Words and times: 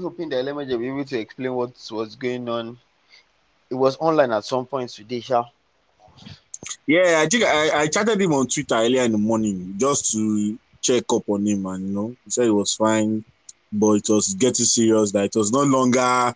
hoping 0.00 0.28
that 0.30 0.44
Elemeje 0.44 0.70
will 0.70 0.78
be 0.78 0.88
able 0.88 1.04
to 1.04 1.18
explain 1.18 1.52
what 1.54 1.72
was 1.90 2.16
going 2.16 2.48
on. 2.48 2.78
It 3.70 3.74
was 3.74 3.96
online 3.98 4.32
at 4.32 4.44
some 4.44 4.66
point 4.66 4.90
today, 4.90 5.20
Sha. 5.20 5.44
Yeah, 6.86 7.20
I 7.22 7.26
think 7.26 7.44
I, 7.44 7.82
I 7.82 7.86
chatted 7.86 8.20
him 8.20 8.32
on 8.32 8.48
Twitter 8.48 8.74
earlier 8.74 9.02
in 9.02 9.12
the 9.12 9.18
morning 9.18 9.74
just 9.76 10.10
to 10.12 10.58
check 10.80 11.04
up 11.12 11.28
on 11.28 11.46
him, 11.46 11.66
and 11.66 11.88
you 11.88 11.94
know, 11.94 12.16
he 12.24 12.30
said 12.30 12.46
it 12.46 12.50
was 12.50 12.74
fine, 12.74 13.24
but 13.72 13.92
it 13.94 14.08
was 14.08 14.34
getting 14.34 14.64
serious. 14.64 15.12
That 15.12 15.26
it 15.26 15.36
was 15.36 15.52
no 15.52 15.62
longer 15.62 16.34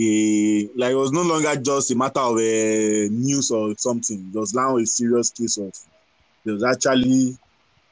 a 0.00 0.68
like 0.76 0.92
it 0.92 0.96
was 0.96 1.10
no 1.10 1.22
longer 1.22 1.56
just 1.56 1.90
a 1.90 1.96
matter 1.96 2.20
of 2.20 2.38
a 2.38 3.08
news 3.10 3.50
or 3.50 3.74
something. 3.76 4.30
It 4.32 4.38
was 4.38 4.54
now 4.54 4.78
a 4.78 4.86
serious 4.86 5.30
case 5.30 5.58
of 5.58 5.72
there 6.44 6.54
was 6.54 6.64
actually 6.64 7.36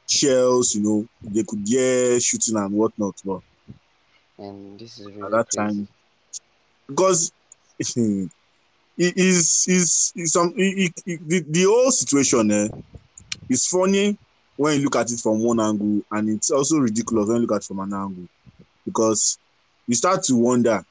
shells, 0.09 0.75
you 0.75 0.83
know, 0.83 1.07
they 1.21 1.43
could 1.43 1.67
hear 1.67 2.19
shooting 2.19 2.55
and 2.55 2.71
whatnot, 2.73 3.21
but 3.25 3.41
And 4.39 4.79
this 4.79 4.97
is 4.99 5.15
really 5.15 5.25
at 5.25 5.31
that 5.31 5.47
crazy. 5.51 5.57
time 5.57 5.87
because 6.87 7.31
it 8.97 9.13
is 9.17 9.65
is 9.67 10.11
is 10.15 10.31
some 10.33 10.53
it, 10.57 10.91
it, 10.95 11.03
it- 11.05 11.29
the, 11.29 11.45
the 11.49 11.63
whole 11.63 11.91
situation 11.91 12.51
eh, 12.51 12.67
is 13.49 13.67
funny 13.67 14.17
when 14.57 14.77
you 14.77 14.83
look 14.85 14.95
at 14.97 15.11
it 15.11 15.19
from 15.19 15.43
one 15.43 15.59
angle 15.59 16.01
and 16.11 16.29
it's 16.29 16.51
also 16.51 16.77
ridiculous 16.77 17.27
when 17.27 17.37
you 17.37 17.41
look 17.43 17.53
at 17.53 17.63
it 17.63 17.67
from 17.67 17.79
an 17.79 17.93
angle 17.93 18.27
because 18.85 19.39
you 19.87 19.95
start 19.95 20.23
to 20.23 20.35
wonder 20.35 20.83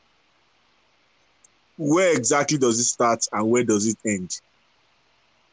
where 1.79 2.15
exactly 2.17 2.59
does 2.59 2.79
it 2.79 2.85
start 2.85 3.21
and 3.33 3.49
where 3.51 3.65
does 3.65 3.87
it 3.87 3.99
end 4.07 4.31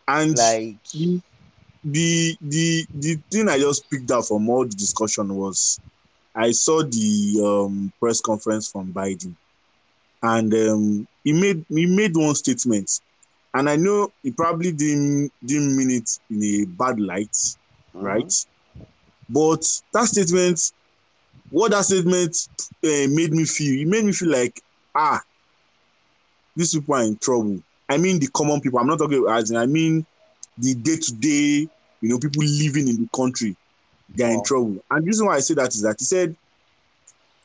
and 0.07 0.38
Like, 0.38 0.80
the 0.94 1.18
the 1.84 2.38
the 2.41 2.88
the 2.94 3.16
thing 3.32 3.49
I 3.49 3.57
just 3.60 3.90
picked 3.90 4.12
up 4.12 4.26
from 4.26 4.49
all 4.49 4.63
the 4.66 4.76
discussion 4.76 5.34
was 5.35 5.80
I 6.36 6.52
saw 6.52 6.84
the 6.84 7.42
um, 7.44 7.94
press 8.00 8.20
conference 8.20 8.72
from 8.72 8.91
Biden, 8.91 9.36
and 10.22 10.54
um, 10.54 11.08
he 11.24 11.34
made 11.34 11.66
he 11.70 11.86
made 11.86 12.16
one 12.16 12.36
statement, 12.36 13.02
and 13.54 13.70
I 13.70 13.76
know 13.76 14.12
he 14.24 14.32
probably 14.32 14.72
didn't 14.72 15.32
didn't 15.46 15.76
mean 15.77 15.91
it 15.91 16.20
in 16.30 16.44
a 16.44 16.66
bad 16.66 16.99
light, 16.99 17.35
right? 17.94 18.34
But 19.30 19.66
that 19.94 20.05
statement, 20.05 20.74
what 21.49 21.72
that 21.72 21.85
statement 21.85 22.48
uh, 22.84 23.07
made 23.10 23.32
me 23.34 23.46
feel, 23.46 23.82
it 23.82 23.88
made 23.88 24.05
me 24.05 24.12
feel 24.12 24.32
like 24.32 24.62
ah, 24.96 25.22
these 26.55 26.74
people 26.74 26.96
are 26.96 27.04
in 27.04 27.18
trouble. 27.18 27.62
I 27.90 27.98
mean 27.98 28.20
the 28.20 28.27
common 28.27 28.60
people. 28.60 28.79
I'm 28.79 28.88
not 28.88 29.00
talking 29.00 29.26
as 29.29 29.52
I 29.54 29.66
mean 29.66 30.05
the 30.57 30.74
day 30.76 30.98
to 30.98 31.13
day, 31.13 31.68
you 32.02 32.10
know, 32.10 32.20
people 32.20 32.44
living 32.44 32.88
in 32.88 32.96
the 33.04 33.10
country, 33.16 33.55
they're 34.09 34.32
in 34.32 34.43
trouble. 34.43 34.77
And 34.90 35.04
the 35.04 35.07
reason 35.07 35.27
why 35.27 35.35
I 35.35 35.40
say 35.40 35.54
that 35.55 35.73
is 35.73 35.82
that 35.82 35.96
he 35.99 36.05
said 36.05 36.35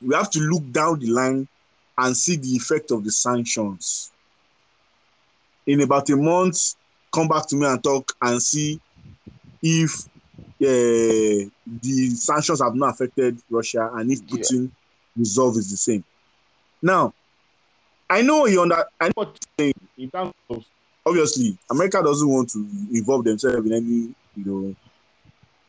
we 0.00 0.14
have 0.14 0.30
to 0.30 0.40
look 0.40 0.70
down 0.70 0.98
the 0.98 1.08
line 1.08 1.48
and 1.96 2.16
see 2.16 2.36
the 2.36 2.48
effect 2.48 2.90
of 2.90 3.04
the 3.04 3.10
sanctions. 3.10 4.12
In 5.66 5.80
about 5.80 6.08
a 6.10 6.16
month, 6.16 6.74
come 7.12 7.28
back 7.28 7.48
to 7.48 7.56
me 7.56 7.66
and 7.66 7.82
talk 7.82 8.12
and 8.22 8.40
see 8.40 8.80
if 9.62 10.06
uh, 10.60 11.48
the 11.82 12.10
sanctions 12.14 12.62
have 12.62 12.74
not 12.74 12.94
affected 12.94 13.38
Russia 13.50 13.90
and 13.94 14.10
if 14.10 14.20
Yeah. 14.26 14.38
Putin 14.38 14.70
resolve 15.16 15.56
is 15.56 15.70
the 15.70 15.76
same. 15.76 16.04
Now, 16.80 17.12
I 18.08 18.22
know 18.22 18.46
you 18.46 18.62
under 18.62 18.84
I 19.00 19.08
know 19.08 19.12
what 19.14 19.26
you're 19.28 19.66
saying 19.66 19.74
in 19.98 20.10
terms 20.10 20.32
of 20.48 20.64
obviously 21.04 21.58
America 21.70 22.02
doesn't 22.02 22.28
want 22.28 22.48
to 22.50 22.58
involve 22.92 23.24
themselves 23.24 23.66
in 23.66 23.72
any 23.72 24.14
you 24.36 24.44
know 24.44 24.74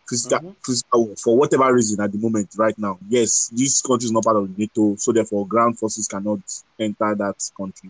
Mhm. 0.10 0.56
war 0.94 1.16
for 1.18 1.38
whatever 1.38 1.74
reason 1.74 2.00
at 2.02 2.12
the 2.12 2.18
moment 2.18 2.50
right 2.58 2.78
now. 2.78 2.98
Yes, 3.08 3.50
this 3.54 3.82
country 3.82 4.06
is 4.06 4.12
not 4.12 4.24
part 4.24 4.38
of 4.38 4.58
NATO, 4.58 4.96
so 4.98 5.12
therefore 5.12 5.48
ground 5.48 5.78
forces 5.78 6.08
cannot 6.08 6.40
enter 6.80 7.16
that 7.16 7.52
country. 7.56 7.90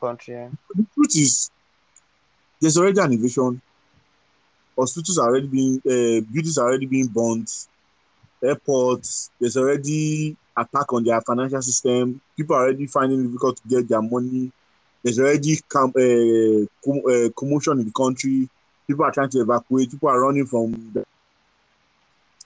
country. 0.00 0.34
eh? 0.34 0.48
The 0.74 0.84
truth 0.94 1.16
is, 1.16 1.50
there's 2.60 2.76
already 2.76 3.00
an 3.00 3.12
invasion. 3.12 3.60
Hospitals 4.76 5.18
are 5.18 5.28
already 5.28 5.46
being, 5.48 5.76
uh, 5.86 6.20
buildings 6.32 6.58
are 6.58 6.68
already 6.68 6.86
being 6.86 7.06
burnt. 7.06 7.68
Airports, 8.42 9.30
there's 9.38 9.56
already 9.56 10.36
attack 10.56 10.92
on 10.92 11.04
their 11.04 11.20
financial 11.20 11.62
system. 11.62 12.20
People 12.36 12.56
are 12.56 12.64
already 12.64 12.86
finding 12.86 13.20
it 13.20 13.24
difficult 13.28 13.56
to 13.58 13.68
get 13.68 13.88
their 13.88 14.02
money. 14.02 14.50
There's 15.02 15.18
already 15.20 15.60
com- 15.68 15.92
uh, 15.96 16.66
com- 16.84 17.02
uh, 17.08 17.28
commotion 17.36 17.78
in 17.78 17.86
the 17.86 17.92
country. 17.92 18.48
People 18.86 19.04
are 19.04 19.12
trying 19.12 19.30
to 19.30 19.40
evacuate. 19.40 19.90
People 19.90 20.08
are 20.08 20.20
running 20.20 20.46
from, 20.46 20.72
the, 20.92 21.04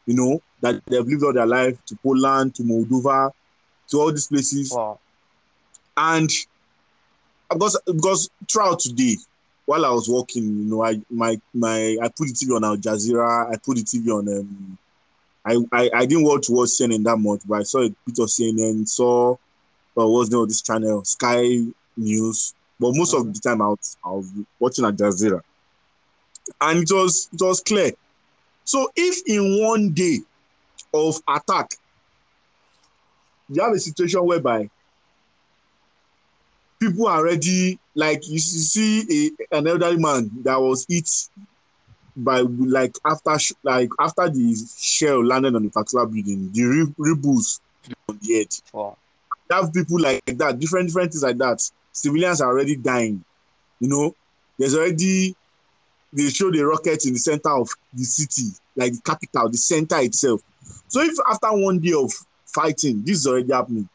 you 0.07 0.15
know, 0.15 0.41
that 0.61 0.83
they've 0.87 1.07
lived 1.07 1.25
all 1.25 1.33
their 1.33 1.47
life 1.47 1.77
to 1.87 1.97
Poland, 1.97 2.55
to 2.55 2.63
Moldova, 2.63 3.31
to 3.89 4.01
all 4.01 4.11
these 4.13 4.27
places 4.29 4.73
Wow. 4.73 4.99
and 5.97 6.31
because 7.51 7.79
because 7.87 8.31
throughout 8.51 8.81
today 8.81 9.17
while 9.67 9.85
I 9.85 9.91
was 9.91 10.09
working, 10.09 10.45
you 10.45 10.65
know, 10.65 10.85
I 10.85 11.01
my 11.11 11.41
my 11.53 11.97
I 12.03 12.09
put 12.09 12.29
the 12.29 12.35
TV 12.35 12.55
on 12.57 12.65
Al 12.65 12.77
Jazeera, 12.77 13.53
I 13.53 13.57
put 13.57 13.77
the 13.77 13.83
TV 13.83 14.09
on 14.11 14.29
um 14.29 14.79
I 15.45 15.57
I, 15.73 15.91
I 15.95 16.07
didn't 16.07 16.25
want 16.25 16.45
to 16.45 16.53
watch 16.53 16.69
CNN 16.71 17.05
that 17.05 17.17
much, 17.17 17.41
but 17.47 17.61
I 17.61 17.63
saw 17.65 17.81
a 17.81 17.89
bit 17.89 18.19
of 18.19 18.29
CNN, 18.29 18.89
saw 18.89 19.33
uh, 19.33 19.37
what's 20.07 20.29
the 20.29 20.37
name 20.37 20.43
of 20.43 20.49
this 20.49 20.63
channel, 20.63 21.05
Sky 21.05 21.63
News. 21.97 22.55
But 22.79 22.93
most 22.95 23.15
of 23.15 23.33
the 23.33 23.41
time 23.41 23.63
I 23.63 23.69
was, 23.69 23.97
I 24.05 24.09
was 24.11 24.31
watching 24.61 24.85
Al 24.85 24.93
Jazeera. 24.93 25.41
And 26.61 26.83
it 26.83 26.93
was 26.93 27.29
it 27.33 27.41
was 27.43 27.61
clear. 27.61 27.93
So 28.67 28.91
if 28.97 29.23
in 29.27 29.63
one 29.65 29.91
day 29.91 30.19
of 30.93 31.23
attack, 31.29 31.71
you 33.49 33.63
have 33.63 33.73
a 33.73 33.79
situation 33.79 34.25
whereby 34.27 34.69
people 36.81 37.07
are 37.07 37.19
already 37.19 37.79
like 37.95 38.29
you 38.29 38.41
see 38.41 39.33
a, 39.53 39.57
an 39.57 39.69
elderly 39.69 39.99
man 39.99 40.31
that 40.43 40.61
was 40.61 40.85
hit 40.89 41.09
by 42.17 42.41
like 42.41 42.97
after 43.07 43.39
sh- 43.39 43.53
like 43.63 43.89
after 44.01 44.29
the 44.29 44.57
shell 44.77 45.25
landed 45.25 45.55
on 45.55 45.63
the 45.63 45.71
particular 45.71 46.05
building, 46.05 46.51
the 46.53 46.65
re- 46.65 46.95
rebels 46.99 47.61
on 48.09 48.19
the 48.21 48.35
head. 48.35 48.49
Wow. 48.73 48.97
You 49.49 49.57
have 49.57 49.73
people 49.73 50.01
like 50.01 50.25
that, 50.27 50.59
different 50.59 50.89
different 50.89 51.13
things 51.13 51.23
like 51.23 51.39
that. 51.39 51.63
Civilians 51.93 52.41
are 52.41 52.49
already 52.49 52.75
dying. 52.75 53.25
You 53.79 53.89
know, 53.89 54.15
there's 54.59 54.75
already 54.75 55.37
they 56.13 56.29
show 56.29 56.51
the 56.51 56.65
rockets 56.65 57.07
in 57.07 57.13
the 57.13 57.19
center 57.19 57.51
of 57.51 57.69
the 57.93 58.05
city, 58.05 58.51
like 58.75 58.93
the 58.93 59.01
capital, 59.03 59.49
the 59.49 59.59
center 59.59 59.99
itself. 60.01 60.41
So 60.89 61.01
if 61.03 61.15
after 61.29 61.49
one 61.53 61.79
day 61.79 61.93
of 61.93 62.13
fighting, 62.47 63.03
this 63.05 63.19
is 63.19 63.27
already 63.27 63.53
happening. 63.53 63.89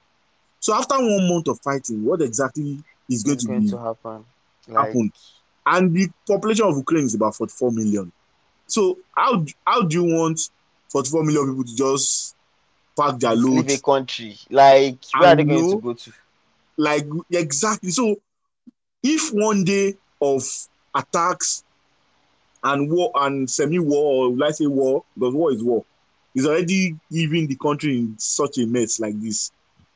So 0.60 0.76
after 0.76 0.96
one 0.96 1.28
month 1.28 1.48
of 1.48 1.60
fighting, 1.62 2.04
what 2.04 2.22
exactly 2.22 2.84
is 3.10 3.24
going 3.24 3.38
to 3.38 3.48
going 3.48 3.62
be 3.62 3.70
to 3.70 3.78
happen. 3.78 4.26
Like, 4.68 4.88
happen? 4.88 5.12
And 5.66 5.94
the 5.96 6.10
population 6.28 6.66
of 6.66 6.78
Ukraine 6.78 7.06
is 7.06 7.16
about 7.16 7.36
44 7.36 7.72
million. 7.72 8.12
So 8.68 9.00
how 9.16 9.46
how 9.66 9.84
do 9.84 9.96
you 10.02 10.16
want 10.16 10.40
44 10.90 11.24
million 11.24 11.48
people 11.50 11.64
to 11.66 11.76
just 11.76 12.36
pack 12.98 13.20
their 13.20 13.36
loads? 13.36 13.68
leave 13.68 13.80
a 13.80 13.82
country. 13.82 14.38
Like, 14.50 14.98
where 15.18 15.30
are 15.30 15.36
they 15.36 15.44
going 15.44 15.62
know. 15.62 15.76
to 15.76 15.82
go 15.82 15.94
to? 15.94 16.12
Like 16.78 17.06
exactly. 17.32 17.92
So 17.92 18.16
if 19.04 19.34
one 19.34 19.64
day 19.64 19.98
of 20.22 20.44
attacks 20.96 21.64
and 22.64 22.92
war 22.92 23.12
and 23.16 23.50
semi-war, 23.50 24.26
or 24.28 24.32
let's 24.32 24.60
say 24.60 24.68
war, 24.68 25.04
because 25.16 25.34
war 25.34 25.52
is 25.52 25.64
war, 25.64 25.84
is 26.36 26.46
already 26.46 26.96
leaving 27.10 27.48
the 27.48 27.56
country 27.56 27.98
in 27.98 28.16
such 28.18 28.58
a 28.58 28.66
mess 28.66 29.00
like 29.00 29.20
this. 29.22 29.52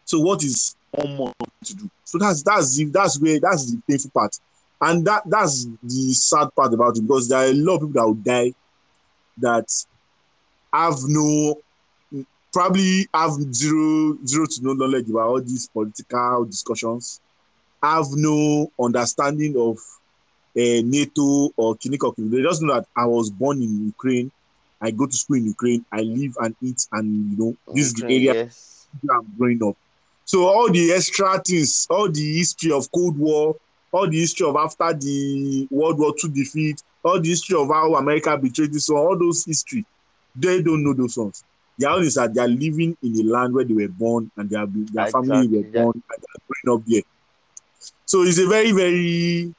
So 0.06 0.20
what 0.20 0.44
is 0.44 0.76
more 0.98 1.34
to 1.64 1.76
do? 1.76 1.90
So 2.04 2.18
that's 2.18 2.44
that's 2.44 2.76
the 2.76 2.86
that's 2.86 3.20
where 3.20 3.40
that's 3.40 3.72
the 3.72 3.82
painful 3.88 4.12
part, 4.12 4.38
and 4.82 5.06
that 5.06 5.24
that's 5.26 5.66
the 5.84 6.14
sad 6.14 6.54
part 6.56 6.74
about 6.74 6.98
it 6.98 7.02
because 7.02 7.28
there 7.28 7.40
are 7.40 7.52
a 7.52 7.54
lot 7.54 7.76
of 7.76 7.82
people 7.82 8.02
that 8.02 8.08
will 8.08 8.14
die 8.16 8.54
that 9.38 9.68
have 10.74 10.96
no 11.08 11.60
probably 12.54 13.08
have 13.14 13.32
zero 13.54 14.18
zero 14.26 14.46
to 14.46 14.64
no 14.64 14.74
knowledge 14.74 15.10
about 15.10 15.28
all 15.28 15.42
these 15.42 15.68
political 15.68 16.46
discussions, 16.46 17.20
have 17.84 18.06
no 18.12 18.72
understanding 18.80 19.56
of 19.58 19.78
NATO 20.56 21.52
or 21.58 21.76
Kiniko. 21.76 22.14
They 22.18 22.42
just 22.42 22.62
know 22.62 22.76
that 22.76 22.88
I 22.96 23.06
was 23.06 23.30
born 23.30 23.62
in 23.62 23.86
Ukraine, 23.86 24.32
I 24.82 24.92
go 24.92 25.06
to 25.06 25.16
school 25.16 25.38
in 25.38 25.46
Ukraine, 25.46 25.86
I 25.92 26.02
live 26.02 26.36
and 26.40 26.56
eat, 26.62 26.88
and 26.92 27.32
you 27.32 27.38
know 27.38 27.58
this 27.74 27.88
is 27.88 27.94
the 27.94 28.06
area 28.06 28.34
Yes. 28.34 28.88
I'm 29.12 29.28
growing 29.38 29.62
up. 29.64 29.76
So 30.24 30.48
all 30.48 30.72
the 30.72 30.92
extra 30.94 31.40
things, 31.46 31.86
all 31.90 32.10
the 32.10 32.38
history 32.38 32.72
of 32.72 32.90
Cold 32.92 33.18
War, 33.18 33.56
all 33.92 34.10
the 34.10 34.20
history 34.20 34.48
of 34.48 34.56
after 34.56 34.94
the 34.94 35.68
World 35.70 36.00
War 36.00 36.14
II 36.24 36.32
defeat, 36.32 36.82
all 37.04 37.20
the 37.20 37.30
history 37.30 37.58
of 37.58 37.68
how 37.68 37.96
America 37.96 38.38
betrayed 38.38 38.74
this 38.74 38.90
one, 38.90 39.02
all 39.02 39.18
those 39.18 39.46
history, 39.46 39.86
they 40.36 40.62
don't 40.62 40.84
know 40.84 40.94
those 40.94 41.18
ones. 41.18 41.44
Their 41.78 41.90
own 41.90 42.04
is 42.04 42.16
that 42.16 42.34
they 42.34 42.42
are 42.42 42.48
living 42.48 42.98
in 43.04 43.20
a 43.20 43.24
land 43.24 43.54
where 43.54 43.66
they 43.66 43.74
were 43.74 43.88
born 43.88 44.32
and 44.38 44.50
their 44.50 44.66
their 44.66 45.08
family 45.08 45.48
were 45.48 45.64
born 45.64 46.02
and 46.10 46.22
they 46.22 46.28
are 46.34 46.42
growing 46.64 46.80
up 46.80 46.86
there. 46.88 47.02
So 48.06 48.24
it's 48.24 48.40
a 48.40 48.48
very, 48.48 48.72
very, 48.72 49.54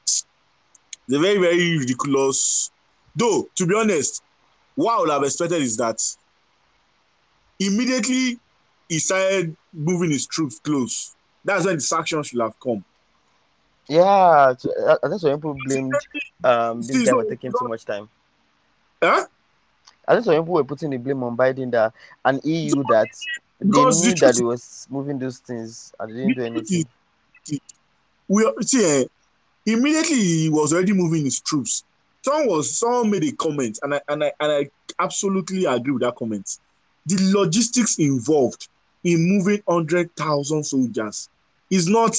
a 1.15 1.19
very, 1.19 1.37
very 1.37 1.77
ridiculous. 1.77 2.71
Though, 3.15 3.47
to 3.55 3.65
be 3.65 3.75
honest, 3.75 4.21
what 4.75 4.97
I 4.97 4.99
would 4.99 5.09
have 5.09 5.23
expected 5.23 5.61
is 5.61 5.77
that 5.77 5.99
immediately 7.59 8.39
he 8.89 8.99
started 8.99 9.55
moving 9.73 10.11
his 10.11 10.25
troops 10.27 10.59
close. 10.59 11.15
That's 11.43 11.65
when 11.65 11.75
the 11.75 11.81
sanctions 11.81 12.27
should 12.27 12.41
have 12.41 12.59
come. 12.59 12.83
Yeah, 13.89 14.53
so, 14.57 14.69
uh, 14.85 15.07
that's 15.07 15.23
why 15.23 15.33
people 15.35 15.53
blamed 15.53 15.93
um 16.43 16.81
this 16.81 16.91
guy 16.91 17.05
so- 17.05 17.21
for 17.23 17.29
taking 17.29 17.51
too 17.51 17.67
much 17.67 17.85
time. 17.85 18.09
Huh? 19.01 19.25
I 20.07 20.13
think 20.13 20.25
some 20.25 20.35
people 20.35 20.53
were 20.55 20.63
putting 20.63 20.89
the 20.89 20.97
blame 20.97 21.23
on 21.23 21.35
Biden 21.37 21.71
that 21.71 21.93
an 22.25 22.39
EU 22.43 22.83
that 22.89 23.09
they 23.59 23.65
because 23.67 24.01
the 24.01 24.09
knew 24.11 24.19
that 24.19 24.35
he 24.35 24.43
was 24.43 24.87
moving 24.89 25.19
those 25.19 25.39
things 25.39 25.93
and 25.99 26.11
they 26.11 26.15
didn't 26.15 26.35
do 26.35 26.43
anything. 26.43 26.85
we 28.27 28.51
see 28.61 29.01
eh, 29.01 29.05
immediately 29.67 30.15
he 30.15 30.49
was 30.49 30.73
already 30.73 30.93
moving 30.93 31.25
his 31.25 31.39
troops. 31.41 31.83
Someone 32.23 32.47
was 32.47 32.77
someone 32.79 33.11
made 33.11 33.23
a 33.25 33.31
comment, 33.33 33.77
and 33.83 33.93
I 33.93 34.01
and 34.07 34.23
I 34.23 34.31
and 34.39 34.51
I 34.51 34.69
absolutely 34.99 35.65
agree 35.65 35.93
with 35.93 36.01
that 36.01 36.15
comment. 36.15 36.57
The 37.05 37.17
logistics 37.37 37.99
involved 37.99 38.67
in 39.03 39.19
moving 39.29 39.61
hundred 39.67 40.15
thousand 40.15 40.63
soldiers 40.63 41.29
is 41.69 41.87
not 41.87 42.15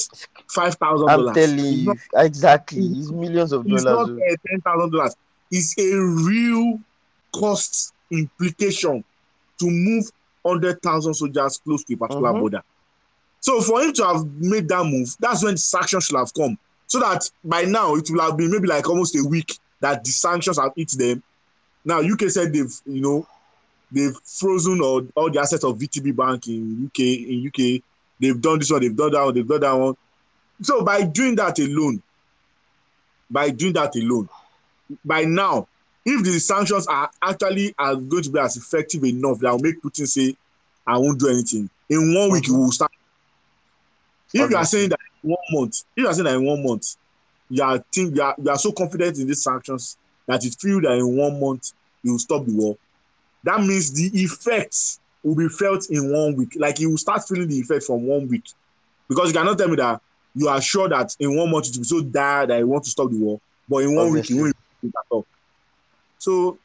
five 0.49 0.75
thousand 0.75 1.07
dollars. 1.07 1.27
I'm 1.29 1.33
telling 1.35 1.59
you, 1.65 1.85
not, 1.85 1.97
exactly. 2.15 2.85
It's 2.85 3.11
millions 3.11 3.51
of 3.51 3.65
it's 3.67 3.83
dollars. 3.83 4.09
not 4.09 4.17
oh. 4.17 4.31
uh, 4.31 4.35
ten 4.47 4.61
thousand 4.61 4.91
dollars. 4.91 5.15
It's 5.51 5.77
a 5.77 5.97
real 5.99 6.79
cost 7.35 7.93
implication 8.11 9.03
to 9.59 9.69
move 9.69 10.05
hundred 10.45 10.81
thousand 10.81 11.13
soldiers 11.15 11.59
close 11.63 11.83
to 11.83 11.93
a 11.93 11.97
particular 11.97 12.31
Mhm. 12.33 12.39
border. 12.39 12.61
So 13.41 13.61
for 13.61 13.81
him 13.81 13.93
to 13.93 14.05
have 14.05 14.25
made 14.39 14.67
that 14.69 14.83
move, 14.85 15.15
that's 15.19 15.43
when 15.43 15.53
the 15.55 15.59
sanctions 15.59 16.05
should 16.05 16.17
have 16.17 16.33
come. 16.33 16.57
So 16.89 16.99
that 16.99 17.29
by 17.43 17.61
now 17.61 17.95
it 17.95 18.09
will 18.09 18.19
have 18.21 18.35
been 18.35 18.51
maybe 18.51 18.67
like 18.67 18.89
almost 18.89 19.15
a 19.15 19.23
week 19.23 19.57
that 19.79 20.03
the 20.03 20.09
sanctions 20.09 20.59
have 20.59 20.73
hit 20.75 20.89
them. 20.97 21.23
Now 21.85 21.99
UK 22.01 22.23
said 22.29 22.51
they've 22.51 22.73
you 22.87 23.01
know 23.01 23.27
they've 23.91 24.15
frozen 24.25 24.81
all, 24.81 25.07
all 25.15 25.29
the 25.29 25.39
assets 25.39 25.63
of 25.63 25.77
VTB 25.77 26.15
Bank 26.15 26.47
in 26.47 26.87
UK 26.87 26.99
in 26.99 27.47
UK. 27.47 27.83
They've 28.19 28.41
done 28.41 28.57
this 28.59 28.71
one, 28.71 28.81
they've 28.81 28.95
done 28.95 29.11
that 29.11 29.23
one, 29.23 29.33
they've 29.35 29.47
done 29.47 29.61
that 29.61 29.73
one. 29.73 29.95
So 30.63 30.83
by 30.83 31.03
doing 31.03 31.35
that 31.35 31.59
alone, 31.59 32.01
by 33.29 33.51
doing 33.51 33.73
that 33.73 33.95
alone, 33.95 34.27
by 35.05 35.25
now, 35.25 35.67
if 36.03 36.23
the 36.23 36.39
sanctions 36.39 36.87
are 36.87 37.11
actually 37.21 37.75
are 37.77 37.95
going 37.95 38.23
to 38.23 38.31
be 38.31 38.39
as 38.39 38.57
effective 38.57 39.03
enough 39.05 39.39
that 39.39 39.51
will 39.51 39.59
make 39.59 39.79
Putin 39.81 40.07
say, 40.07 40.35
I 40.87 40.97
won't 40.97 41.19
do 41.19 41.29
anything, 41.29 41.69
in 41.87 42.15
one 42.15 42.31
week 42.31 42.47
we 42.47 42.55
will 42.55 42.71
start. 42.71 42.91
If 44.33 44.49
you 44.49 44.57
are 44.57 44.65
saying 44.65 44.89
that 44.89 44.99
one 45.21 45.37
month, 45.51 45.83
if 45.95 46.03
you 46.03 46.07
are 46.07 46.13
saying 46.13 46.25
that 46.25 46.35
in 46.35 46.45
one 46.45 46.63
month, 46.63 46.95
you 47.49 47.63
are 47.63 47.83
think 47.93 48.15
you 48.15 48.21
are, 48.21 48.35
you 48.41 48.49
are 48.49 48.57
so 48.57 48.71
confident 48.71 49.17
in 49.17 49.27
these 49.27 49.43
sanctions 49.43 49.97
that 50.27 50.43
you 50.43 50.51
feel 50.51 50.81
that 50.81 50.97
in 50.97 51.17
one 51.17 51.39
month 51.39 51.71
you 52.03 52.11
will 52.13 52.19
stop 52.19 52.45
the 52.45 52.53
war, 52.53 52.75
that 53.43 53.59
means 53.59 53.91
the 53.93 54.09
effects 54.21 54.99
will 55.23 55.35
be 55.35 55.49
felt 55.49 55.89
in 55.89 56.11
one 56.11 56.35
week. 56.35 56.53
Like 56.57 56.79
you 56.79 56.91
will 56.91 56.97
start 56.97 57.27
feeling 57.27 57.47
the 57.47 57.59
effect 57.59 57.83
from 57.83 58.03
one 58.03 58.27
week. 58.27 58.45
Because 59.07 59.29
you 59.29 59.33
cannot 59.33 59.57
tell 59.57 59.67
me 59.67 59.75
that 59.77 60.01
you 60.35 60.47
are 60.47 60.61
sure 60.61 60.87
that 60.87 61.15
in 61.19 61.35
one 61.35 61.51
month 61.51 61.67
it 61.67 61.75
will 61.75 61.81
be 61.81 61.87
so 61.87 62.01
dire 62.01 62.45
that 62.45 62.59
you 62.59 62.67
want 62.67 62.83
to 62.83 62.89
stop 62.89 63.09
the 63.09 63.17
war, 63.17 63.39
but 63.67 63.77
in 63.77 63.95
one 63.95 64.11
week 64.11 64.29
you 64.29 64.37
won't 64.37 64.55
at 64.85 64.91
all. 65.09 65.25
So 66.19 66.59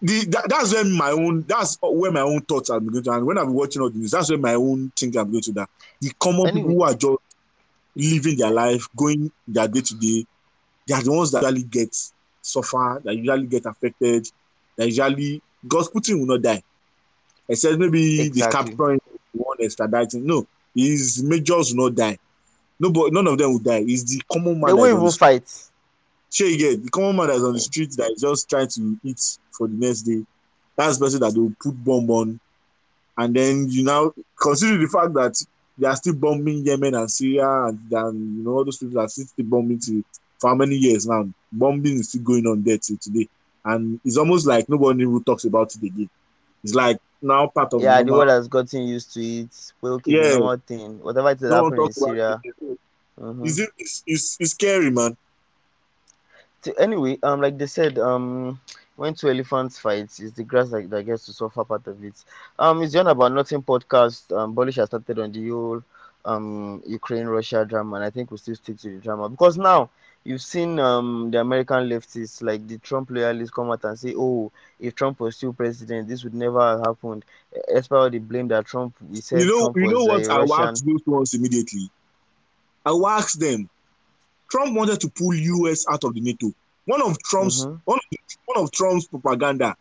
the 0.00 0.24
that, 0.26 0.48
that's 0.48 0.74
when 0.74 0.92
my 0.92 1.10
own 1.10 1.44
that's 1.46 1.78
where 1.82 2.10
my 2.10 2.20
own 2.22 2.40
thoughts 2.42 2.70
are 2.70 2.80
going 2.80 3.02
to 3.02 3.12
and 3.12 3.26
when 3.26 3.38
I'm 3.38 3.52
watching 3.52 3.82
all 3.82 3.90
the 3.90 3.98
news, 3.98 4.12
that's 4.12 4.30
where 4.30 4.38
my 4.38 4.54
own 4.54 4.90
thinking 4.96 5.20
I'm 5.20 5.30
going 5.30 5.42
to 5.42 5.52
that. 5.52 5.68
The 6.00 6.12
common 6.18 6.48
Anyway. 6.48 6.62
people 6.62 6.74
who 6.74 6.82
are 6.82 6.94
just 6.94 7.18
living 7.94 8.36
their 8.38 8.50
life, 8.50 8.88
going 8.96 9.30
their 9.46 9.68
day 9.68 9.80
to 9.80 9.94
day, 9.94 10.26
they 10.86 10.94
are 10.94 11.02
the 11.02 11.12
ones 11.12 11.30
that 11.32 11.42
usually 11.42 11.62
get 11.64 11.96
suffer, 12.40 13.00
that 13.04 13.14
usually 13.14 13.46
get 13.46 13.66
affected, 13.66 14.26
that 14.76 14.86
usually 14.86 15.40
because 15.62 15.90
Putin 15.90 16.18
will 16.18 16.26
not 16.26 16.42
die. 16.42 16.62
Except 17.48 17.78
maybe 17.78 18.16
the 18.16 18.26
Exactly. 18.26 18.70
capturing 18.70 19.00
one 19.32 19.58
extraditing. 19.58 20.22
No, 20.22 20.46
his 20.74 21.22
majors 21.22 21.74
will 21.74 21.84
not 21.84 21.94
die. 21.94 22.18
No, 22.78 22.90
but 22.90 23.12
none 23.12 23.26
of 23.26 23.38
them 23.38 23.52
will 23.52 23.58
die. 23.58 23.84
It's 23.86 24.04
the 24.04 24.22
common 24.30 24.60
man 24.60 24.68
They 24.68 24.72
won't 24.72 24.96
even 24.98 25.10
fight. 25.12 25.48
Sure, 26.30 26.48
you 26.48 26.58
get 26.58 26.82
the 26.82 26.90
common 26.90 27.16
man 27.16 27.28
that's 27.28 27.42
on 27.42 27.52
the 27.52 27.60
street 27.60 27.90
that 27.96 28.10
is 28.10 28.22
just 28.22 28.48
trying 28.48 28.68
to 28.68 28.98
eat 29.04 29.20
for 29.50 29.68
the 29.68 29.74
next 29.74 30.02
day. 30.02 30.24
That's 30.76 30.98
the 30.98 31.04
person 31.04 31.20
that 31.20 31.34
they 31.34 31.40
will 31.40 31.54
put 31.60 31.84
bomb 31.84 32.10
on. 32.10 32.40
And 33.16 33.34
then 33.36 33.68
you 33.68 33.84
now 33.84 34.12
consider 34.40 34.78
the 34.78 34.86
fact 34.88 35.12
that 35.14 35.34
they 35.82 35.88
are 35.88 35.96
still 35.96 36.16
bombing 36.16 36.64
Yemen 36.66 36.94
and 36.94 37.10
Syria 37.10 37.48
and, 37.66 37.92
and 37.92 38.38
you 38.38 38.44
know 38.44 38.52
all 38.52 38.64
those 38.64 38.78
people 38.78 39.00
are 39.00 39.08
still 39.08 39.26
bombing 39.46 39.80
to 39.80 40.04
for 40.40 40.50
how 40.50 40.56
many 40.56 40.76
years 40.76 41.06
now? 41.06 41.24
Bombing 41.52 41.98
is 41.98 42.10
still 42.10 42.22
going 42.22 42.46
on 42.46 42.62
there 42.62 42.78
till 42.78 42.98
today. 43.00 43.28
And 43.64 44.00
it's 44.04 44.18
almost 44.18 44.46
like 44.46 44.68
nobody 44.68 45.04
who 45.04 45.22
talks 45.24 45.44
about 45.44 45.74
it 45.74 45.86
again. 45.86 46.10
It's 46.64 46.74
like 46.74 46.98
now 47.22 47.48
part 47.54 47.72
of 47.74 47.82
Yeah, 47.82 48.02
the 48.02 48.12
world 48.12 48.28
has 48.30 48.48
gotten 48.48 48.82
used 48.82 49.12
to 49.14 49.20
it. 49.22 49.72
Well, 49.82 49.94
okay, 49.94 50.12
Yeah. 50.12 50.38
thing. 50.66 51.00
Whatever 51.00 51.30
it 51.30 51.42
is 51.42 51.50
no 51.50 51.64
happening 51.64 51.86
in 51.86 51.92
Syria. 51.92 52.44
it. 52.44 52.78
Mhm. 53.20 53.46
Is 53.48 53.58
it 53.60 53.70
it's, 53.78 54.02
it's, 54.06 54.36
it's 54.40 54.50
scary, 54.52 54.90
man. 54.90 55.16
So 56.62 56.72
anyway, 56.78 57.18
um, 57.22 57.40
like 57.40 57.58
they 57.58 57.66
said, 57.66 57.98
um, 57.98 58.60
when 58.96 59.14
two 59.14 59.28
elephants 59.28 59.78
fight, 59.78 60.04
it's 60.18 60.32
the 60.32 60.44
grass 60.44 60.70
that, 60.70 60.88
that 60.90 61.04
gets 61.04 61.26
to 61.26 61.32
suffer 61.32 61.64
part 61.64 61.86
of 61.86 62.02
it. 62.04 62.24
Um, 62.58 62.82
it's 62.82 62.92
the 62.92 63.06
About 63.08 63.32
Nothing 63.32 63.62
podcast. 63.62 64.36
Um, 64.36 64.54
Polish 64.54 64.76
has 64.76 64.88
started 64.88 65.18
on 65.18 65.32
the 65.32 65.48
whole 65.48 65.82
um 66.24 66.82
Ukraine 66.86 67.26
Russia 67.26 67.64
drama, 67.64 67.96
and 67.96 68.04
I 68.04 68.10
think 68.10 68.30
we 68.30 68.36
still 68.38 68.54
stick 68.54 68.78
to 68.78 68.90
the 68.90 69.00
drama 69.00 69.28
because 69.28 69.58
now 69.58 69.90
you've 70.24 70.42
seen 70.42 70.78
um 70.78 71.30
the 71.32 71.40
American 71.40 71.88
leftists 71.88 72.42
like 72.42 72.66
the 72.68 72.78
Trump 72.78 73.10
loyalists 73.10 73.54
come 73.54 73.70
out 73.70 73.84
and 73.84 73.98
say, 73.98 74.14
oh, 74.16 74.52
if 74.78 74.94
Trump 74.94 75.18
was 75.20 75.36
still 75.36 75.52
president, 75.52 76.08
this 76.08 76.22
would 76.24 76.34
never 76.34 76.60
have 76.60 76.80
happened. 76.80 77.24
As 77.74 77.90
all 77.90 78.08
the 78.08 78.18
blame 78.18 78.48
that 78.48 78.66
Trump, 78.66 78.94
we 79.10 79.20
said 79.20 79.40
you 79.40 79.46
know, 79.46 79.70
Trump 79.70 79.76
you 79.76 79.88
know 79.88 80.04
what 80.04 80.24
a 80.24 80.30
I 80.30 80.38
will 80.38 80.54
Russian. 80.54 80.54
ask 80.54 80.84
those 80.84 81.02
ones 81.06 81.34
immediately. 81.34 81.90
I 82.84 82.92
will 82.92 83.08
ask 83.08 83.38
them. 83.38 83.68
Trump 84.50 84.76
wanted 84.76 85.00
to 85.00 85.10
pull 85.10 85.34
US 85.34 85.84
out 85.90 86.04
of 86.04 86.14
the 86.14 86.20
NATO. 86.20 86.52
One 86.86 87.02
of 87.02 87.16
Trump's 87.22 87.64
Mhm. 87.64 87.80
one, 87.84 87.98
of, 87.98 88.18
one 88.46 88.64
of 88.64 88.70
Trump's 88.72 89.06
propaganda 89.06 89.76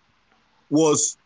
was 0.69 1.17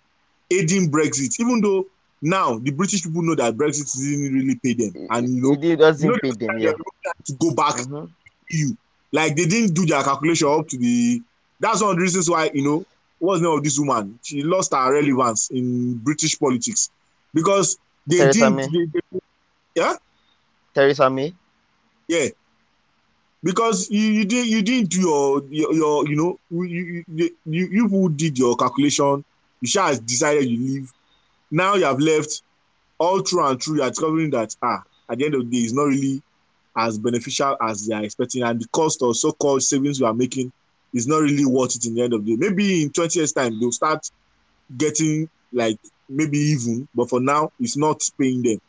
aiding 0.50 0.90
Brexit, 0.92 1.40
even 1.40 1.62
though 1.62 1.86
now 2.22 2.58
the 2.60 2.72
British 2.72 3.04
people 3.04 3.22
know 3.22 3.36
that 3.36 3.56
Brexit 3.56 3.94
didn't 3.98 4.34
really 4.34 4.56
pay 4.56 4.74
them, 4.74 5.08
and 5.10 5.30
you 5.36 5.42
know, 5.42 5.58
It 5.62 5.76
doesn't 5.78 6.06
you 6.06 6.12
know 6.14 6.20
pay 6.22 6.32
them, 6.32 6.58
yeah. 6.60 6.72
to 7.26 7.34
go 7.34 7.52
back 7.54 7.76
Mhm. 7.76 8.10
EU. 8.52 8.76
Like 9.12 9.36
they 9.36 9.46
didn't 9.46 9.74
do 9.74 9.86
their 9.86 10.04
calculation 10.04 10.48
up 10.48 10.68
to 10.70 10.78
the. 10.78 11.22
That's 11.60 11.82
one 11.82 11.92
of 11.92 11.96
the 11.98 12.02
reasons 12.02 12.30
why 12.30 12.52
you 12.54 12.64
know 12.64 12.86
what's 13.20 13.42
the 13.42 13.48
name 13.48 13.58
of 13.58 13.64
this 13.64 13.78
woman? 13.80 14.20
She 14.24 14.44
lost 14.44 14.74
her 14.74 14.94
relevance 14.94 15.50
in 15.50 15.96
British 15.98 16.38
politics 16.40 16.90
because 17.34 17.78
they 18.08 18.18
Theresa 18.18 18.40
didn't. 18.40 18.56
May. 18.56 18.68
They, 18.68 18.86
they, 19.12 19.20
yeah, 19.76 19.96
Theresa 20.74 21.10
May. 21.10 21.34
yeah. 22.08 22.28
Because 23.46 23.92
you, 23.92 24.02
you 24.02 24.26
didn't 24.26 24.48
you 24.50 24.62
didn't 24.64 24.90
do 24.90 25.02
your 25.02 25.44
your, 25.52 25.74
your 25.74 26.08
you 26.08 26.16
know 26.16 26.40
you 26.50 27.04
you, 27.08 27.30
you 27.46 27.68
you 27.68 27.88
who 27.88 28.10
did 28.10 28.40
your 28.40 28.56
calculation 28.56 29.24
you 29.62 29.68
sha 29.68 29.86
has 29.86 30.00
decided 30.00 30.46
you 30.50 30.58
leave. 30.58 30.94
Now 31.52 31.76
you 31.76 31.86
have 31.86 32.00
left 32.00 32.42
all 32.98 33.20
through 33.20 33.46
and 33.46 33.62
through 33.62 33.76
you 33.76 33.84
are 33.84 33.90
discovering 33.90 34.32
that 34.32 34.56
ah 34.64 34.82
at 35.08 35.20
the 35.20 35.26
end 35.26 35.36
of 35.36 35.42
the 35.42 35.52
day 35.52 35.64
it's 35.64 35.74
not 35.74 35.84
really 35.84 36.24
as 36.76 36.98
beneficial 36.98 37.56
as 37.62 37.86
they 37.86 37.94
are 37.94 38.04
expecting. 38.04 38.42
And 38.42 38.60
the 38.60 38.68
cost 38.70 39.04
of 39.04 39.16
so-called 39.16 39.62
savings 39.62 40.00
you 40.00 40.08
are 40.08 40.14
making 40.14 40.52
is 40.92 41.06
not 41.06 41.22
really 41.22 41.46
worth 41.46 41.76
it 41.76 41.86
in 41.86 41.94
the 41.94 42.02
end 42.02 42.14
of 42.14 42.26
the 42.26 42.36
day. 42.36 42.50
Maybe 42.50 42.82
in 42.82 42.90
20 42.90 43.20
years 43.20 43.32
time 43.32 43.60
they'll 43.60 43.72
start 43.72 44.10
getting 44.76 45.30
like 45.54 45.78
maybe 46.10 46.40
even 46.40 46.88
but 46.96 47.12
for 47.12 47.20
now 47.22 47.52
it's 47.60 47.78
not 47.78 48.02
paying 48.20 48.42
them. 48.42 48.60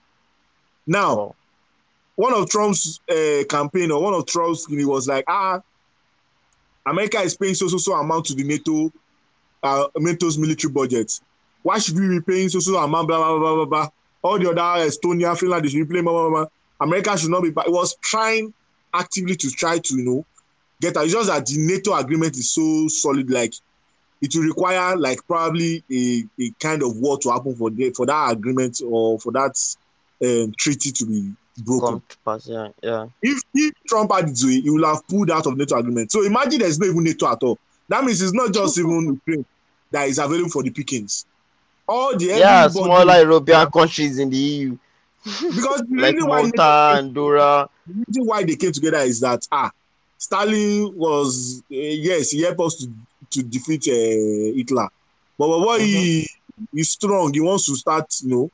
Now 0.87 1.19
Oh. 1.19 1.35
One 2.17 2.35
of 2.35 2.49
Trump's 2.49 3.01
uh, 3.09 3.45
campaign 3.49 3.91
or 3.91 4.03
one 4.03 4.15
of 4.15 4.27
Trump's 4.27 4.67
he 4.67 4.85
was 4.85 5.07
like, 5.07 5.25
ah, 5.29 5.61
America 6.87 7.19
is 7.21 7.37
paying 7.37 7.55
so 7.55 7.69
so 7.69 7.77
so 7.77 7.93
amount 7.95 8.27
to 8.27 8.35
the 8.35 8.43
NATO, 8.43 8.91
uh, 9.63 9.87
NATO's 9.97 10.39
military 10.39 10.73
budget. 10.73 11.21
Why 11.63 11.79
should 11.79 11.99
we 11.99 12.09
be 12.09 12.21
paying 12.21 12.49
so 12.49 12.59
so 12.59 12.77
amount? 12.77 13.09
Blah 13.09 13.19
blah 13.19 13.39
blah 13.39 13.55
blah 13.55 13.65
blah. 13.65 13.89
All 14.23 14.39
the 14.39 14.51
other 14.51 14.89
Estonia, 14.89 15.39
Finland, 15.39 15.65
they 15.65 15.69
should 15.69 15.87
be 15.87 15.93
paying 15.95 16.05
blah 16.05 16.13
blah 16.13 16.31
blah. 16.31 16.47
America 16.81 17.17
should 17.19 17.31
not 17.31 17.43
be. 17.43 17.49
It 17.49 17.73
was 17.73 17.97
trying 18.01 18.53
actively 18.95 19.37
to 19.37 19.51
try 19.51 19.79
to 19.79 19.97
you 19.97 20.05
know 20.05 20.27
get. 20.81 20.97
It's 20.97 21.13
just 21.13 21.29
that 21.29 21.45
the 21.47 21.59
NATO 21.59 21.95
agreement 21.95 22.37
is 22.37 22.51
so 22.51 22.89
solid. 22.89 23.31
Like 23.31 23.53
it 24.23 24.35
will 24.35 24.45
require 24.45 24.97
like 24.97 25.27
probably 25.27 25.85
a, 25.93 26.25
a 26.41 26.51
kind 26.61 26.83
of 26.83 26.97
war 26.97 27.19
to 27.19 27.31
happen 27.31 27.55
for 27.57 27.69
the, 27.71 27.91
for 27.91 28.07
that 28.07 28.33
agreement 28.33 28.81
or 28.87 29.19
for 29.19 29.33
that 29.33 29.59
um, 30.25 30.55
treaty 30.57 30.91
to 30.93 31.05
be 31.05 31.35
broken 31.65 32.03
pass, 32.25 32.49
yeah, 32.49 32.69
yeah. 32.83 33.07
if 33.23 33.41
if 33.55 33.73
Trump 33.89 34.13
had 34.13 34.29
his 34.29 34.45
it, 34.45 34.63
he 34.63 34.71
would 34.71 34.85
have 34.85 35.07
pulled 35.09 35.31
out 35.31 35.47
of 35.47 35.57
NATO 35.57 35.77
agreement. 35.77 36.11
So 36.13 36.25
imagine 36.25 36.61
there's 36.61 36.79
no 36.79 36.87
even 36.87 37.05
NATO 37.05 37.27
at 37.31 37.43
all. 37.43 37.59
That 37.89 38.05
means 38.05 38.21
it's 38.23 38.33
not 38.33 38.53
just 38.53 38.79
even 38.79 39.21
Ukraine 39.27 39.45
that 39.91 40.09
is 40.09 40.19
available 40.19 40.51
for 40.51 40.63
the 40.63 40.71
pickings. 40.71 41.25
All 41.89 42.17
the 42.17 42.27
Yeah, 42.27 42.69
smaller 42.69 43.19
European 43.21 43.71
countries 43.71 44.19
in 44.19 44.31
the 44.31 44.37
EU, 44.37 44.79
because 45.55 45.83
the 45.89 45.97
like 45.97 46.15
reason 46.15 46.29
why 46.29 46.43
Malta, 46.43 46.63
Andorra. 46.63 47.69
the 47.87 47.95
reason 48.07 48.27
why 48.27 48.45
they 48.45 48.57
came 48.57 48.73
together 48.73 48.99
is 48.99 49.21
that 49.21 49.47
ah, 49.53 49.71
Stalin 50.19 50.93
was 50.97 51.63
uh, 51.73 51.77
yes 51.77 52.31
he 52.31 52.43
helped 52.43 52.61
us 52.61 52.77
to 52.77 52.93
to 53.31 53.43
defeat 53.43 53.87
uh, 53.89 54.57
Hitler, 54.57 54.89
but 55.39 55.49
but 55.49 55.61
what 55.61 55.81
he 55.81 56.27
he's 56.73 56.91
strong. 56.91 57.33
He 57.33 57.41
wants 57.41 57.67
to 57.67 57.77
start 57.77 58.07
you 58.23 58.29
know 58.31 58.51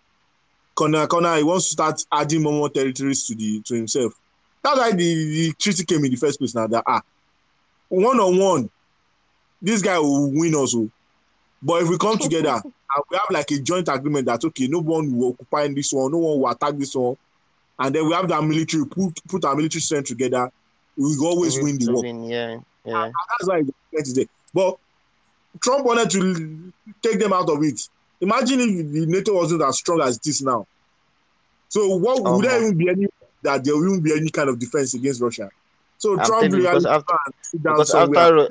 corner 0.75 1.07
corner 1.07 1.37
he 1.37 1.43
wants 1.43 1.67
to 1.67 1.73
start 1.73 2.01
adding 2.13 2.43
more, 2.43 2.53
more 2.53 2.71
territories 2.71 3.27
to 3.27 3.35
the 3.35 3.61
to 3.63 3.75
himself. 3.75 4.15
That's 4.63 4.79
why 4.79 4.91
the, 4.93 4.97
the 4.97 5.53
treaty 5.59 5.85
came 5.85 6.05
in 6.05 6.11
the 6.11 6.17
first 6.17 6.39
place 6.39 6.55
now 6.55 6.67
that 6.67 6.85
ah 6.87 7.03
one 7.89 8.19
on 8.21 8.39
one 8.39 8.71
this 9.61 9.83
guy 9.83 9.99
will 9.99 10.31
win 10.31 10.55
also. 10.55 10.91
But 11.63 11.83
if 11.83 11.89
we 11.89 11.97
come 11.99 12.19
together 12.19 12.61
and 12.65 13.05
we 13.11 13.17
have 13.17 13.31
like 13.31 13.51
a 13.53 13.61
joint 13.61 13.89
agreement 13.89 14.27
that 14.27 14.45
okay, 14.45 14.67
no 14.67 14.81
one 14.81 15.17
will 15.17 15.31
occupy 15.31 15.69
this 15.69 15.93
one, 15.93 16.11
no 16.11 16.19
one 16.19 16.41
will 16.41 16.49
attack 16.51 16.75
this 16.77 16.95
one, 16.95 17.17
and 17.79 17.95
then 17.95 18.07
we 18.07 18.13
have 18.13 18.29
that 18.29 18.43
military 18.43 18.87
put 18.87 19.21
put 19.29 19.45
our 19.45 19.55
military 19.55 19.81
strength 19.81 20.09
together, 20.09 20.51
we 20.97 21.17
always 21.23 21.57
We 21.57 21.65
win 21.65 21.79
the 21.79 21.93
war. 21.93 22.03
win, 22.03 22.25
Yeah, 22.25 22.59
yeah. 22.85 23.05
And 23.05 23.15
that's 23.39 23.49
why 23.49 23.63
it's 23.93 24.13
today. 24.13 24.29
But 24.53 24.77
Trump 25.61 25.85
wanted 25.85 26.11
to 26.11 26.73
take 27.03 27.19
them 27.19 27.33
out 27.33 27.49
of 27.49 27.63
it. 27.63 27.81
Imagine 28.23 28.61
if 28.61 28.93
the 28.93 29.07
NATO 29.07 29.35
wasn't 29.35 29.63
as 29.63 29.77
strong 29.79 30.01
as 30.01 30.17
it 30.17 30.27
is 30.27 30.41
now. 30.43 30.67
So 31.69 31.97
what 31.97 32.21
Oh, 32.25 32.37
would 32.37 32.47
um, 32.47 32.51
there 32.51 32.63
even 32.63 32.79
be 32.79 32.89
any 32.89 33.07
that 33.43 33.65
there 33.65 33.75
won't 33.75 34.03
be 34.03 34.13
any 34.13 34.31
kind 34.31 34.49
of 34.49 34.59
defense 34.59 34.95
against 34.95 35.21
Russia? 35.21 35.51
So 35.99 36.19
I'm 36.19 36.25
Trump 36.25 36.43
really 36.45 36.59
because 36.63 36.87
after- 36.87 37.15
Because 37.53 37.95
after 37.95 38.49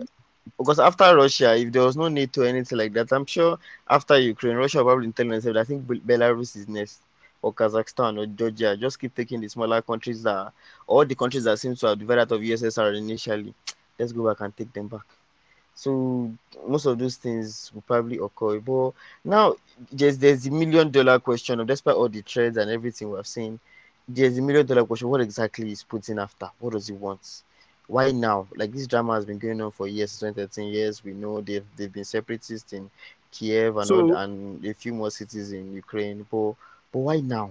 because 0.58 0.80
after 0.80 1.16
Russia, 1.16 1.56
if 1.56 1.72
there 1.72 1.84
was 1.84 1.96
no 1.96 2.08
NATO 2.10 2.42
anything 2.44 2.78
like 2.78 2.94
that, 2.94 3.12
I'm 3.14 3.26
sure 3.26 3.58
after 3.90 4.18
Ukraine, 4.20 4.58
Russia 4.58 4.80
will 4.80 4.92
probably 4.92 5.12
telling 5.12 5.32
themselves, 5.32 5.58
I 5.58 5.64
think 5.64 5.88
Belarus 5.88 6.56
is 6.56 6.68
next, 6.68 7.00
or 7.42 7.54
Kazakhstan 7.54 8.18
or 8.20 8.26
Georgia. 8.26 8.76
Just 8.76 9.00
keep 9.00 9.16
taking 9.16 9.40
the 9.42 9.48
smaller 9.50 9.82
countries 9.82 10.24
that, 10.24 10.52
all 10.88 11.06
the 11.06 11.16
countries 11.16 11.46
that 11.46 11.58
seem 11.60 11.76
to 11.76 11.88
have 11.88 12.00
divided 12.00 12.22
out 12.22 12.32
of 12.34 12.42
USSR 12.42 12.98
initially. 12.98 13.54
Let's 13.98 14.12
go 14.12 14.28
back 14.28 14.42
and 14.42 14.56
take 14.56 14.74
them 14.74 14.88
back. 14.88 15.06
So 15.82 16.32
most 16.68 16.86
of 16.86 17.00
those 17.00 17.16
things 17.16 17.72
will 17.74 17.82
probably 17.82 18.20
occur. 18.20 18.60
But 18.60 18.92
now 19.26 19.56
there's 19.92 20.16
there's 20.20 20.44
the 20.44 20.52
million 20.52 20.92
dollar 20.92 21.18
question 21.18 21.60
of 21.60 21.66
despite 21.66 21.96
all 21.96 22.08
the 22.08 22.22
trends 22.22 22.58
and 22.58 22.70
everything 22.70 23.10
we've 23.10 23.26
seen, 23.26 23.60
there's 24.08 24.36
the 24.36 24.44
million 24.44 24.64
dollar 24.68 24.86
question. 24.86 25.10
What 25.10 25.22
exactly 25.22 25.72
is 25.72 25.84
Putin 25.84 26.22
after? 26.22 26.52
What 26.60 26.74
does 26.74 26.86
he 26.86 26.94
want? 26.94 27.42
Why 27.88 28.12
now? 28.12 28.46
Like 28.56 28.72
this 28.72 28.86
drama 28.86 29.16
has 29.16 29.26
been 29.26 29.40
going 29.40 29.60
on 29.60 29.72
for 29.72 29.88
years, 29.88 30.20
2013 30.20 30.72
years. 30.72 31.04
We 31.04 31.14
know 31.14 31.42
they've 31.42 31.66
they've 31.76 31.92
been 31.92 32.06
separatists 32.06 32.74
in 32.74 32.88
Kiev 33.32 33.78
and 33.78 33.88
So- 33.88 34.02
all, 34.02 34.16
and 34.18 34.64
a 34.64 34.76
few 34.76 34.94
more 34.94 35.10
cities 35.10 35.52
in 35.52 35.74
Ukraine. 35.74 36.28
But 36.30 36.54
but 36.92 37.00
why 37.00 37.22
now? 37.22 37.50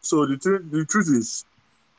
So 0.00 0.24
the 0.24 0.38
truth, 0.38 0.70
the 0.70 0.86
truth 0.86 1.08
is, 1.10 1.44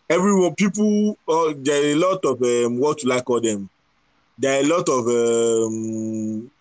everyone, 0.10 0.56
people, 0.56 1.16
uh, 1.30 1.54
there 1.58 1.84
are 1.84 1.92
a 1.92 1.96
lot 1.96 2.26
of 2.26 2.42
um, 2.42 2.80
what 2.80 3.04
you 3.04 3.10
like 3.10 3.26
call 3.26 3.40
them. 3.40 3.70
There 4.38 4.60
are 4.60 4.64
a 4.64 4.68
lot 4.68 4.88
of 4.90 5.08
um, 5.08 6.52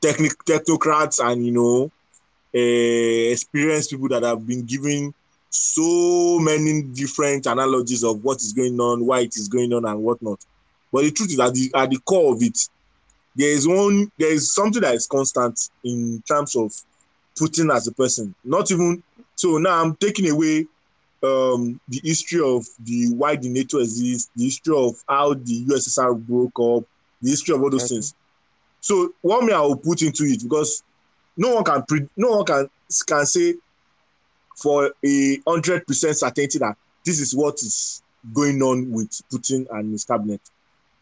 technic 0.00 0.32
technocrats 0.44 1.24
and 1.24 1.44
you 1.44 1.52
know, 1.52 1.90
uh, 2.54 3.32
experienced 3.32 3.90
people 3.90 4.08
that 4.08 4.22
have 4.22 4.46
been 4.46 4.64
giving 4.64 5.14
so 5.48 6.38
many 6.38 6.82
different 6.82 7.46
analogies 7.46 8.04
of 8.04 8.22
what 8.22 8.38
is 8.38 8.52
going 8.52 8.78
on, 8.78 9.04
why 9.04 9.20
it 9.20 9.36
is 9.36 9.48
going 9.48 9.72
on, 9.72 9.84
and 9.84 10.02
whatnot. 10.02 10.44
But 10.92 11.04
the 11.04 11.10
truth 11.10 11.30
is, 11.30 11.40
at 11.40 11.54
the 11.54 11.70
at 11.74 11.90
the 11.90 11.98
core 11.98 12.34
of 12.34 12.42
it, 12.42 12.58
there 13.34 13.50
is 13.50 13.66
one, 13.66 14.10
there 14.18 14.32
is 14.32 14.54
something 14.54 14.82
that 14.82 14.94
is 14.94 15.06
constant 15.06 15.70
in 15.84 16.22
terms 16.26 16.54
of 16.56 16.72
Putin 17.38 17.74
as 17.74 17.86
a 17.86 17.92
person. 17.92 18.34
Not 18.44 18.70
even 18.70 19.02
so 19.34 19.58
now 19.58 19.82
I'm 19.82 19.96
taking 19.96 20.28
away 20.28 20.66
um, 21.22 21.80
the 21.88 22.00
history 22.02 22.40
of 22.40 22.64
the 22.82 23.12
why 23.14 23.36
the 23.36 23.48
NATO 23.48 23.78
exists, 23.78 24.30
the 24.34 24.44
history 24.44 24.74
of 24.76 24.94
how 25.08 25.34
the 25.34 25.66
USSR 25.68 26.18
broke 26.18 26.58
up, 26.60 26.84
the 27.20 27.30
history 27.30 27.54
of 27.54 27.62
all 27.62 27.70
those 27.70 27.84
Okay. 27.84 27.94
things. 27.96 28.14
So 28.80 29.12
what 29.20 29.44
me 29.44 29.52
I 29.52 29.60
will 29.60 29.76
put 29.76 30.02
into 30.02 30.24
it 30.24 30.42
because 30.42 30.82
no 31.36 31.54
one 31.56 31.64
can 31.64 31.82
pre- 31.86 32.08
no 32.16 32.36
one 32.36 32.44
can 32.46 32.68
can 33.06 33.26
say 33.26 33.54
for 34.56 34.92
a 35.04 35.38
hundred 35.46 35.86
percent 35.86 36.16
certainty 36.16 36.58
that 36.58 36.76
this 37.04 37.20
is 37.20 37.34
what 37.34 37.54
is 37.56 38.02
going 38.32 38.60
on 38.62 38.90
with 38.90 39.10
Putin 39.32 39.66
and 39.70 39.92
his 39.92 40.04
cabinet. 40.04 40.40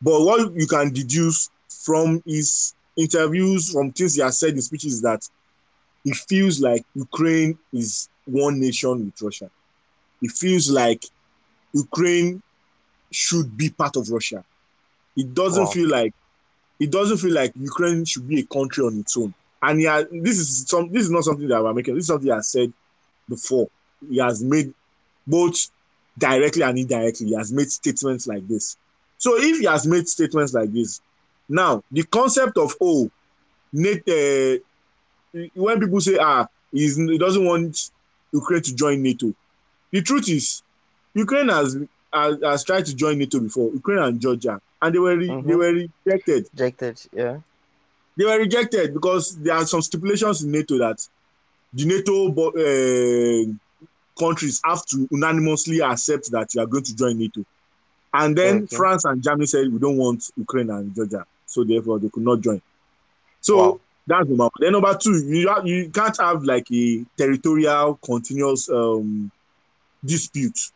But 0.00 0.20
what 0.24 0.52
you 0.54 0.66
can 0.66 0.92
deduce 0.92 1.50
from 1.84 2.22
his 2.24 2.74
interviews, 2.96 3.72
from 3.72 3.92
things 3.92 4.14
he 4.14 4.22
has 4.22 4.38
said 4.38 4.54
in 4.54 4.62
speeches, 4.62 4.94
is 4.94 5.02
that 5.02 5.20
it 6.04 6.16
feels 6.16 6.60
like 6.60 6.82
Ukraine 6.94 7.58
is 7.72 8.08
one 8.24 8.60
nation 8.60 9.06
with 9.06 9.20
Russia. 9.20 9.50
It 10.22 10.32
feels 10.32 10.70
like 10.70 11.04
Ukraine 11.72 12.42
should 13.10 13.56
be 13.56 13.70
part 13.70 13.96
of 13.96 14.08
Russia. 14.10 14.44
It 15.16 15.34
doesn't 15.34 15.64
Wow. 15.64 15.70
feel 15.70 15.88
like 15.88 16.14
it 16.80 16.90
doesn't 16.92 17.18
feel 17.18 17.34
like 17.34 17.52
Ukraine 17.56 18.04
should 18.04 18.28
be 18.28 18.40
a 18.40 18.44
country 18.46 18.84
on 18.84 19.00
its 19.00 19.16
own. 19.16 19.34
And 19.60 19.80
yeah, 19.80 20.02
this 20.10 20.38
is 20.38 20.64
some 20.68 20.92
this 20.92 21.02
is 21.04 21.10
not 21.10 21.24
something 21.24 21.48
that 21.48 21.62
we're 21.62 21.74
making. 21.74 21.94
This 21.94 22.02
is 22.04 22.08
something 22.08 22.28
he 22.28 22.32
has 22.32 22.48
said 22.48 22.72
before. 23.28 23.68
He 24.08 24.18
has 24.18 24.42
made 24.42 24.72
both 25.26 25.70
directly 26.16 26.62
and 26.62 26.78
indirectly. 26.78 27.26
He 27.28 27.34
has 27.34 27.52
made 27.52 27.70
statements 27.70 28.26
like 28.26 28.46
this. 28.46 28.76
So 29.18 29.36
if 29.36 29.58
he 29.58 29.64
has 29.66 29.86
made 29.86 30.08
statements 30.08 30.54
like 30.54 30.72
this, 30.72 31.00
now 31.48 31.82
the 31.90 32.04
concept 32.04 32.56
of 32.58 32.74
oh, 32.80 33.10
NATO, 33.72 34.58
when 35.54 35.80
people 35.80 36.00
say 36.00 36.16
ah, 36.20 36.46
he 36.72 37.18
doesn't 37.18 37.44
want 37.44 37.90
Ukraine 38.32 38.62
to 38.62 38.74
join 38.74 39.02
NATO, 39.02 39.34
the 39.92 40.02
truth 40.02 40.28
is, 40.28 40.62
Ukraine 41.14 41.48
has 41.48 41.76
has, 42.12 42.36
has 42.42 42.64
tried 42.64 42.86
to 42.86 42.94
join 42.94 43.18
NATO 43.18 43.38
before. 43.40 43.70
Ukraine 43.72 43.98
and 43.98 44.20
Georgia, 44.20 44.60
and 44.80 44.94
they 44.94 44.98
were 44.98 45.16
re- 45.16 45.26
they 45.26 45.32
Mhm. 45.54 45.58
were 45.58 45.72
rejected. 46.06 46.48
Rejected, 46.52 47.00
yeah. 47.12 47.38
They 48.16 48.24
were 48.24 48.38
rejected 48.38 48.94
because 48.94 49.36
there 49.36 49.54
are 49.54 49.66
some 49.66 49.82
stipulations 49.82 50.42
in 50.42 50.50
NATO 50.50 50.78
that 50.78 51.06
the 51.72 51.84
NATO 51.84 52.28
uh, 52.32 53.52
countries 54.18 54.60
have 54.64 54.84
to 54.86 55.06
unanimously 55.10 55.80
accept 55.80 56.30
that 56.32 56.54
you 56.54 56.60
are 56.60 56.66
going 56.66 56.84
to 56.84 56.96
join 56.96 57.18
NATO. 57.18 57.44
And 58.12 58.36
then 58.36 58.64
Okay. 58.64 58.76
France 58.76 59.04
and 59.04 59.22
Germany 59.22 59.46
said 59.46 59.72
we 59.72 59.78
don't 59.78 59.96
want 59.96 60.30
Ukraine 60.36 60.70
and 60.70 60.94
Georgia, 60.94 61.24
so 61.46 61.62
therefore 61.64 61.98
they 61.98 62.08
could 62.08 62.24
not 62.24 62.40
join. 62.40 62.60
So 63.40 63.56
Wow. 63.56 63.80
that's 64.06 64.28
number 64.28 64.44
one. 64.44 64.50
Then 64.58 64.72
number 64.72 64.96
two, 64.96 65.12
you 65.26 65.48
have, 65.48 65.66
you 65.66 65.90
can't 65.90 66.16
have 66.20 66.42
like 66.42 66.66
a 66.72 67.04
territorial 67.16 67.98
continuous 68.02 68.68
um, 68.70 69.30
dispute 70.04 70.70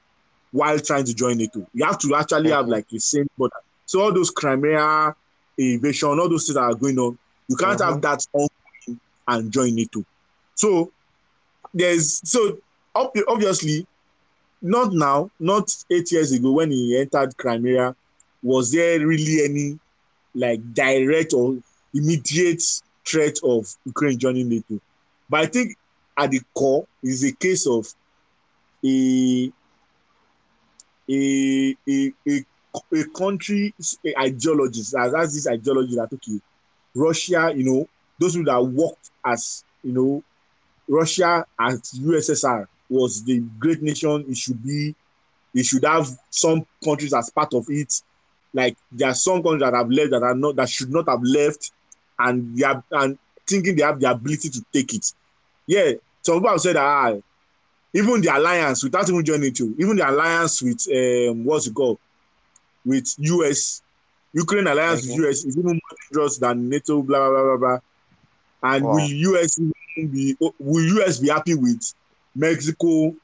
while 0.50 0.78
trying 0.78 1.04
to 1.04 1.14
join 1.14 1.38
NATO. 1.38 1.66
You 1.72 1.84
have 1.84 1.98
to 2.00 2.14
actually 2.14 2.50
have 2.50 2.68
like 2.68 2.86
a 2.92 3.00
same 3.00 3.28
border. 3.36 3.56
So 3.86 4.02
all 4.02 4.12
those 4.12 4.30
Crimea 4.30 5.14
invasion, 5.58 6.08
all 6.08 6.28
those 6.28 6.46
things 6.46 6.54
that 6.54 6.62
are 6.62 6.74
going 6.74 6.98
on, 6.98 7.18
you 7.48 7.56
can't 7.56 7.80
have 7.80 8.04
uh-huh. 8.04 8.16
that 8.16 8.26
ongoing 8.32 9.00
and 9.28 9.52
join 9.52 9.74
NATO. 9.74 10.04
So 10.54 10.92
there's 11.74 12.20
so 12.28 12.58
obviously 12.94 13.86
not 14.60 14.92
now, 14.92 15.30
not 15.40 15.74
eight 15.90 16.12
years 16.12 16.32
ago 16.32 16.52
when 16.52 16.70
he 16.70 16.98
entered 16.98 17.36
Crimea, 17.36 17.96
was 18.42 18.72
there 18.72 19.04
really 19.04 19.44
any 19.44 19.78
like 20.34 20.72
direct 20.72 21.32
or 21.32 21.58
immediate 21.94 22.62
threat 23.04 23.38
of 23.42 23.74
Ukraine 23.84 24.18
joining 24.18 24.48
NATO? 24.48 24.80
But 25.28 25.40
I 25.40 25.46
think 25.46 25.76
at 26.16 26.30
the 26.30 26.40
core 26.54 26.86
is 27.02 27.24
a 27.24 27.32
case 27.32 27.66
of 27.66 27.92
a 28.84 29.52
a 31.08 31.76
a 31.88 32.12
a, 32.28 32.44
a 32.94 33.04
country 33.16 33.74
a 34.04 34.18
ideologies 34.18 34.94
as 34.94 35.14
has 35.14 35.34
this 35.34 35.46
ideology 35.46 35.94
that 35.96 36.12
okay, 36.12 36.40
Russia, 36.94 37.52
you 37.54 37.64
know, 37.64 37.88
those 38.18 38.34
who 38.34 38.44
that 38.44 38.60
worked 38.64 39.10
as 39.24 39.64
you 39.82 39.92
know, 39.92 40.22
Russia 40.88 41.44
as 41.58 41.80
USSR 41.92 42.66
was 42.88 43.22
the 43.24 43.40
great 43.58 43.82
nation 43.82 44.24
it 44.28 44.36
should 44.36 44.62
be. 44.62 44.94
it 45.54 45.64
should 45.64 45.84
have 45.84 46.08
some 46.30 46.66
countries 46.84 47.14
as 47.14 47.30
part 47.30 47.52
of 47.54 47.66
it. 47.68 48.02
Like 48.54 48.76
there 48.90 49.08
are 49.08 49.14
some 49.14 49.42
countries 49.42 49.62
that 49.62 49.74
have 49.74 49.90
left 49.90 50.10
that 50.10 50.22
are 50.22 50.34
not 50.34 50.56
that 50.56 50.68
should 50.68 50.90
not 50.90 51.08
have 51.08 51.22
left, 51.22 51.72
and 52.18 52.56
they 52.56 52.64
are 52.64 52.82
and 52.92 53.18
thinking 53.46 53.76
they 53.76 53.82
have 53.82 53.98
the 54.00 54.10
ability 54.10 54.50
to 54.50 54.64
take 54.72 54.92
it. 54.94 55.12
Yeah, 55.66 55.92
some 56.22 56.36
people 56.36 56.50
have 56.50 56.60
said 56.60 56.76
that 56.76 56.84
ah, 56.84 57.14
even 57.94 58.20
the 58.22 58.34
alliance 58.34 58.82
without 58.84 59.08
even 59.08 59.24
joining 59.24 59.52
to 59.54 59.74
even 59.78 59.96
the 59.96 60.08
alliance 60.08 60.62
with 60.62 60.86
um, 60.94 61.44
what's 61.44 61.66
it 61.66 61.74
called 61.74 61.98
with 62.84 63.06
US, 63.18 63.82
Ukraine 64.32 64.66
alliance 64.66 65.02
Okay. 65.02 65.06
with 65.06 65.26
US 65.28 65.44
is 65.44 65.56
even 65.56 65.72
more 65.72 65.98
dangerous 66.10 66.38
than 66.38 66.68
NATO. 66.68 67.02
Blah 67.02 67.28
blah 67.28 67.42
blah 67.42 67.56
blah 67.56 67.56
blah. 67.58 67.78
And 68.62 68.84
Wow. 68.84 68.96
will 68.96 69.00
US 69.36 69.58
be 69.96 70.36
will 70.58 70.98
US 70.98 71.18
be 71.20 71.28
happy 71.28 71.54
with 71.54 71.82
Mexico 72.34 73.14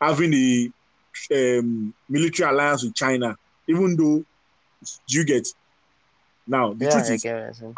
having 0.00 0.32
a 0.34 0.70
um, 1.34 1.94
military 2.08 2.48
alliance 2.50 2.84
with 2.84 2.94
China, 2.94 3.36
even 3.68 3.96
though 3.96 4.22
you 5.08 5.24
get 5.24 5.46
now 6.46 6.72
the 6.72 6.86
Yeah, 6.86 6.90
truth 6.90 7.10
is 7.10 7.22
get 7.22 7.34
what 7.34 7.42
you're 7.44 7.52
saying. 7.54 7.74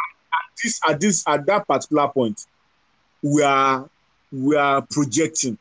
this 0.62 0.80
at 0.88 1.00
this 1.00 1.24
at 1.26 1.46
that 1.46 1.66
particular 1.66 2.08
point 2.08 2.40
we 3.22 3.42
are 3.42 3.88
we 4.30 4.56
are 4.56 4.82
projecting 4.90 5.58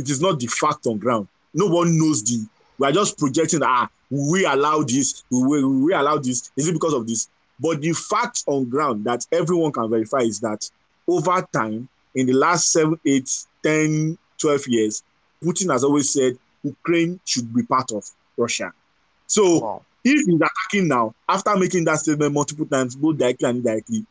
it 0.00 0.08
is 0.10 0.20
not 0.20 0.38
the 0.40 0.46
fact 0.46 0.86
on 0.86 0.98
ground 0.98 1.28
no 1.54 1.66
one 1.66 1.96
knows 1.98 2.22
the 2.24 2.44
we 2.78 2.86
are 2.88 2.92
just 2.92 3.18
projecting 3.18 3.60
ah 3.62 3.88
we 4.10 4.44
allow 4.44 4.82
this 4.82 5.22
we, 5.30 5.64
we 5.64 5.92
allow 5.92 6.16
this 6.18 6.50
is 6.56 6.68
it 6.68 6.72
because 6.72 6.94
of 6.94 7.06
this 7.06 7.28
but 7.60 7.80
the 7.80 7.92
fact 7.92 8.42
on 8.46 8.64
ground 8.68 9.04
that 9.04 9.26
everyone 9.30 9.70
can 9.72 9.88
verify 9.90 10.18
is 10.20 10.40
that 10.40 10.68
over 11.06 11.46
time 11.52 11.88
in 12.14 12.26
the 12.26 12.32
last 12.32 12.72
seven 12.72 12.98
eight 13.06 13.28
ten 13.62 14.16
12 14.40 14.68
years, 14.68 15.02
Putin 15.44 15.70
has 15.70 15.84
always 15.84 16.12
said 16.12 16.36
Ukraine 16.64 17.20
should 17.24 17.52
be 17.54 17.62
part 17.62 17.92
of 17.92 18.04
Russia. 18.36 18.72
So 19.26 19.58
Wow. 19.60 19.82
if 20.04 20.26
he's 20.26 20.40
attacking 20.40 20.88
now, 20.88 21.14
after 21.28 21.54
making 21.56 21.84
that 21.84 21.98
statement 21.98 22.32
multiple 22.32 22.66
times, 22.66 22.96
both 22.96 23.18
directly 23.18 23.48
and 23.48 23.58
indirectly, 23.58 24.06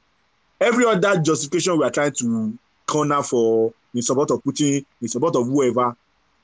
every 0.61 0.85
other 0.85 1.19
justification 1.19 1.77
we 1.77 1.83
are 1.85 1.91
trying 1.91 2.13
to 2.13 2.57
corner 2.89 3.21
for 3.23 3.73
in 3.93 4.01
support 4.01 4.31
of 4.31 4.43
Putin, 4.43 4.85
in 5.01 5.07
support 5.07 5.35
of 5.35 5.45
whoever, 5.45 5.95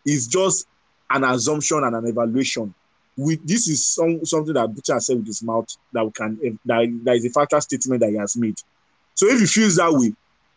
is 0.06 0.28
just 0.28 0.68
an 1.10 1.24
assumption 1.24 1.84
and 1.84 1.96
an 1.96 2.06
evaluation. 2.06 2.74
We, 3.18 3.38
this 3.38 3.68
is 3.68 3.86
some, 3.86 4.26
something 4.26 4.54
that 4.54 4.70
has 4.88 5.06
said 5.06 5.18
with 5.18 5.28
his 5.28 5.42
mouth 5.42 5.68
that 5.94 6.14
can 6.14 6.60
that, 6.66 7.02
that 7.04 7.16
is 7.16 7.26
a 7.26 7.30
factual 7.30 7.62
statement 7.62 8.02
that 8.02 8.10
he 8.10 8.18
has 8.18 8.36
made. 8.36 8.58
So 9.14 9.28
if 9.28 9.40
he 9.40 9.46
feels 9.46 9.78
that 9.78 9.92
way, 9.92 10.14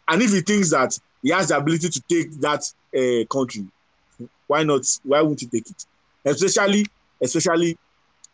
and 0.09 0.23
if 0.23 0.33
he 0.33 0.41
thinks 0.41 0.71
that 0.71 0.99
he 1.23 1.31
has 1.31 1.49
the 1.49 1.57
ability 1.57 1.89
to 1.89 2.01
take 2.01 2.33
that 2.41 2.65
uh, 2.97 3.25
country, 3.33 3.67
why 4.47 4.65
not? 4.65 4.83
Why 5.05 5.23
won't 5.23 5.41
he 5.41 5.47
take 5.47 5.71
it? 5.71 5.87
Especially, 6.25 6.87
especially 7.21 7.79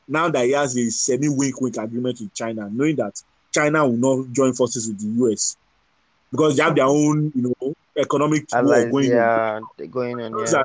now 0.09 0.31
that 0.31 0.47
he 0.47 0.53
has 0.53 0.77
a 0.77 0.91
semi 0.91 1.29
wink 1.29 1.61
wink 1.61 1.77
agreement 1.77 2.21
with 2.21 2.33
China, 2.35 2.69
knowing 2.71 2.97
that 2.97 3.21
China 3.53 3.87
will 3.87 3.97
not 3.97 4.33
join 4.33 4.55
forces 4.55 4.89
with 4.89 5.01
the 5.01 5.25
US 5.25 5.57
because 6.35 6.57
they 6.57 6.65
have 6.65 6.75
their 6.75 6.87
own, 6.87 7.31
you 7.33 7.55
know, 7.61 7.75
economic 7.97 8.51
going 8.51 8.93
on. 8.93 9.05
yeah, 9.05 9.61
they're 9.79 9.87
going 9.87 10.21
on. 10.21 10.37
Yeah. 10.37 10.65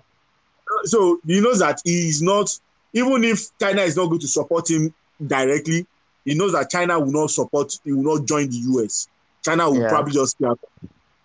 So 0.86 1.20
he 1.28 1.40
knows 1.42 1.60
that 1.60 1.80
he 1.84 2.08
is 2.08 2.24
not, 2.24 2.50
even 2.92 3.24
if 3.24 3.56
China 3.62 3.84
is 3.84 3.96
not 3.96 4.08
going 4.08 4.20
to 4.22 4.28
support 4.28 4.68
him 4.68 4.92
directly, 5.28 5.86
he 6.26 6.34
knows 6.34 6.54
that 6.54 6.72
China 6.72 7.00
will 7.00 7.12
not 7.12 7.30
support, 7.30 7.72
he 7.84 7.92
will 7.92 8.18
not 8.18 8.26
join 8.28 8.50
the 8.50 8.58
US. 8.82 9.08
China 9.46 9.70
will 9.70 9.82
Yeah. 9.82 9.90
probably 9.90 10.14
just 10.14 10.32
stay 10.38 10.48
out. 10.48 10.60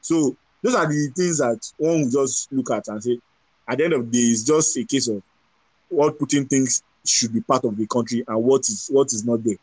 So 0.03 0.37
those 0.63 0.75
are 0.75 0.87
the 0.87 1.11
things 1.17 1.39
that 1.39 1.59
one 1.79 2.03
will 2.03 2.11
just 2.11 2.53
look 2.53 2.71
at 2.71 2.87
and 2.89 3.03
say, 3.03 3.19
at 3.67 3.79
the 3.79 3.85
end 3.85 3.95
of 3.95 4.11
the 4.11 4.19
day, 4.19 4.31
it's 4.31 4.43
just 4.45 4.77
a 4.77 4.85
case 4.85 5.09
of 5.09 5.23
what 5.89 6.19
Putin 6.19 6.47
thinks 6.51 6.83
should 7.07 7.33
be 7.33 7.41
part 7.41 7.65
of 7.65 7.79
the 7.79 7.87
country 7.87 8.23
and 8.29 8.45
what 8.45 8.61
is 8.69 8.89
what 8.93 9.07
is 9.11 9.25
not 9.25 9.43
there. 9.43 9.57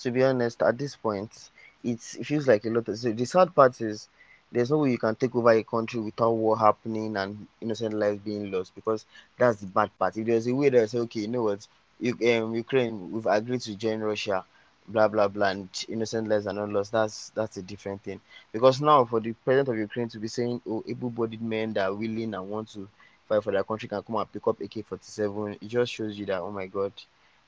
to 0.00 0.10
be 0.10 0.24
honest, 0.24 0.62
at 0.62 0.76
this 0.78 0.96
point, 0.96 1.50
it's, 1.84 2.14
it 2.16 2.24
feels 2.26 2.46
like 2.48 2.64
a 2.64 2.70
lot. 2.70 2.88
Of, 2.88 2.98
so 2.98 3.12
the 3.12 3.24
sad 3.24 3.54
part 3.54 3.80
is 3.80 4.08
there's 4.50 4.70
no 4.70 4.78
way 4.78 4.90
you 4.90 4.98
can 4.98 5.14
take 5.14 5.34
over 5.34 5.50
a 5.50 5.62
country 5.62 6.00
without 6.00 6.32
war 6.32 6.58
happening 6.58 7.16
and 7.16 7.46
innocent 7.60 7.94
lives 7.94 8.20
being 8.20 8.50
lost 8.50 8.74
because 8.74 9.06
that's 9.38 9.60
the 9.60 9.66
bad 9.66 9.90
part. 9.98 10.16
If 10.16 10.26
there's 10.26 10.46
a 10.46 10.54
way 10.54 10.68
that 10.68 10.90
say, 10.90 10.98
okay, 10.98 11.20
you 11.20 11.28
know 11.28 11.42
what, 11.44 11.66
you, 11.98 12.12
um, 12.36 12.54
Ukraine, 12.54 13.10
we've 13.10 13.26
agreed 13.26 13.62
to 13.62 13.74
join 13.74 14.00
Russia, 14.00 14.44
blah 14.88 15.08
blah 15.08 15.28
blah, 15.28 15.48
and 15.48 15.68
innocent 15.88 16.28
lives 16.28 16.46
are 16.46 16.52
not 16.52 16.68
lost. 16.68 16.92
That's 16.92 17.30
that's 17.30 17.56
a 17.56 17.62
different 17.62 18.02
thing. 18.02 18.20
Because 18.52 18.80
now, 18.80 19.04
for 19.04 19.20
the 19.20 19.32
president 19.32 19.68
of 19.68 19.78
Ukraine 19.78 20.08
to 20.08 20.18
be 20.18 20.28
saying, 20.28 20.60
oh, 20.68 20.84
able-bodied 20.86 21.42
men 21.42 21.72
that 21.74 21.88
are 21.88 21.94
willing 21.94 22.34
and 22.34 22.48
want 22.50 22.68
to 22.72 22.88
fight 23.28 23.42
for 23.42 23.52
their 23.52 23.64
country 23.64 23.88
can 23.88 24.02
come 24.02 24.16
and 24.16 24.32
pick 24.32 24.46
up 24.46 24.60
AK-47, 24.60 25.58
it 25.62 25.68
just 25.68 25.92
shows 25.92 26.18
you 26.18 26.26
that, 26.26 26.40
oh 26.40 26.50
my 26.50 26.66
God, 26.66 26.92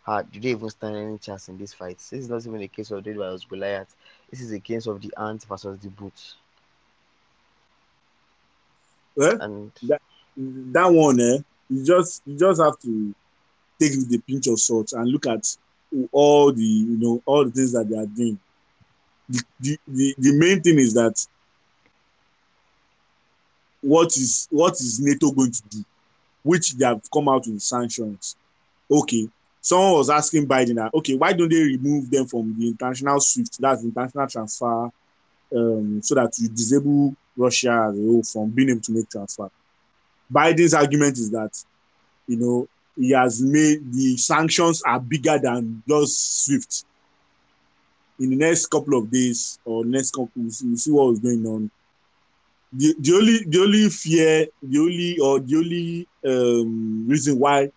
how 0.04 0.20
do 0.23 0.38
they 0.38 0.50
even 0.50 0.68
stand 0.68 0.96
any 0.96 1.18
chance 1.18 1.49
in 1.49 1.56
this 1.56 1.73
fight? 1.73 1.99
This 1.99 2.12
is 2.12 2.28
not 2.28 2.46
even 2.46 2.61
a 2.62 2.68
case 2.68 2.90
of 2.90 3.02
David 3.02 3.18
versus 3.18 3.46
Goliath. 3.49 3.96
This 4.30 4.42
is 4.42 4.52
a 4.52 4.61
case 4.61 4.87
of 4.87 5.00
the 5.00 5.12
ant 5.18 5.44
versus 5.44 5.78
the 5.78 5.88
boot. 5.88 6.34
Well, 9.16 9.40
And 9.40 9.73
that 10.73 10.92
one, 10.92 11.20
eh, 11.20 11.38
you 11.70 11.84
just 11.84 12.23
you 12.26 12.37
just 12.37 12.61
have 12.61 12.78
to 12.80 13.14
take 13.80 13.92
it 13.92 13.99
with 13.99 14.14
a 14.14 14.23
pinch 14.26 14.46
of 14.49 14.61
salt 14.61 14.92
and 14.92 15.08
look 15.08 15.26
at 15.26 15.56
all 16.12 16.52
the 16.52 16.62
you 16.62 16.99
know 16.99 17.23
all 17.25 17.44
the 17.44 17.50
things 17.50 17.73
that 17.73 17.88
they 17.88 17.96
are 17.96 18.06
doing. 18.06 18.38
The, 19.28 19.42
the, 19.61 19.78
the, 19.88 20.14
the 20.18 20.32
main 20.38 20.61
thing 20.61 20.78
is 20.78 20.92
that 20.94 21.26
what 23.80 24.08
is 24.16 24.49
what 24.50 24.75
is 24.75 25.00
NATO 25.00 25.30
going 25.30 25.52
to 25.52 25.62
do, 25.70 25.84
which 26.42 26.73
they 26.73 26.84
have 26.84 27.00
come 27.12 27.28
out 27.28 27.46
with 27.46 27.62
sanctions. 27.62 28.37
Okay, 28.90 29.28
someone 29.64 29.92
was 29.92 30.11
asking 30.11 30.47
Biden 30.47 30.91
okay, 30.93 31.17
why 31.17 31.32
don't 31.32 31.49
they 31.49 31.62
remove 31.62 32.10
them 32.10 32.26
from 32.26 32.54
the 32.58 32.69
international 32.69 33.19
SWIFT, 33.19 33.58
that's 33.58 33.82
international 33.82 34.26
transfer, 34.26 34.91
um, 35.56 36.02
so 36.02 36.15
that 36.15 36.30
you 36.39 36.49
disable 36.50 37.17
Russia 37.34 37.89
as 37.89 37.99
a 37.99 38.02
whole 38.02 38.23
from 38.23 38.50
being 38.50 38.69
able 38.69 38.82
to 38.82 38.93
make 38.93 39.08
transfer. 39.08 39.50
Biden's 40.30 40.75
argument 40.75 41.17
is 41.17 41.30
that, 41.30 41.50
you 42.26 42.36
know, 42.36 42.69
he 42.95 43.12
has 43.12 43.41
made 43.41 43.91
the 43.91 44.19
sanctions 44.19 44.82
are 44.82 45.00
bigger 45.00 45.39
than 45.39 45.82
just 45.89 46.45
SWIFT. 46.45 46.84
In 48.21 48.30
the 48.30 48.36
next 48.36 48.67
couple 48.67 48.99
of 48.99 49.10
days 49.10 49.58
or 49.65 49.82
next 49.82 50.10
couple, 50.10 50.30
we'll 50.36 50.50
see, 50.50 50.76
see 50.76 50.93
what 50.93 51.06
was 51.06 51.21
going 51.21 51.45
on. 51.47 51.71
The, 52.71 52.95
the 52.99 53.15
only 53.15 53.45
the 53.47 53.60
only 53.60 53.89
fear, 53.89 54.47
the 54.62 54.78
only 54.78 55.19
or 55.19 55.41
the 55.41 55.56
only 55.56 56.08
um, 56.26 57.08
reason 57.08 57.39
why 57.39 57.71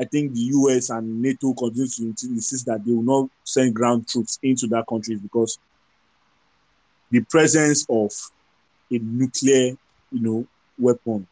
I 0.00 0.04
think 0.06 0.32
the 0.32 0.40
US 0.40 0.88
and 0.88 1.20
NATO 1.20 1.52
continue 1.52 2.14
to 2.14 2.26
insist 2.28 2.64
that 2.66 2.82
they 2.84 2.92
will 2.92 3.02
not 3.02 3.30
send 3.44 3.74
ground 3.74 4.08
troops 4.08 4.38
into 4.42 4.66
that 4.68 4.86
country 4.88 5.16
because 5.16 5.58
the 7.10 7.20
presence 7.20 7.84
of 7.90 8.10
a 8.90 8.98
nuclear, 8.98 9.76
you 10.10 10.20
know, 10.20 10.46
weapon, 10.78 11.26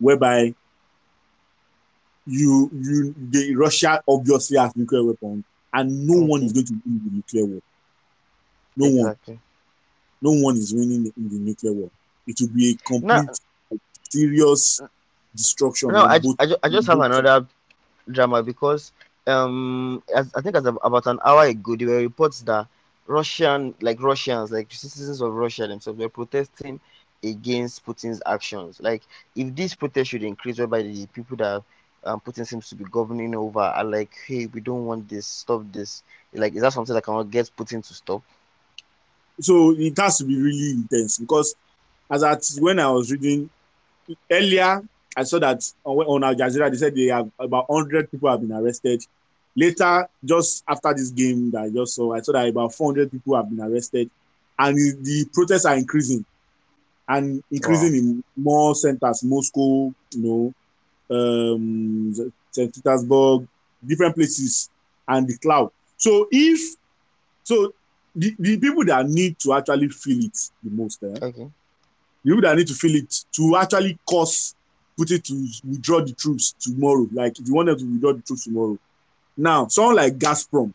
whereby 0.00 0.54
you 2.26 2.70
you 2.72 3.14
the 3.30 3.54
Russia 3.56 4.02
obviously 4.08 4.56
has 4.58 4.74
nuclear 4.74 5.04
weapon, 5.04 5.44
and 5.74 6.06
no 6.06 6.24
one 6.24 6.42
is 6.44 6.52
going 6.52 6.66
to 6.66 6.72
win 6.86 7.00
the 7.04 7.10
nuclear 7.16 7.44
war. 7.44 7.60
No 8.76 9.02
one, 9.02 9.16
no 10.22 10.30
one 10.32 10.56
is 10.56 10.72
winning 10.72 11.12
in 11.16 11.28
the 11.28 11.38
nuclear 11.38 11.72
war. 11.72 11.90
It 12.26 12.40
will 12.40 12.48
be 12.48 12.70
a 12.70 12.74
complete, 12.88 13.28
No. 13.70 13.78
serious 14.10 14.80
destruction. 15.34 15.90
No, 15.90 16.04
I, 16.04 16.20
I, 16.38 16.46
I 16.62 16.68
just 16.68 16.86
have 16.86 17.00
another 17.00 17.46
drama 18.10 18.42
because 18.42 18.92
um 19.26 20.02
as, 20.14 20.32
I 20.34 20.40
think 20.40 20.56
as 20.56 20.66
of, 20.66 20.78
about 20.82 21.06
an 21.06 21.18
hour 21.24 21.44
ago 21.44 21.76
there 21.76 21.88
were 21.88 21.98
reports 21.98 22.42
that 22.42 22.66
Russian 23.06 23.74
like 23.80 24.00
Russians 24.02 24.50
like 24.50 24.70
citizens 24.72 25.20
of 25.20 25.32
Russia 25.32 25.66
themselves 25.66 25.98
were 25.98 26.08
protesting 26.08 26.80
against 27.24 27.84
Putin's 27.84 28.22
actions. 28.26 28.80
Like 28.80 29.02
if 29.36 29.54
this 29.54 29.74
protest 29.74 30.10
should 30.10 30.22
increase 30.22 30.58
whereby 30.58 30.82
the 30.82 31.06
people 31.06 31.36
that 31.38 31.62
um, 32.04 32.20
Putin 32.20 32.46
seems 32.46 32.68
to 32.68 32.76
be 32.76 32.84
governing 32.84 33.34
over 33.34 33.60
are 33.60 33.84
like, 33.84 34.12
hey, 34.26 34.46
we 34.46 34.60
don't 34.60 34.86
want 34.86 35.08
this, 35.08 35.26
stop 35.26 35.62
this. 35.72 36.02
Like, 36.32 36.54
is 36.54 36.62
that 36.62 36.72
something 36.72 36.94
that 36.94 37.04
cannot 37.04 37.30
get 37.30 37.50
Putin 37.56 37.86
to 37.86 37.94
stop? 37.94 38.22
so 39.40 39.74
it 39.76 39.96
has 39.98 40.18
to 40.18 40.24
be 40.24 40.36
really 40.40 40.70
intense 40.72 41.18
because 41.18 41.54
as 42.10 42.22
at 42.22 42.42
when 42.60 42.78
I 42.78 42.90
was 42.90 43.10
reading 43.12 43.50
earlier, 44.30 44.82
I 45.16 45.24
saw 45.24 45.38
that 45.40 45.62
on, 45.84 45.96
on 46.06 46.24
Al 46.24 46.34
Jazeera 46.34 46.70
they 46.70 46.76
said 46.76 46.94
they 46.94 47.06
have 47.06 47.30
about 47.38 47.68
100 47.68 48.10
people 48.10 48.30
have 48.30 48.40
been 48.40 48.52
arrested. 48.52 49.02
Later, 49.56 50.08
just 50.24 50.62
after 50.68 50.94
this 50.94 51.10
game 51.10 51.50
that 51.50 51.62
I 51.62 51.70
just 51.70 51.94
saw, 51.94 52.14
I 52.14 52.20
saw 52.20 52.32
that 52.32 52.48
about 52.48 52.74
400 52.74 53.10
people 53.10 53.34
have 53.36 53.48
been 53.48 53.60
arrested, 53.60 54.08
and 54.58 54.76
the, 54.76 54.96
the 55.02 55.28
protests 55.32 55.64
are 55.64 55.76
increasing 55.76 56.24
and 57.08 57.42
increasing 57.50 57.94
in 57.96 58.24
more 58.36 58.74
centers, 58.74 59.24
Moscow, 59.24 59.92
you 60.12 60.22
know, 60.22 60.54
um, 61.10 62.12
St. 62.50 62.74
Petersburg, 62.74 63.48
different 63.86 64.14
places, 64.14 64.68
and 65.08 65.26
the 65.26 65.36
cloud. 65.38 65.70
So 65.96 66.28
if 66.30 66.76
so, 67.44 67.72
the, 68.14 68.34
the 68.38 68.58
people 68.58 68.84
that 68.84 69.06
need 69.08 69.38
to 69.40 69.54
actually 69.54 69.88
feel 69.88 70.22
it 70.24 70.38
the 70.62 70.70
most, 70.70 71.02
eh, 71.02 71.06
Okay. 71.22 71.50
the 72.24 72.30
people 72.30 72.42
that 72.42 72.56
need 72.56 72.66
to 72.68 72.74
feel 72.74 72.94
it 72.96 73.14
to 73.32 73.56
actually 73.56 73.98
cause 74.08 74.54
Putin 74.98 75.22
to 75.22 75.68
withdraw 75.68 76.00
the 76.00 76.12
troops 76.12 76.54
tomorrow. 76.58 77.06
Like 77.12 77.38
if 77.38 77.46
you 77.46 77.54
want 77.54 77.66
them 77.68 77.78
to 77.78 77.84
withdraw 77.84 78.12
the 78.12 78.22
troops 78.22 78.44
tomorrow. 78.44 78.78
Now, 79.36 79.68
someone 79.68 79.96
like 79.96 80.18
Gazprom, 80.18 80.72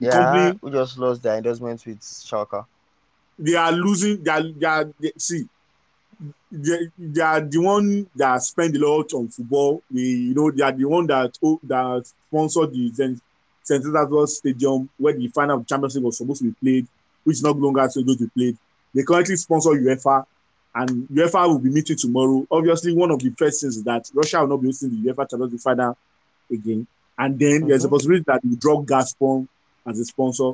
Yeah, 0.00 0.10
company, 0.10 0.58
we 0.60 0.70
just 0.72 0.98
lost 0.98 1.22
their 1.22 1.36
endorsement 1.36 1.84
with 1.86 2.00
Schalke. 2.00 2.66
they 3.38 3.54
are 3.54 3.72
losing. 3.72 4.22
They 4.22 4.30
are, 4.30 4.42
they 4.42 4.66
are 4.66 4.84
they, 5.00 5.12
see, 5.16 5.48
they, 6.50 6.88
they 6.98 7.20
are 7.20 7.40
the 7.40 7.58
one 7.58 8.08
that 8.16 8.42
spend 8.42 8.74
a 8.76 8.80
lot 8.86 9.12
on 9.14 9.28
football. 9.28 9.82
We, 9.92 10.02
you 10.02 10.34
know, 10.34 10.50
they 10.50 10.62
are 10.64 10.72
the 10.72 10.84
one 10.86 11.06
that 11.06 11.38
oh, 11.44 11.60
that 11.62 12.06
sponsored 12.28 12.72
the 12.72 12.90
St. 13.62 13.82
Petersburg 13.84 14.28
Stadium 14.28 14.88
where 14.98 15.12
the 15.14 15.28
final 15.28 15.58
of 15.58 15.66
Champions 15.66 15.94
League 15.96 16.04
was 16.04 16.18
supposed 16.18 16.42
to 16.42 16.50
be 16.50 16.56
played, 16.60 16.86
which 17.24 17.36
is 17.36 17.42
no 17.42 17.52
longer 17.52 17.80
going 17.80 17.90
to 17.90 18.16
be 18.16 18.28
played. 18.28 18.58
They 18.94 19.02
currently 19.02 19.36
sponsor 19.36 19.70
UEFA, 19.70 20.24
and 20.76 21.08
UEFA 21.08 21.48
will 21.48 21.58
be 21.58 21.70
meeting 21.70 21.96
tomorrow. 21.96 22.46
Obviously, 22.50 22.94
one 22.94 23.10
of 23.10 23.18
the 23.18 23.30
first 23.38 23.62
things 23.62 23.76
is 23.78 23.84
that 23.84 24.04
Russia 24.14 24.40
will 24.40 24.48
not 24.48 24.60
be 24.62 24.68
hosting 24.68 24.90
the 24.90 25.10
UEFA 25.10 25.28
Champions 25.30 25.52
League 25.52 25.60
final 25.62 25.96
again, 26.52 26.86
and 27.18 27.38
then 27.38 27.66
there's 27.66 27.84
a 27.84 27.88
Mhm. 27.88 27.90
possibility 27.90 28.24
that 28.26 28.44
we 28.44 28.56
drop 28.56 28.84
Gazprom 28.84 29.48
as 29.86 29.98
a 29.98 30.04
sponsor. 30.04 30.52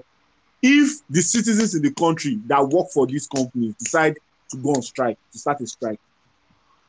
If 0.63 1.01
the 1.11 1.23
citizens 1.23 1.75
in 1.75 1.83
the 1.83 1.93
country 1.93 2.39
that 2.47 2.69
work 2.69 2.91
for 2.95 3.07
these 3.07 3.27
companies 3.27 3.75
decide 3.75 4.17
to 4.51 4.57
go 4.59 4.71
on 4.75 4.83
strike, 4.83 5.19
to 5.33 5.39
start 5.39 5.61
a 5.61 5.67
strike, 5.67 5.99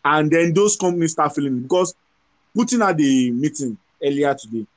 and 0.06 0.30
then 0.30 0.54
those 0.54 0.76
companies 0.76 1.14
start 1.14 1.34
feeling 1.34 1.58
it, 1.58 1.64
because 1.64 1.96
Putin 2.56 2.86
had 2.86 3.02
a 3.02 3.32
meeting 3.32 3.78
earlier 4.04 4.36
today 4.36 4.68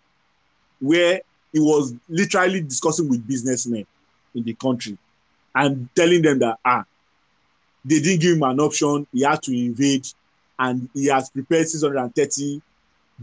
where 0.80 1.20
he 1.52 1.60
was 1.60 1.94
literally 2.08 2.62
discussing 2.62 3.08
with 3.08 3.26
businessmen 3.26 3.84
in 4.34 4.44
the 4.44 4.54
country 4.54 4.96
and 5.54 5.88
telling 5.94 6.22
them 6.22 6.38
that 6.38 6.58
ah 6.64 6.84
they 7.86 8.00
didn't 8.00 8.20
give 8.20 8.36
him 8.36 8.42
an 8.42 8.60
option. 8.60 9.06
He 9.12 9.22
had 9.22 9.42
to 9.44 9.52
invade, 9.56 10.06
and 10.58 10.88
he 10.94 11.06
has 11.06 11.30
prepared 11.30 11.68
630 11.68 12.60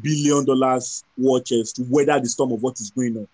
billion 0.01 0.45
dollars 0.45 1.03
war 1.17 1.39
chest 1.41 1.75
to 1.75 1.83
weather 1.89 2.19
the 2.19 2.27
storm 2.29 2.51
of 2.53 2.63
what 2.63 2.79
is 2.79 2.89
going 2.91 3.17
on. 3.17 3.27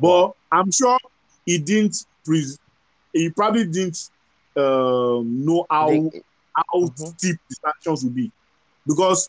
But 0.00 0.32
I'm 0.50 0.70
sure 0.72 0.98
he 1.44 1.58
didn't. 1.58 1.96
Pre- 2.24 2.44
he 3.12 3.30
probably 3.30 3.66
didn't 3.66 4.10
um, 4.56 5.44
know 5.44 5.66
how 5.70 5.90
They- 5.90 6.22
how 6.54 6.80
Mhm. 6.80 7.08
steep 7.18 7.36
the 7.50 7.56
sanctions 7.64 8.02
will 8.04 8.10
be, 8.12 8.32
because 8.86 9.28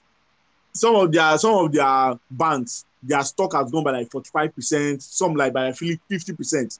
some 0.73 0.95
of 0.95 1.11
their 1.11 1.37
some 1.37 1.65
of 1.65 1.71
their 1.71 2.17
banks 2.31 2.85
their 3.03 3.23
stock 3.23 3.53
has 3.53 3.69
gone 3.69 3.83
by 3.83 3.91
like 3.91 4.09
45 4.09 4.55
percent, 4.55 5.03
some 5.03 5.35
like 5.35 5.51
by 5.53 5.67
like 5.67 5.77
50 5.77 6.33
percent. 6.33 6.79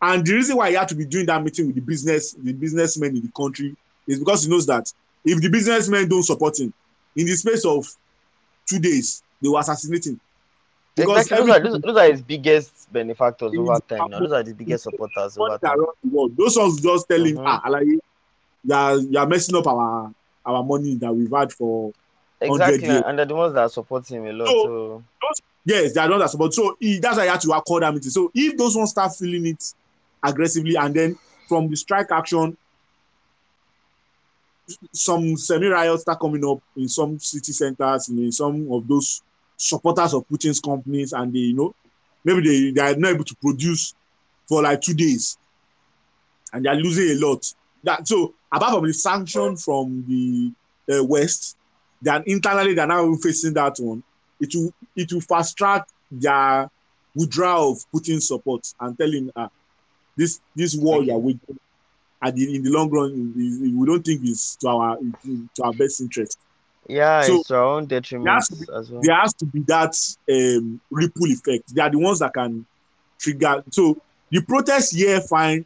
And 0.00 0.24
the 0.24 0.32
reason 0.34 0.56
why 0.56 0.70
he 0.70 0.76
had 0.76 0.88
to 0.88 0.94
be 0.94 1.04
doing 1.04 1.26
that 1.26 1.42
meeting 1.42 1.66
with 1.66 1.74
the 1.74 1.80
business 1.80 2.32
the 2.32 2.52
businessmen 2.52 3.16
in 3.16 3.22
the 3.22 3.32
country 3.36 3.76
is 4.06 4.18
because 4.18 4.44
he 4.44 4.50
knows 4.50 4.66
that 4.66 4.92
if 5.24 5.40
the 5.40 5.48
businessmen 5.48 6.08
don't 6.08 6.22
support 6.22 6.58
him, 6.58 6.72
in 7.16 7.26
the 7.26 7.34
space 7.34 7.64
of 7.64 7.84
two 8.68 8.78
days, 8.78 9.22
they 9.42 9.48
will 9.48 9.58
assassinate 9.58 10.06
him. 10.06 10.20
Because 10.94 11.22
Exactly. 11.30 11.46
Those 11.46 11.56
are, 11.56 11.62
those, 11.62 11.80
those 11.80 11.96
are 11.96 12.10
his 12.12 12.22
biggest 12.22 12.92
benefactors 12.92 13.52
over 13.56 13.80
time. 13.88 14.10
Now. 14.10 14.18
Those 14.20 14.32
are 14.32 14.42
the 14.42 14.54
biggest 14.54 14.84
supporters 14.84 15.36
over 15.38 15.58
time. 15.58 15.78
around 15.78 15.92
the 16.02 16.10
world. 16.10 16.36
Those 16.36 16.56
ones 16.56 16.80
just 16.80 17.08
telling, 17.08 17.36
him, 17.36 17.44
Mhm. 17.44 17.60
ah, 17.64 17.78
you 17.80 18.00
are, 18.74 18.96
you 18.96 19.18
are 19.18 19.26
messing 19.26 19.56
up 19.56 19.66
our 19.66 20.12
our 20.46 20.62
money 20.64 20.94
that 20.94 21.14
we've 21.14 21.30
had 21.30 21.52
for 21.52 21.92
Exactly. 22.40 22.88
And 22.88 23.18
they're 23.18 23.26
the 23.26 23.34
ones 23.34 23.54
that 23.54 23.70
support 23.70 24.06
him 24.08 24.24
a 24.26 24.32
lot. 24.32 24.46
So- 24.48 25.02
So, 25.20 25.44
yes, 25.64 25.92
they 25.92 26.00
are 26.00 26.06
the 26.06 26.12
ones 26.12 26.22
that 26.24 26.30
support. 26.30 26.54
So 26.54 26.76
he, 26.80 26.98
that's 27.00 27.16
why 27.16 27.24
he 27.24 27.28
had 27.28 27.40
to 27.42 27.48
call 27.66 27.80
that 27.80 27.92
meeting. 27.92 28.10
So 28.10 28.30
if 28.34 28.56
those 28.56 28.76
ones 28.76 28.90
start 28.90 29.14
feeling 29.14 29.46
it 29.46 29.74
aggressively, 30.22 30.76
and 30.76 30.94
then 30.94 31.18
from 31.48 31.68
the 31.68 31.76
strike 31.76 32.10
action, 32.10 32.56
some 34.92 35.36
semi 35.36 35.66
riots 35.68 36.02
start 36.02 36.20
coming 36.20 36.44
up 36.44 36.60
in 36.76 36.88
some 36.88 37.18
city 37.18 37.52
centers, 37.52 38.08
in 38.08 38.30
some 38.32 38.70
of 38.70 38.86
those 38.86 39.22
supporters 39.56 40.14
of 40.14 40.28
Putin's 40.28 40.60
companies, 40.60 41.12
and 41.12 41.32
they, 41.32 41.38
you 41.38 41.54
know, 41.54 41.74
maybe 42.24 42.42
they, 42.42 42.70
they 42.70 42.80
are 42.80 42.96
not 42.96 43.14
able 43.14 43.24
to 43.24 43.36
produce 43.36 43.94
for 44.46 44.62
like 44.62 44.80
two 44.80 44.94
days, 44.94 45.38
and 46.52 46.64
they 46.64 46.68
are 46.68 46.76
losing 46.76 47.16
a 47.16 47.26
lot. 47.26 47.52
That 47.84 48.06
so 48.06 48.34
apart 48.52 48.72
from 48.72 48.86
the 48.86 48.92
sanction 48.92 49.56
from 49.56 50.04
the 50.08 50.52
uh, 50.98 51.04
West, 51.04 51.56
then 52.02 52.22
internally 52.26 52.74
they're 52.74 52.86
now 52.86 53.14
facing 53.16 53.54
that 53.54 53.76
one. 53.78 54.02
It 54.40 54.54
will 54.54 54.72
it 54.96 55.12
will 55.12 55.20
fast 55.20 55.56
track 55.56 55.88
their 56.10 56.70
withdrawal 57.14 57.72
of 57.72 57.84
Putin's 57.92 58.28
support 58.28 58.72
and 58.80 58.96
telling 58.96 59.30
ah, 59.36 59.48
this 60.18 60.40
this 60.54 60.76
war 60.76 61.02
you 61.02 61.12
are 61.12 61.18
waging, 61.18 61.58
at 62.20 62.34
the, 62.34 62.56
in 62.56 62.62
the 62.64 62.70
long 62.70 62.90
run, 62.90 63.32
we 63.36 63.86
don't 63.86 64.02
think 64.04 64.22
is 64.24 64.56
to 64.60 64.68
our 64.68 64.96
to 64.98 65.62
our 65.62 65.72
best 65.72 66.00
interest. 66.00 66.36
yeah, 66.88 67.22
So, 67.22 67.40
it's 67.40 67.50
our 67.52 67.62
own 67.64 67.86
detriment 67.86 68.28
has 68.30 68.48
to 68.48 68.56
be- 68.56 68.66
well. 68.68 69.00
There 69.02 69.14
has 69.14 69.32
to 69.34 69.46
be 69.46 69.60
that 69.68 69.94
um, 70.30 70.80
ripple 70.90 71.26
effect. 71.26 71.74
They 71.74 71.80
are 71.80 71.90
the 71.90 71.98
ones 71.98 72.18
that 72.18 72.34
can 72.34 72.66
trigger. 73.20 73.62
So 73.70 73.96
the 74.30 74.40
protest 74.42 74.94
here, 74.96 75.20
fine, 75.20 75.64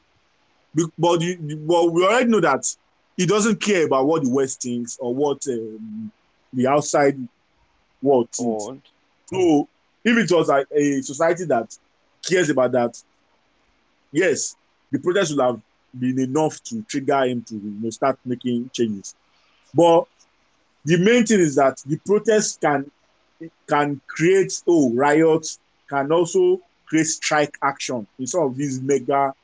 but, 0.74 0.90
but 0.98 1.18
we 1.20 2.04
already 2.06 2.28
know 2.28 2.40
that 2.40 2.64
he 3.16 3.24
doesn't 3.26 3.60
care 3.60 3.86
about 3.86 4.06
what 4.06 4.22
the 4.22 4.30
West 4.30 4.62
thinks 4.62 4.98
or 5.00 5.14
what 5.14 5.46
um, 5.48 6.12
the 6.52 6.66
outside 6.66 7.16
world 8.02 8.28
thinks. 8.32 8.64
Oh, 8.68 8.78
So 9.26 9.68
if 10.04 10.16
it 10.18 10.34
was 10.34 10.48
like 10.48 10.66
a 10.74 11.00
society 11.02 11.44
that 11.46 11.74
cares 12.28 12.50
about 12.50 12.72
that, 12.72 13.02
yes, 14.12 14.54
the 14.90 14.98
protest 14.98 15.34
would 15.34 15.44
have 15.44 15.60
been 15.98 16.18
enough 16.20 16.62
to 16.64 16.82
trigger 16.82 17.24
him 17.24 17.42
to 17.42 17.54
you 17.54 17.76
know, 17.80 17.90
start 17.90 18.18
making 18.24 18.70
changes. 18.72 19.14
But 19.74 20.06
the 20.84 20.98
main 20.98 21.24
thing 21.24 21.40
is 21.40 21.54
that 21.56 21.82
the 21.86 21.96
protest 21.98 22.60
can 22.60 22.90
can 23.68 24.00
create 24.06 24.62
oh 24.68 24.92
riots, 24.92 25.58
can 25.88 26.12
also 26.12 26.60
create 26.86 27.06
strike 27.06 27.56
action 27.62 28.06
in 28.18 28.26
some 28.26 28.42
of 28.42 28.56
these 28.56 28.80
mega 28.80 29.34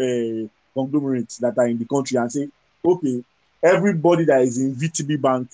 uh, 0.00 0.48
conglomerates 0.72 1.38
that 1.38 1.54
are 1.58 1.66
in 1.66 1.78
the 1.78 1.84
country 1.84 2.16
and 2.16 2.30
say, 2.30 2.48
okay, 2.84 3.22
everybody 3.62 4.24
that 4.24 4.40
is 4.42 4.58
in 4.58 4.74
VTB 4.74 5.20
Bank, 5.20 5.48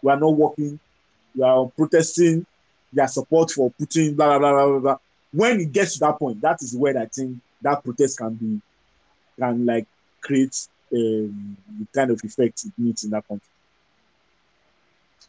we 0.00 0.10
are 0.10 0.18
not 0.18 0.34
working, 0.34 0.78
we 1.34 1.42
are 1.42 1.66
protesting 1.76 2.46
their 2.92 3.08
support 3.08 3.50
for 3.50 3.72
Putin, 3.72 4.16
blah, 4.16 4.38
blah, 4.38 4.52
blah, 4.52 4.66
blah, 4.66 4.78
blah. 4.78 4.96
When 5.32 5.60
it 5.60 5.72
gets 5.72 5.94
to 5.94 6.00
that 6.00 6.18
point, 6.18 6.40
that 6.40 6.62
is 6.62 6.74
where 6.74 6.96
I 6.96 7.06
think 7.06 7.38
that 7.62 7.82
protest 7.82 8.18
can 8.18 8.34
be, 8.34 8.60
can 9.38 9.66
like 9.66 9.86
create 10.20 10.68
um, 10.92 11.56
the 11.78 11.86
kind 11.94 12.10
of 12.10 12.20
effect 12.22 12.64
it 12.64 12.72
needs 12.78 13.04
in 13.04 13.10
that 13.10 13.26
country. 13.26 13.48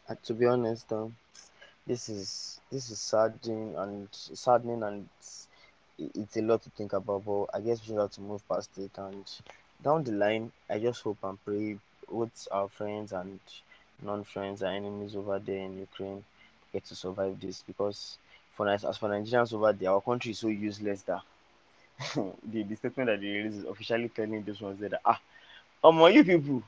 Uh, 0.08 0.14
to 0.24 0.34
be 0.34 0.46
honest, 0.46 0.90
um, 0.92 1.14
this 1.86 2.08
is 2.08 2.60
this 2.70 2.90
is 2.90 2.98
saddening 2.98 3.74
and 3.76 4.08
saddening, 4.12 4.82
and 4.82 5.08
it's, 5.18 5.48
it's 5.98 6.36
a 6.36 6.42
lot 6.42 6.62
to 6.62 6.70
think 6.70 6.92
about. 6.92 7.24
But 7.24 7.46
I 7.54 7.60
guess 7.60 7.80
we 7.80 7.88
should 7.88 8.00
have 8.00 8.12
to 8.12 8.20
move 8.20 8.46
past 8.48 8.70
it. 8.78 8.90
And 8.96 9.24
down 9.82 10.04
the 10.04 10.12
line, 10.12 10.52
I 10.68 10.78
just 10.78 11.02
hope 11.02 11.18
and 11.22 11.42
pray 11.44 11.78
both 12.10 12.48
our 12.50 12.68
friends 12.68 13.12
and 13.12 13.38
non-friends 14.02 14.62
and 14.62 14.76
enemies 14.76 15.16
over 15.16 15.38
there 15.38 15.58
in 15.58 15.78
Ukraine 15.78 16.24
get 16.72 16.84
to 16.86 16.94
survive 16.94 17.40
this. 17.40 17.62
Because 17.66 18.18
for 18.54 18.68
as 18.68 18.82
for 18.96 19.08
Nigerians 19.08 19.52
over 19.52 19.72
there, 19.72 19.90
our 19.90 20.00
country 20.00 20.30
is 20.30 20.38
so 20.38 20.48
useless 20.48 21.02
that 21.02 21.20
the, 22.44 22.62
the 22.62 22.76
statement 22.76 23.08
that 23.08 23.20
they 23.20 23.28
released 23.28 23.58
is 23.58 23.64
officially 23.64 24.08
telling 24.08 24.42
those 24.42 24.60
ones 24.60 24.80
that 24.80 25.00
ah, 25.04 25.20
um, 25.84 25.98
you 26.12 26.24
people, 26.24 26.62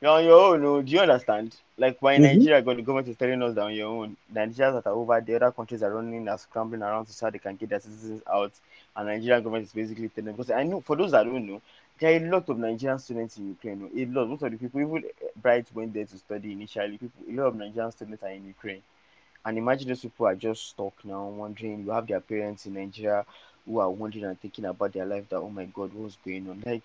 you're 0.00 0.10
on 0.10 0.24
your 0.24 0.54
own. 0.54 0.84
Do 0.84 0.92
you 0.92 1.00
understand? 1.00 1.56
Like 1.78 1.96
why 2.00 2.18
Mhm. 2.18 2.18
Nigeria, 2.18 2.62
God, 2.62 2.78
the 2.78 2.82
government 2.82 3.08
is 3.08 3.16
telling 3.16 3.42
us 3.42 3.54
that 3.54 3.62
on 3.64 3.74
your 3.74 3.88
own. 3.88 4.16
Nigerians 4.32 4.74
that 4.82 4.86
are 4.86 4.94
over 4.94 5.20
there, 5.20 5.36
other 5.36 5.52
countries 5.52 5.82
are 5.82 5.92
running 5.92 6.28
are 6.28 6.38
scrambling 6.38 6.82
around 6.82 7.06
to 7.06 7.12
see 7.12 7.24
how 7.24 7.30
they 7.30 7.38
can 7.38 7.56
get 7.56 7.70
their 7.70 7.80
citizens 7.80 8.22
out, 8.32 8.52
and 8.96 9.08
Nigerian 9.08 9.42
government 9.42 9.66
is 9.66 9.72
basically 9.72 10.08
telling 10.08 10.26
them. 10.26 10.36
Because 10.36 10.50
I 10.50 10.62
know 10.64 10.80
for 10.80 10.96
those 10.96 11.12
that 11.12 11.24
don't 11.24 11.46
know, 11.46 11.60
there 11.98 12.12
are 12.12 12.24
a 12.24 12.30
lot 12.30 12.48
of 12.48 12.58
Nigerian 12.58 12.98
students 12.98 13.38
in 13.38 13.48
Ukraine. 13.48 13.90
A 13.96 14.04
lot. 14.06 14.28
Most 14.28 14.42
of 14.42 14.52
the 14.52 14.58
people, 14.58 14.80
even 14.80 15.04
Bright 15.40 15.66
went 15.74 15.94
there 15.94 16.04
to 16.06 16.18
study 16.18 16.52
initially. 16.52 16.98
People, 16.98 17.22
a 17.28 17.32
lot 17.34 17.46
of 17.48 17.56
Nigerian 17.56 17.90
students 17.92 18.22
are 18.22 18.30
in 18.30 18.46
Ukraine. 18.46 18.82
And 19.44 19.58
imagine 19.58 19.88
those 19.88 20.02
people 20.02 20.26
are 20.26 20.34
just 20.36 20.68
stuck 20.70 21.04
now, 21.04 21.26
wondering. 21.26 21.84
You 21.84 21.90
have 21.90 22.06
their 22.06 22.20
parents 22.20 22.66
in 22.66 22.74
Nigeria 22.74 23.24
who 23.68 23.80
are 23.80 23.90
wondering 23.90 24.24
and 24.24 24.40
thinking 24.40 24.64
about 24.64 24.92
their 24.92 25.06
life. 25.06 25.28
That 25.28 25.36
oh 25.36 25.50
my 25.50 25.66
God, 25.66 25.92
what's 25.92 26.16
going 26.24 26.48
on? 26.48 26.62
Like 26.64 26.82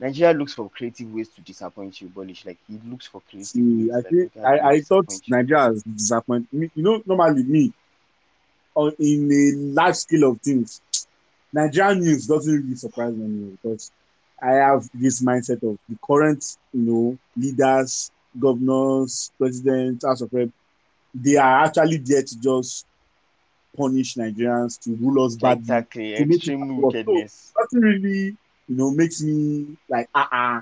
Nigeria 0.00 0.36
looks 0.36 0.54
for 0.54 0.70
creative 0.70 1.12
ways 1.12 1.28
to 1.30 1.40
disappoint 1.40 2.00
you, 2.00 2.08
Bolish. 2.08 2.44
Like 2.46 2.58
he 2.68 2.78
looks 2.88 3.06
for 3.06 3.22
creative 3.28 3.46
See, 3.48 3.88
ways. 3.88 4.04
I 4.04 4.08
think 4.08 4.32
I, 4.44 4.58
I 4.58 4.80
thought? 4.80 5.12
Nigeria 5.28 5.64
has 5.64 5.82
disappointed 5.82 6.52
me. 6.52 6.70
You 6.74 6.82
know, 6.82 7.02
normally 7.06 7.42
me, 7.44 7.72
on 8.74 8.92
in 8.98 9.30
a 9.30 9.56
large 9.74 9.96
scale 9.96 10.30
of 10.30 10.40
things, 10.40 10.80
Nigerian 11.52 12.00
news 12.00 12.26
doesn't 12.26 12.52
really 12.52 12.76
surprise 12.76 13.14
me 13.14 13.56
because 13.62 13.92
I 14.40 14.52
have 14.52 14.88
this 14.92 15.22
mindset 15.22 15.62
of 15.62 15.78
the 15.88 15.96
current, 16.04 16.56
you 16.72 16.80
know, 16.80 17.18
leaders, 17.36 18.10
governors, 18.38 19.32
presidents, 19.38 20.04
House 20.04 20.20
of 20.20 20.32
Rep, 20.32 20.50
they 21.14 21.36
are 21.36 21.64
actually 21.64 21.96
there 21.98 22.22
to 22.22 22.40
just 22.40 22.84
punish 23.76 24.14
Nigerians, 24.14 24.78
to 24.80 24.94
rule 24.96 25.24
us 25.24 25.36
badly. 25.36 25.62
Exactly, 25.62 26.12
to 26.14 26.24
make. 26.26 26.40
So, 27.04 27.12
nothing 27.58 27.80
really, 27.80 28.36
you 28.68 28.76
know, 28.76 28.90
makes 28.90 29.22
me 29.22 29.76
like 29.88 30.08
ah 30.14 30.28
uh-uh. 30.56 30.60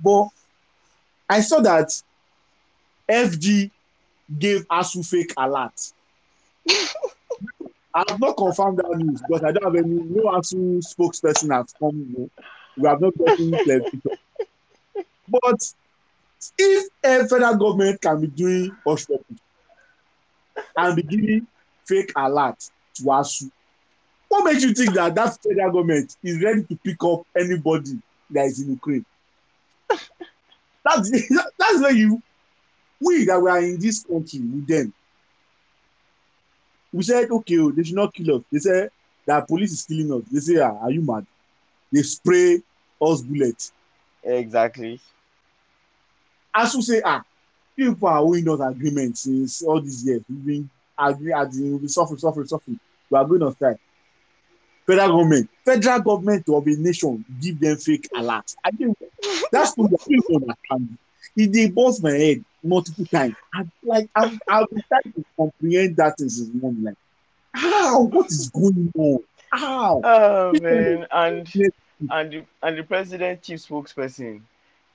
But 0.00 0.28
I 1.28 1.40
saw 1.40 1.60
that 1.60 1.90
FG 3.08 3.70
gave 4.38 4.66
ASUU 4.68 5.08
fake 5.08 5.32
alert. 5.36 5.72
I 7.94 8.04
have 8.08 8.20
not 8.20 8.36
confirmed 8.36 8.78
that 8.78 8.96
news 8.96 9.20
because 9.20 9.44
I 9.44 9.52
don't 9.52 9.64
have 9.64 9.74
any 9.76 9.94
no 9.94 10.30
ASUU 10.32 10.80
spokesperson 10.82 11.54
has 11.54 11.74
come. 11.78 12.06
You 12.08 12.14
know, 12.18 12.30
we 12.76 12.88
have 12.88 13.00
not 13.00 13.12
gotten. 13.18 13.60
But 15.28 15.60
if 16.58 16.88
a 17.04 17.28
federal 17.28 17.56
government 17.56 18.00
can 18.00 18.20
be 18.20 18.26
doing 18.28 18.76
hush 18.86 19.06
and 20.76 20.96
be 20.96 21.02
giving 21.02 21.46
fake 21.86 22.12
alert 22.16 22.58
to 22.94 23.02
ASUU, 23.02 23.50
what 24.28 24.44
makes 24.44 24.64
you 24.64 24.72
think 24.72 24.94
that 24.94 25.14
that 25.14 25.38
federal 25.42 25.72
government 25.72 26.16
is 26.22 26.42
ready 26.42 26.62
to 26.64 26.76
pick 26.76 27.02
up 27.04 27.26
anybody 27.36 28.00
that 28.30 28.46
is 28.46 28.60
in 28.60 28.70
Ukraine? 28.70 29.04
That's 30.84 31.10
that's 31.58 31.80
where 31.80 31.92
you 31.92 32.20
we 33.00 33.24
that 33.26 33.40
were 33.40 33.58
in 33.58 33.78
this 33.78 34.04
country 34.04 34.40
with 34.40 34.66
them. 34.66 34.92
We 36.92 37.02
said, 37.02 37.30
okay, 37.30 37.58
oh, 37.58 37.70
they 37.70 37.82
should 37.84 37.94
not 37.96 38.12
kill 38.14 38.36
us. 38.36 38.42
They 38.50 38.58
said 38.58 38.90
that 39.26 39.46
police 39.46 39.72
is 39.72 39.84
killing 39.84 40.12
us. 40.12 40.28
They 40.30 40.40
say, 40.40 40.60
ah, 40.60 40.78
are 40.80 40.90
you 40.90 41.02
mad? 41.02 41.26
They 41.92 42.02
spray 42.02 42.62
us 43.00 43.22
bullets. 43.22 43.72
Exactly. 44.22 45.00
As 46.54 46.74
we 46.74 46.82
say, 46.82 47.02
ah, 47.04 47.22
people 47.76 48.08
are 48.08 48.18
owing 48.18 48.48
us 48.48 48.60
agreements 48.60 49.20
since 49.20 49.62
all 49.62 49.80
these 49.80 50.04
years. 50.04 50.22
We've 50.28 50.46
been 50.46 50.70
agree, 51.10 51.32
in, 51.32 51.72
we've 51.72 51.80
been 51.80 51.88
suffering, 51.88 52.18
suffering, 52.18 52.46
suffering. 52.46 52.80
We 53.10 53.18
are 53.18 53.24
going 53.24 53.42
on 53.42 53.54
strike. 53.54 53.78
federal 54.86 55.08
government, 55.08 55.50
federal 55.64 56.00
government 56.00 56.48
of 56.48 56.66
a 56.66 56.70
nation 56.70 57.24
give 57.40 57.60
them 57.60 57.76
fake 57.76 58.08
alert. 58.14 58.54
I 58.64 58.70
think 58.70 58.96
that's 59.50 59.76
what 59.76 59.92
I 59.92 60.16
don't 60.28 60.42
understand. 60.42 60.98
It 61.36 61.52
they 61.52 61.72
my 62.02 62.10
head 62.10 62.44
multiple 62.62 63.06
times. 63.06 63.34
I, 63.54 63.64
like 63.82 64.08
I'm, 64.14 64.38
I've 64.48 64.68
trying 64.68 65.12
to 65.14 65.24
comprehend 65.36 65.96
that 65.96 66.18
thing 66.18 66.28
since 66.28 66.50
morning. 66.54 66.84
Like, 66.84 66.96
how? 67.54 68.02
What 68.02 68.26
is 68.26 68.50
going 68.50 68.92
on? 68.96 69.20
How? 69.50 70.00
Oh 70.04 70.52
man, 70.60 71.06
and 71.10 71.52
and 72.10 72.46
and 72.62 72.78
the 72.78 72.82
president 72.82 73.42
chief 73.42 73.60
spokesperson, 73.60 74.42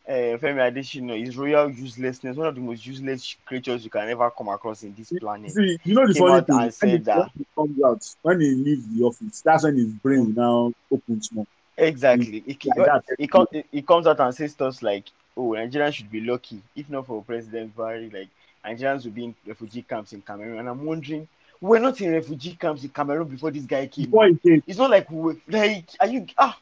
uh, 0.07 0.37
Femi 0.37 0.61
Adesina, 0.71 1.21
is 1.21 1.37
royal 1.37 1.69
uselessness, 1.69 2.37
one 2.37 2.47
of 2.47 2.55
the 2.55 2.61
most 2.61 2.85
useless 2.85 3.35
creatures 3.45 3.83
you 3.83 3.89
can 3.89 4.07
ever 4.07 4.31
come 4.31 4.47
across 4.49 4.83
in 4.83 4.93
this 4.95 5.11
planet. 5.11 5.51
See, 5.51 5.77
you 5.83 5.93
know 5.95 6.07
the 6.07 6.13
funny 6.13 6.41
thing. 6.45 6.55
and 6.55 6.61
When 6.61 6.71
said 6.71 7.05
that. 7.05 7.17
when 7.17 7.29
he 7.37 7.45
comes 7.55 7.83
out, 7.83 8.15
when 8.21 8.39
he 8.39 8.51
leaves 8.55 8.87
the 8.87 9.03
office, 9.03 9.41
that's 9.41 9.63
when 9.63 9.75
his 9.75 9.87
brain 9.93 10.33
will 10.33 10.43
now 10.43 10.73
opens 10.91 11.31
more. 11.31 11.45
Exactly. 11.77 12.43
He, 12.45 12.57
Like 12.75 12.85
that. 12.87 13.03
he, 13.17 13.27
com- 13.27 13.47
he 13.71 13.81
comes 13.81 14.07
out 14.07 14.19
and 14.19 14.33
says 14.33 14.51
stuff 14.51 14.81
like, 14.81 15.05
"Oh, 15.35 15.49
Nigerians 15.51 15.93
should 15.93 16.09
be 16.09 16.21
lucky. 16.21 16.61
If 16.75 16.89
not 16.89 17.05
for 17.05 17.21
President 17.23 17.75
Buhari, 17.75 18.11
like 18.11 18.29
Nigerians 18.65 19.03
would 19.03 19.13
be 19.13 19.25
in 19.25 19.35
refugee 19.45 19.83
camps 19.83 20.13
in 20.13 20.21
Cameroon." 20.21 20.57
And 20.59 20.69
I'm 20.69 20.83
wondering, 20.85 21.27
we're 21.59 21.79
not 21.79 21.99
in 22.01 22.13
refugee 22.13 22.55
camps 22.55 22.83
in 22.83 22.89
Cameroon 22.89 23.27
before 23.27 23.51
this 23.51 23.65
guy 23.65 23.85
came. 23.87 24.05
Before 24.05 24.27
he 24.27 24.35
came, 24.37 24.63
It's 24.65 24.77
not 24.79 24.89
like 24.89 25.09
were, 25.11 25.35
like 25.47 25.89
are 25.99 26.07
you 26.07 26.25
ah 26.37 26.57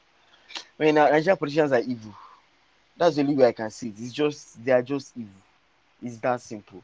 man 0.80 0.98
uh, 0.98 1.10
Nigerian 1.10 1.38
politicians 1.38 1.72
are 1.72 1.80
evil. 1.82 2.14
That's 2.98 3.16
the 3.16 3.22
only 3.22 3.36
way 3.36 3.48
I 3.48 3.52
can 3.52 3.70
see 3.70 3.90
it. 3.90 3.96
It's 4.00 4.14
just 4.14 4.64
they 4.64 4.72
are 4.72 4.82
just 4.82 5.14
evil. 5.18 5.32
It's 6.02 6.18
that 6.18 6.42
simple. 6.42 6.84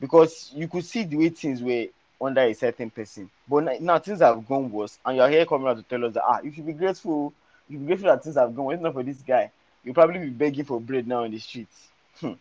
Because 0.00 0.52
you 0.54 0.68
could 0.68 0.84
see 0.84 1.04
the 1.04 1.16
way 1.16 1.28
things 1.30 1.62
were 1.62 1.86
under 2.20 2.42
a 2.42 2.52
certain 2.54 2.90
person. 2.90 3.30
But 3.48 3.80
now, 3.80 3.98
things 3.98 4.20
have 4.20 4.46
gone 4.46 4.70
worse, 4.70 4.98
and 5.04 5.16
you're 5.16 5.28
here 5.28 5.46
coming 5.46 5.68
out 5.68 5.76
to 5.76 5.82
tell 5.82 6.04
us 6.04 6.14
that 6.14 6.22
ah, 6.24 6.40
you 6.42 6.52
should 6.52 6.66
be 6.66 6.72
grateful. 6.72 7.32
You 7.68 7.76
should 7.76 7.80
be 7.80 7.86
grateful 7.86 8.08
that 8.08 8.22
things 8.22 8.36
have 8.36 8.54
gone 8.54 8.66
worse. 8.66 8.80
Not 8.80 8.94
for 8.94 9.02
this 9.02 9.22
guy, 9.22 9.50
you'll 9.82 9.94
probably 9.94 10.20
be 10.20 10.30
begging 10.30 10.64
for 10.64 10.80
bread 10.80 11.06
now 11.06 11.24
in 11.24 11.32
the 11.32 11.38
streets. 11.38 11.88
you 12.22 12.36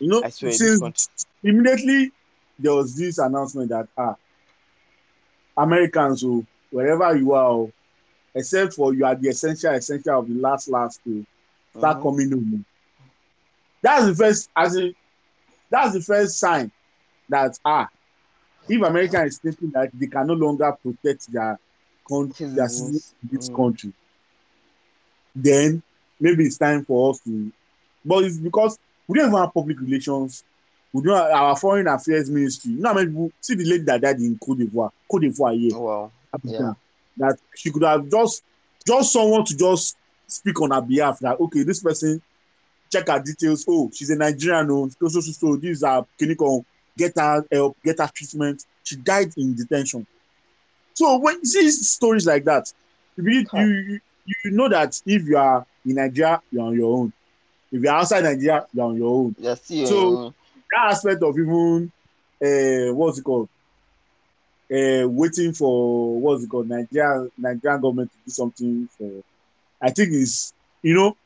know, 0.00 0.22
since 0.28 1.08
immediately 1.42 2.12
there 2.58 2.74
was 2.74 2.94
this 2.96 3.18
announcement 3.18 3.70
that 3.70 3.88
ah, 3.96 4.16
Americans, 5.56 6.22
who 6.22 6.44
wherever 6.70 7.16
you 7.16 7.32
are, 7.32 7.50
oh, 7.50 7.72
except 8.34 8.74
for 8.74 8.92
you 8.92 9.04
are 9.04 9.14
the 9.14 9.28
essential 9.28 9.72
essential 9.72 10.18
of 10.18 10.28
the 10.28 10.34
last 10.34 10.68
last 10.68 11.02
to 11.04 11.24
start 11.76 11.98
Mhm. 11.98 12.02
coming 12.02 12.30
home. 12.30 12.64
That's 13.82 14.06
the 14.06 14.14
first, 14.14 14.50
as 14.56 14.76
in, 14.76 14.94
that's 15.70 15.94
the 15.94 16.02
first 16.02 16.38
sign 16.38 16.70
that 17.28 17.58
ah, 17.64 17.88
if 18.68 18.82
America 18.82 19.22
is 19.24 19.38
thinking 19.38 19.70
that 19.72 19.90
they 19.94 20.06
can 20.06 20.26
no 20.26 20.34
longer 20.34 20.72
protect 20.82 21.32
their 21.32 21.58
country, 22.08 22.46
their 22.54 22.68
citizens 22.68 23.14
in 23.22 23.28
this 23.32 23.48
Mm. 23.48 23.54
country, 23.54 23.92
then 25.34 25.82
maybe 26.20 26.44
it's 26.44 26.58
time 26.58 26.84
for 26.84 27.10
us 27.10 27.20
to. 27.20 27.52
But 28.04 28.24
it's 28.24 28.38
because 28.38 28.78
we 29.06 29.18
don't 29.18 29.28
even 29.28 29.40
have 29.40 29.54
public 29.54 29.80
relations. 29.80 30.44
We 30.92 31.02
don't 31.02 31.16
have 31.16 31.32
our 31.32 31.56
foreign 31.56 31.88
affairs 31.88 32.30
ministry. 32.30 32.72
You 32.72 32.78
know 32.80 32.90
how 32.90 32.94
many 32.94 33.08
people 33.08 33.32
see 33.40 33.54
the 33.56 33.64
lady 33.64 33.84
that 33.84 34.00
died 34.00 34.18
in 34.20 34.38
Cote 34.38 34.58
d'Ivoire, 34.58 34.90
Cote 35.10 35.22
d'Ivoire 35.22 35.58
here, 35.58 35.74
Oh, 35.74 35.80
wow. 35.80 36.12
Africa, 36.32 36.76
that 37.16 37.38
she 37.56 37.70
could 37.70 37.82
have 37.82 38.08
just 38.10 38.42
just 38.86 39.12
someone 39.12 39.44
to 39.44 39.56
just 39.56 39.96
speak 40.34 40.60
on 40.60 40.70
her 40.72 40.80
behalf 40.82 41.18
that 41.20 41.38
okay, 41.40 41.62
this 41.62 41.80
person 41.82 42.20
check 42.92 43.08
her 43.08 43.20
details. 43.20 43.64
Oh, 43.68 43.90
she's 43.94 44.10
a 44.10 44.16
Nigerian. 44.16 44.70
Oh, 44.70 44.88
so 44.88 45.08
so 45.08 45.20
so. 45.20 45.32
so 45.32 45.56
these 45.56 45.82
are 45.82 46.06
clinical. 46.18 46.64
Get 46.96 47.12
her 47.16 47.44
help. 47.50 47.76
Get 47.84 47.98
her 47.98 48.10
treatment. 48.14 48.64
She 48.84 48.96
died 48.96 49.32
in 49.36 49.54
detention. 49.54 50.06
So 50.94 51.18
when 51.18 51.36
you 51.36 51.44
see 51.46 51.70
stories 51.70 52.26
like 52.26 52.44
that, 52.44 52.72
you 53.16 54.00
you, 54.26 54.36
you 54.44 54.50
know 54.52 54.68
that 54.68 55.00
if 55.06 55.26
you 55.26 55.36
are 55.36 55.66
in 55.84 55.96
Nigeria, 55.96 56.40
you're 56.50 56.62
on 56.64 56.74
your 56.74 56.96
own. 56.98 57.12
If 57.72 57.82
you're 57.82 57.92
outside 57.92 58.22
Nigeria, 58.24 58.64
you're 58.72 58.84
on 58.86 58.96
your 58.96 59.08
own. 59.14 59.34
You're 59.38 59.86
So- 59.86 60.34
That 60.70 60.90
aspect 60.92 61.22
of 61.22 61.36
even 61.38 61.90
uh, 62.44 62.94
what's 62.94 63.18
it 63.18 63.22
called? 63.22 63.48
Uh, 64.72 65.06
waiting 65.08 65.52
for 65.52 66.18
what's 66.20 66.42
it 66.44 66.48
called? 66.50 66.68
Nigeria 66.68 67.28
Nigerian 67.36 67.80
government 67.80 68.10
to 68.12 68.18
do 68.24 68.30
something 68.30 68.88
for. 68.96 69.22
I 69.84 69.90
think 69.90 70.10
is 70.12 70.52
you 70.82 70.94
know 70.94 71.16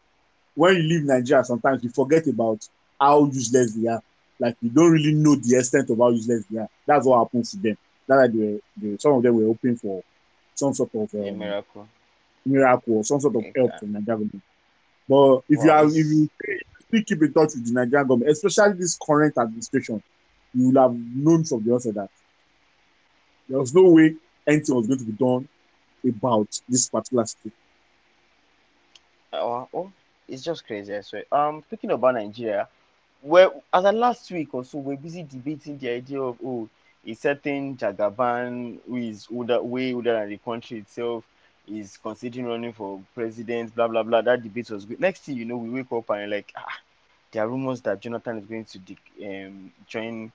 when 0.55 0.75
you 0.77 0.83
leave 0.83 1.05
Nigeria, 1.05 1.44
sometimes 1.44 1.85
you 1.85 1.90
forget 1.90 2.27
about 2.27 2.68
how 3.01 3.25
useless 3.27 3.75
they 3.75 3.88
are. 3.88 4.03
Like 4.40 4.57
you 4.61 4.71
don't 4.71 4.90
really 4.90 5.12
know 5.14 5.37
the 5.37 5.57
extent 5.59 5.88
of 5.90 5.99
how 5.99 6.11
useless 6.11 6.44
they 6.51 6.59
are. 6.59 6.68
That's 6.85 7.07
what 7.07 7.18
happens 7.18 7.53
to 7.53 7.57
them. 7.59 7.79
That's 8.09 8.18
why 8.18 8.27
they 8.27 8.38
were, 8.38 8.59
they, 8.77 8.97
some 8.99 9.12
of 9.12 9.23
them 9.23 9.37
were 9.37 9.47
hoping 9.47 9.77
for 9.77 10.03
some 10.55 10.75
sort 10.75 10.92
of 10.94 11.14
um, 11.14 11.38
miracle. 11.38 11.88
miracle 12.44 12.94
or 12.97 13.05
some 13.05 13.21
sort 13.21 13.37
of 13.37 13.44
help 13.55 13.79
from 13.79 13.92
Nigerian 13.92 14.05
government. 14.05 14.42
But 15.09 15.42
if 15.49 15.64
you 15.64 15.71
are 15.71 15.87
if 15.87 15.94
you 15.94 16.29
still 16.88 17.03
keep 17.07 17.23
in 17.23 17.33
touch 17.33 17.51
with 17.55 17.66
the 17.66 17.73
Nigerian 17.73 18.09
government, 18.09 18.31
especially 18.33 18.73
this 18.79 18.99
current 19.01 19.38
administration, 19.38 20.03
you 20.53 20.71
will 20.73 20.83
have 20.83 20.94
known 20.99 21.44
from 21.44 21.64
the 21.64 21.73
onset 21.73 21.94
that 21.94 22.11
there 23.49 23.59
was 23.59 23.73
no 23.75 23.85
way 23.90 24.14
anything 24.47 24.75
was 24.75 24.87
going 24.87 24.99
to 24.99 25.05
be 25.05 25.12
done 25.12 25.49
about 26.07 26.61
this 26.68 26.88
particular 26.88 27.25
state. 27.27 27.53
Uh, 29.33 29.67
oh, 29.75 29.93
it's 30.29 30.43
just 30.43 30.67
crazy. 30.67 30.95
I 30.95 31.01
swear. 31.01 31.25
Um, 31.33 31.62
speaking 31.67 31.91
about 31.91 32.14
Nigeria, 32.14 32.69
well, 33.23 33.62
as 33.73 33.85
of 33.85 33.95
last 33.95 34.31
week 34.31 34.55
or 34.55 34.64
so, 34.64 34.79
we're 34.79 34.97
busy 34.97 35.23
debating 35.23 35.79
the 35.79 35.91
idea 35.91 36.21
of 36.21 36.38
oh, 36.45 36.69
a 37.07 37.14
certain 37.14 37.77
Jagaban 37.77 38.79
who 38.87 38.97
is 38.97 39.27
older, 39.33 39.62
way 39.62 39.93
older 39.95 40.14
than 40.14 40.29
the 40.31 40.38
country 40.38 40.79
itself 40.79 41.25
is 41.67 41.99
considering 41.99 42.47
running 42.47 42.73
for 42.73 43.01
president. 43.14 43.75
Blah 43.75 43.88
blah 43.88 44.03
blah. 44.03 44.23
That 44.23 44.43
debate 44.43 44.71
was 44.71 44.85
good. 44.85 45.01
Next 45.01 45.23
thing 45.23 45.37
you 45.37 45.45
know, 45.45 45.57
we 45.59 45.71
wake 45.71 45.93
up 45.93 46.09
and 46.11 46.31
like 46.31 46.53
ah, 46.57 46.79
there 47.33 47.45
are 47.45 47.49
rumors 47.49 47.81
that 47.83 48.01
Jonathan 48.01 48.38
is 48.38 48.47
going 48.47 48.64
to 48.67 48.79
de- 48.79 48.99
um 49.47 49.73
join 49.87 50.33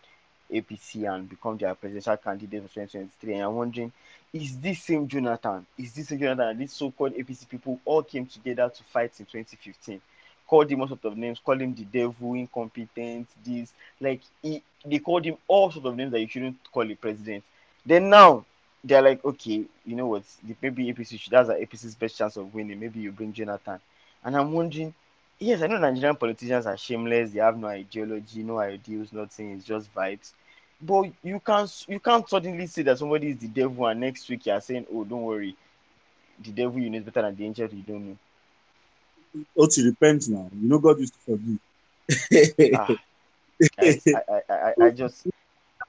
APC 0.51 1.05
and 1.05 1.27
become 1.29 1.57
their 1.57 1.73
presidential 1.75 2.17
candidate 2.17 2.63
for 2.63 2.73
2023. 2.73 3.33
And 3.35 3.43
I'm 3.43 3.55
wondering 3.55 3.91
is 4.33 4.57
this 4.57 4.81
same 4.81 5.07
Jonathan, 5.07 5.65
is 5.77 5.93
this 5.93 6.07
same 6.07 6.19
Jonathan 6.19 6.57
these 6.57 6.73
so-called 6.73 7.13
APC 7.13 7.47
people 7.47 7.79
all 7.85 8.01
came 8.01 8.25
together 8.25 8.69
to 8.75 8.83
fight 8.85 9.11
in 9.19 9.25
2015? 9.27 10.01
Called 10.47 10.69
him 10.69 10.81
all 10.81 10.87
sorts 10.87 11.05
of 11.05 11.15
names, 11.15 11.39
called 11.39 11.61
him 11.61 11.73
the 11.73 11.85
devil, 11.85 12.33
incompetent, 12.33 13.27
this, 13.45 13.71
like 14.01 14.21
he, 14.41 14.61
they 14.83 14.99
called 14.99 15.23
him 15.23 15.37
all 15.47 15.71
sorts 15.71 15.87
of 15.87 15.95
names 15.95 16.11
that 16.11 16.19
you 16.19 16.27
shouldn't 16.27 16.57
call 16.71 16.89
a 16.89 16.95
president. 16.95 17.43
Then 17.85 18.09
now 18.09 18.43
they're 18.83 19.01
like, 19.01 19.23
okay, 19.23 19.63
you 19.85 19.95
know 19.95 20.07
what? 20.07 20.23
The, 20.43 20.55
maybe 20.61 20.91
APC 20.91 21.19
should, 21.19 21.31
that's 21.31 21.49
APC's 21.49 21.95
best 21.95 22.17
chance 22.17 22.35
of 22.35 22.53
winning. 22.53 22.79
Maybe 22.79 22.99
you 22.99 23.11
bring 23.11 23.31
Jonathan. 23.33 23.79
And 24.23 24.35
I'm 24.35 24.51
wondering, 24.51 24.93
yes, 25.39 25.61
I 25.61 25.67
know 25.67 25.77
Nigerian 25.77 26.15
politicians 26.15 26.65
are 26.65 26.77
shameless, 26.77 27.31
they 27.31 27.39
have 27.39 27.57
no 27.57 27.67
ideology, 27.67 28.43
no 28.43 28.59
ideals, 28.59 29.13
nothing, 29.13 29.51
it's 29.51 29.65
just 29.65 29.93
vibes. 29.93 30.31
But 30.81 31.11
you 31.23 31.39
can't 31.39 31.85
you 31.87 31.99
can't 31.99 32.27
suddenly 32.27 32.67
say 32.67 32.81
that 32.83 32.97
somebody 32.97 33.29
is 33.29 33.37
the 33.37 33.47
devil 33.47 33.87
and 33.87 33.99
next 33.99 34.29
week 34.29 34.45
you 34.45 34.53
are 34.53 34.61
saying, 34.61 34.85
Oh, 34.91 35.03
don't 35.03 35.23
worry, 35.23 35.55
the 36.39 36.51
devil 36.51 36.79
you 36.79 36.89
know 36.89 36.97
is 36.97 37.03
better 37.03 37.21
than 37.23 37.35
the 37.35 37.45
angel 37.45 37.69
you 37.69 37.83
don't 37.83 38.09
know. 38.09 38.17
Oti, 39.57 39.85
repent 39.85 40.27
now. 40.29 40.49
You 40.53 40.69
know 40.69 40.79
God 40.79 40.99
used 40.99 41.13
to 41.13 41.19
forgive. 41.19 41.59
Ah, 42.75 42.97
I, 43.79 44.01
I, 44.29 44.41
I, 44.49 44.73
I, 44.81 44.89
just 44.89 45.25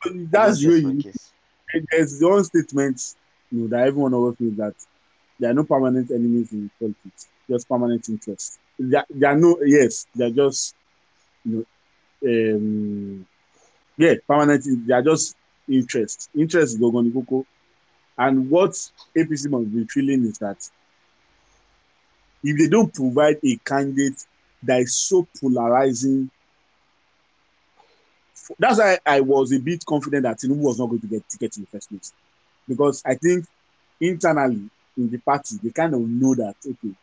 That's 0.30 0.62
really 0.62 0.86
way 0.86 1.02
just 1.02 1.32
my 1.74 1.80
there's 1.90 2.20
one 2.20 2.44
statement 2.44 3.00
you 3.50 3.60
know 3.60 3.68
that 3.68 3.86
everyone 3.86 4.14
always 4.14 4.36
feels 4.36 4.56
that 4.56 4.74
there 5.38 5.50
are 5.50 5.54
no 5.54 5.64
permanent 5.64 6.10
enemies 6.10 6.52
in 6.52 6.70
politics, 6.78 7.28
just 7.50 7.68
permanent 7.68 8.08
interests. 8.08 8.58
There, 8.78 9.04
there 9.10 9.30
are 9.30 9.36
no 9.36 9.58
yes, 9.64 10.06
they're 10.14 10.30
just 10.30 10.74
you 11.44 11.66
know 12.22 12.30
um 12.30 13.26
yeah, 13.96 14.14
permanent 14.26 14.64
they 14.86 14.94
are 14.94 15.02
just 15.02 15.36
interest. 15.68 16.30
Interest 16.36 16.74
is 16.74 16.80
Gogonigoko. 16.80 17.44
And 18.16 18.48
what 18.48 18.70
APC 19.16 19.48
must 19.50 19.74
be 19.74 19.84
feeling 19.86 20.24
is 20.24 20.38
that 20.38 20.68
if 22.42 22.58
they 22.58 22.68
don't 22.68 22.92
provide 22.92 23.38
a 23.44 23.56
candidate 23.64 24.24
that 24.62 24.80
is 24.80 24.94
so 24.94 25.26
polarizing 25.40 26.30
that's 28.58 28.78
why 28.78 28.98
I 29.06 29.20
was 29.20 29.52
a 29.52 29.58
bit 29.58 29.84
confident 29.86 30.24
that 30.24 30.38
Tinubu 30.38 30.58
was 30.58 30.78
not 30.78 30.86
going 30.86 31.00
to 31.00 31.06
get 31.06 31.28
ticket 31.28 31.56
in 31.56 31.62
the 31.62 31.68
first 31.68 31.88
place. 31.88 32.12
Because 32.68 33.02
I 33.04 33.14
think 33.14 33.46
internally 34.00 34.68
in 34.96 35.10
the 35.10 35.18
party, 35.18 35.56
they 35.62 35.70
kind 35.70 35.94
of 35.94 36.00
know 36.00 36.34
that, 36.34 36.56
okay, 36.66 36.94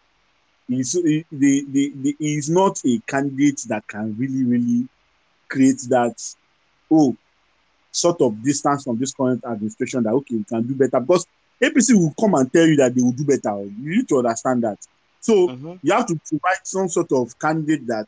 he's, 0.68 0.94
he, 0.94 1.26
the, 1.32 1.66
the, 1.70 1.94
the, 1.96 2.16
he's 2.20 2.50
not 2.50 2.80
a 2.86 3.00
candidate 3.08 3.62
that 3.68 3.88
can 3.88 4.16
really, 4.18 4.44
really 4.44 4.88
create 5.48 5.82
that, 5.90 6.36
oh, 6.92 7.16
sort 7.92 8.22
of 8.22 8.42
distance 8.44 8.84
from 8.84 8.98
this 8.98 9.14
current 9.14 9.44
administration 9.46 10.04
that, 10.04 10.12
okay, 10.14 10.36
we 10.36 10.44
can 10.44 10.66
do 10.66 10.76
better. 10.76 11.00
Because 11.00 11.26
APC 11.62 11.94
will 11.94 12.14
come 12.20 12.36
and 12.36 12.52
tell 12.52 12.66
you 12.66 12.76
that 12.78 12.94
they 12.96 13.02
will 13.02 13.12
do 13.12 13.26
better. 13.26 13.64
You 13.64 13.98
need 13.98 14.08
to 14.10 14.18
understand 14.18 14.64
that. 14.64 14.78
So 15.20 15.48
Mhm. 15.50 15.80
you 15.84 15.94
have 15.94 16.08
to 16.08 16.20
provide 16.28 16.60
some 16.64 16.88
sort 16.90 17.12
of 17.12 17.38
candidate 17.40 17.86
that 17.88 18.08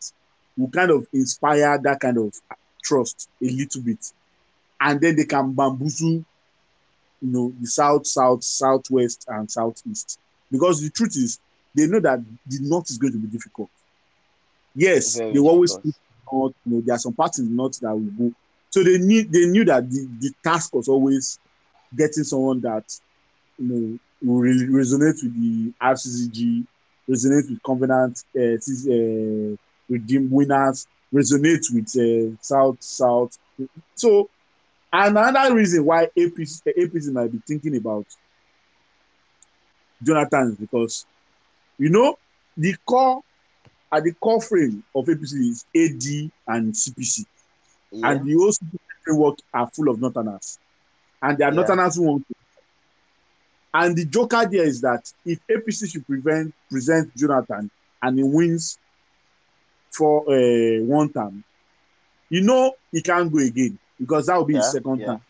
will 0.57 0.69
kind 0.69 0.91
of 0.91 1.05
inspire 1.13 1.77
that 1.83 1.99
kind 1.99 2.17
of 2.17 2.33
trust 2.83 3.29
a 3.41 3.45
little 3.45 3.81
bit 3.81 3.99
and 4.81 4.99
then 4.99 5.15
they 5.15 5.25
can 5.25 5.53
bamboozle 5.53 6.23
you 7.23 7.29
know, 7.31 7.53
the 7.59 7.67
south, 7.67 8.05
south, 8.05 8.43
southwest, 8.43 9.25
and 9.29 9.49
southeast. 9.49 10.19
Because 10.51 10.81
the 10.81 10.89
truth 10.89 11.15
is, 11.15 11.39
they 11.73 11.87
know 11.87 12.01
that 12.01 12.19
the 12.45 12.59
north 12.61 12.89
is 12.89 12.97
going 12.97 13.13
to 13.13 13.19
be 13.19 13.27
difficult. 13.27 13.69
Yes, 14.75 15.17
Very 15.17 15.33
they 15.33 15.39
will 15.39 15.49
always 15.49 15.71
difficult. 15.75 15.95
north, 16.31 16.53
you 16.65 16.73
know, 16.73 16.81
there 16.81 16.95
are 16.95 16.99
some 16.99 17.13
parts 17.13 17.39
in 17.39 17.45
the 17.45 17.51
north 17.51 17.79
that 17.79 17.93
will 17.93 18.11
go. 18.29 18.33
So 18.73 18.83
they 18.83 18.97
need 18.97 19.31
they 19.31 19.45
knew 19.45 19.63
that 19.65 19.87
the, 19.87 20.07
the 20.19 20.31
task 20.43 20.73
was 20.73 20.87
always 20.87 21.37
getting 21.95 22.23
someone 22.23 22.59
that 22.61 22.83
you 23.59 23.67
know 23.67 23.99
will 24.23 24.39
re- 24.39 24.81
resonate 24.81 25.21
with 25.21 25.35
the 25.39 25.71
RCCG, 25.79 26.65
resonate 27.07 27.51
with 27.51 27.61
Covenant, 27.61 28.23
uh, 28.35 28.41
uh, 28.41 29.55
Redeem 29.87 30.31
winners, 30.31 30.87
resonate 31.13 31.71
with 31.71 31.87
uh, 31.95 32.35
South 32.41 32.77
South. 32.81 33.37
So 33.93 34.27
another 34.91 35.53
reason 35.53 35.85
why 35.85 36.07
APC, 36.17 36.63
APC 36.75 37.13
might 37.13 37.31
be 37.31 37.43
thinking 37.45 37.77
about 37.77 38.07
Jonathan 40.01 40.47
is 40.47 40.57
because 40.57 41.05
you 41.77 41.89
know 41.89 42.17
the 42.57 42.75
core 42.87 43.21
at 43.91 44.03
the 44.03 44.13
core 44.13 44.41
frame 44.41 44.83
of 44.95 45.05
APC 45.05 45.33
is 45.51 45.65
AD 45.75 46.31
and 46.55 46.73
CPC, 46.73 47.23
Yeah. 47.93 48.11
and 48.11 48.25
the 48.27 48.33
whole 48.33 48.51
CPC 48.51 48.79
framework 49.05 49.37
are 49.53 49.69
full 49.69 49.89
of 49.89 49.99
Northerners, 49.99 50.59
and 51.21 51.37
they 51.37 51.43
are 51.45 51.51
Yeah. 51.51 51.55
Northerners 51.55 51.95
who 51.95 52.03
want 52.03 52.27
to. 52.27 52.35
And 53.75 53.95
the 53.97 54.05
joker 54.05 54.45
there 54.49 54.63
is 54.65 54.81
that 54.81 55.11
if 55.25 55.39
APC 55.47 55.91
should 55.91 56.05
prevent 56.05 56.53
present 56.69 57.15
Jonathan 57.15 57.71
and 58.01 58.17
he 58.17 58.23
wins 58.23 58.77
for 59.91 60.21
uh, 60.29 60.83
one 60.83 61.11
time, 61.11 61.43
you 62.29 62.41
know 62.41 62.73
he 62.91 63.01
can't 63.01 63.31
go 63.31 63.39
again 63.39 63.77
because 63.99 64.27
that 64.27 64.37
will 64.37 64.45
be 64.45 64.55
his 64.55 64.71
second 64.71 64.99
yeah. 64.99 65.05
term. 65.05 65.21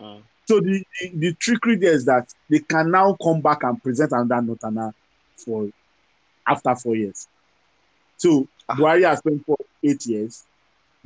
Mm. 0.00 0.22
So 0.44 0.60
the, 0.60 0.84
the, 1.00 1.08
the 1.14 1.32
trickery 1.34 1.76
there 1.76 1.92
is 1.92 2.04
that 2.04 2.32
they 2.50 2.58
can 2.60 2.90
now 2.90 3.16
come 3.22 3.40
back 3.40 3.62
and 3.62 3.82
present 3.82 4.12
another 4.12 4.42
Northerner 4.42 4.94
for 5.36 5.68
after 6.46 6.74
four 6.76 6.94
years. 6.96 7.26
So 8.16 8.46
Ah. 8.68 8.74
Buhari 8.76 9.04
has 9.08 9.18
spent 9.18 9.44
for 9.44 9.56
eight 9.82 10.06
years. 10.06 10.44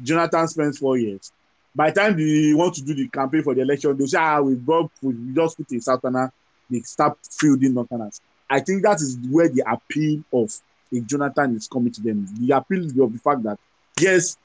Jonathan 0.03 0.49
spends 0.49 0.79
four 0.79 0.97
years. 0.97 1.33
By 1.75 1.91
the 1.91 2.01
time 2.01 2.17
they 2.17 2.55
want 2.55 2.75
to 2.75 2.83
do 2.83 2.95
the 2.95 3.09
campaign 3.09 3.43
for 3.43 3.55
the 3.55 3.61
election, 3.61 3.97
they'll 3.97 4.07
say, 4.07 4.19
ah, 4.19 4.41
we 4.41 4.55
brought 4.55 4.91
we 5.03 5.15
just 5.35 5.57
put 5.57 5.71
a 5.73 5.81
Southerner, 5.81 6.33
they 6.71 6.81
start 6.81 7.19
fielding 7.39 7.75
Northerners. 7.75 8.21
I 8.49 8.61
think 8.61 8.83
that 8.83 8.97
is 8.97 9.19
where 9.31 9.49
the 9.49 9.65
appeal 9.71 10.23
of 10.33 10.53
a 10.95 11.01
Jonathan 11.01 11.57
is 11.57 11.69
coming 11.69 11.93
to 11.93 12.01
them. 12.01 12.27
The 12.41 12.57
appeal 12.57 12.85
of 13.03 13.13
the 13.13 13.19
fact 13.23 13.43
that 13.43 13.59
yes, 14.01 14.37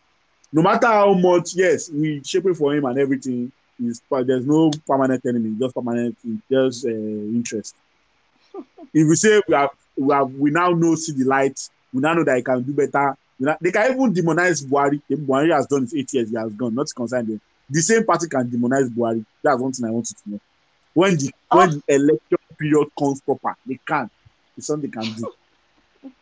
no 0.51 0.61
matter 0.61 0.87
how 0.87 1.13
much, 1.13 1.55
yes, 1.55 1.89
we 1.89 2.21
shaping 2.23 2.55
for 2.55 2.75
him 2.75 2.85
and 2.85 2.97
everything, 2.99 3.51
is 3.79 4.01
but 4.09 4.27
there's 4.27 4.45
no 4.45 4.71
permanent 4.87 5.25
enemy, 5.25 5.55
just 5.59 5.75
permanent 5.75 6.17
just 6.49 6.85
uh, 6.85 6.89
interest. 6.89 7.75
if 8.93 9.07
we 9.07 9.15
say 9.15 9.41
we 9.47 9.55
have 9.55 9.69
we 9.95 10.13
have 10.13 10.31
we 10.33 10.51
now 10.51 10.69
know 10.71 10.95
see 10.95 11.13
the 11.13 11.23
light, 11.23 11.59
we 11.93 12.01
now 12.01 12.13
know 12.13 12.23
that 12.23 12.37
he 12.37 12.43
can 12.43 12.61
do 12.63 12.73
better. 12.73 13.15
We 13.41 13.45
now- 13.47 13.57
they 13.59 13.71
can 13.71 13.91
even 13.91 14.13
demonize 14.13 14.63
Buhari. 14.63 15.01
If 15.09 15.19
Buhari 15.19 15.51
has 15.51 15.65
done 15.65 15.81
his 15.81 15.95
eight 15.95 16.13
years, 16.13 16.29
he 16.29 16.35
has 16.37 16.53
gone, 16.53 16.75
not 16.75 16.85
to 16.87 16.93
concern 16.93 17.25
them. 17.25 17.41
The 17.69 17.81
same 17.81 18.05
party 18.05 18.27
can 18.27 18.47
demonize 18.49 18.87
Buhari. 18.89 19.25
That's 19.43 19.59
one 19.59 19.71
thing 19.71 19.87
I 19.87 19.89
want 19.91 20.07
you 20.09 20.15
to 20.23 20.29
know. 20.31 20.39
When 20.93 21.17
the 21.17 21.31
when 21.49 21.69
the 21.71 21.81
election 21.95 22.37
period 22.59 22.87
comes 22.99 23.19
proper, 23.21 23.55
they 23.65 23.79
can. 23.87 24.07
It's 24.55 24.67
something 24.67 24.89
they 24.91 24.95
can 25.01 25.11
do. 25.13 25.33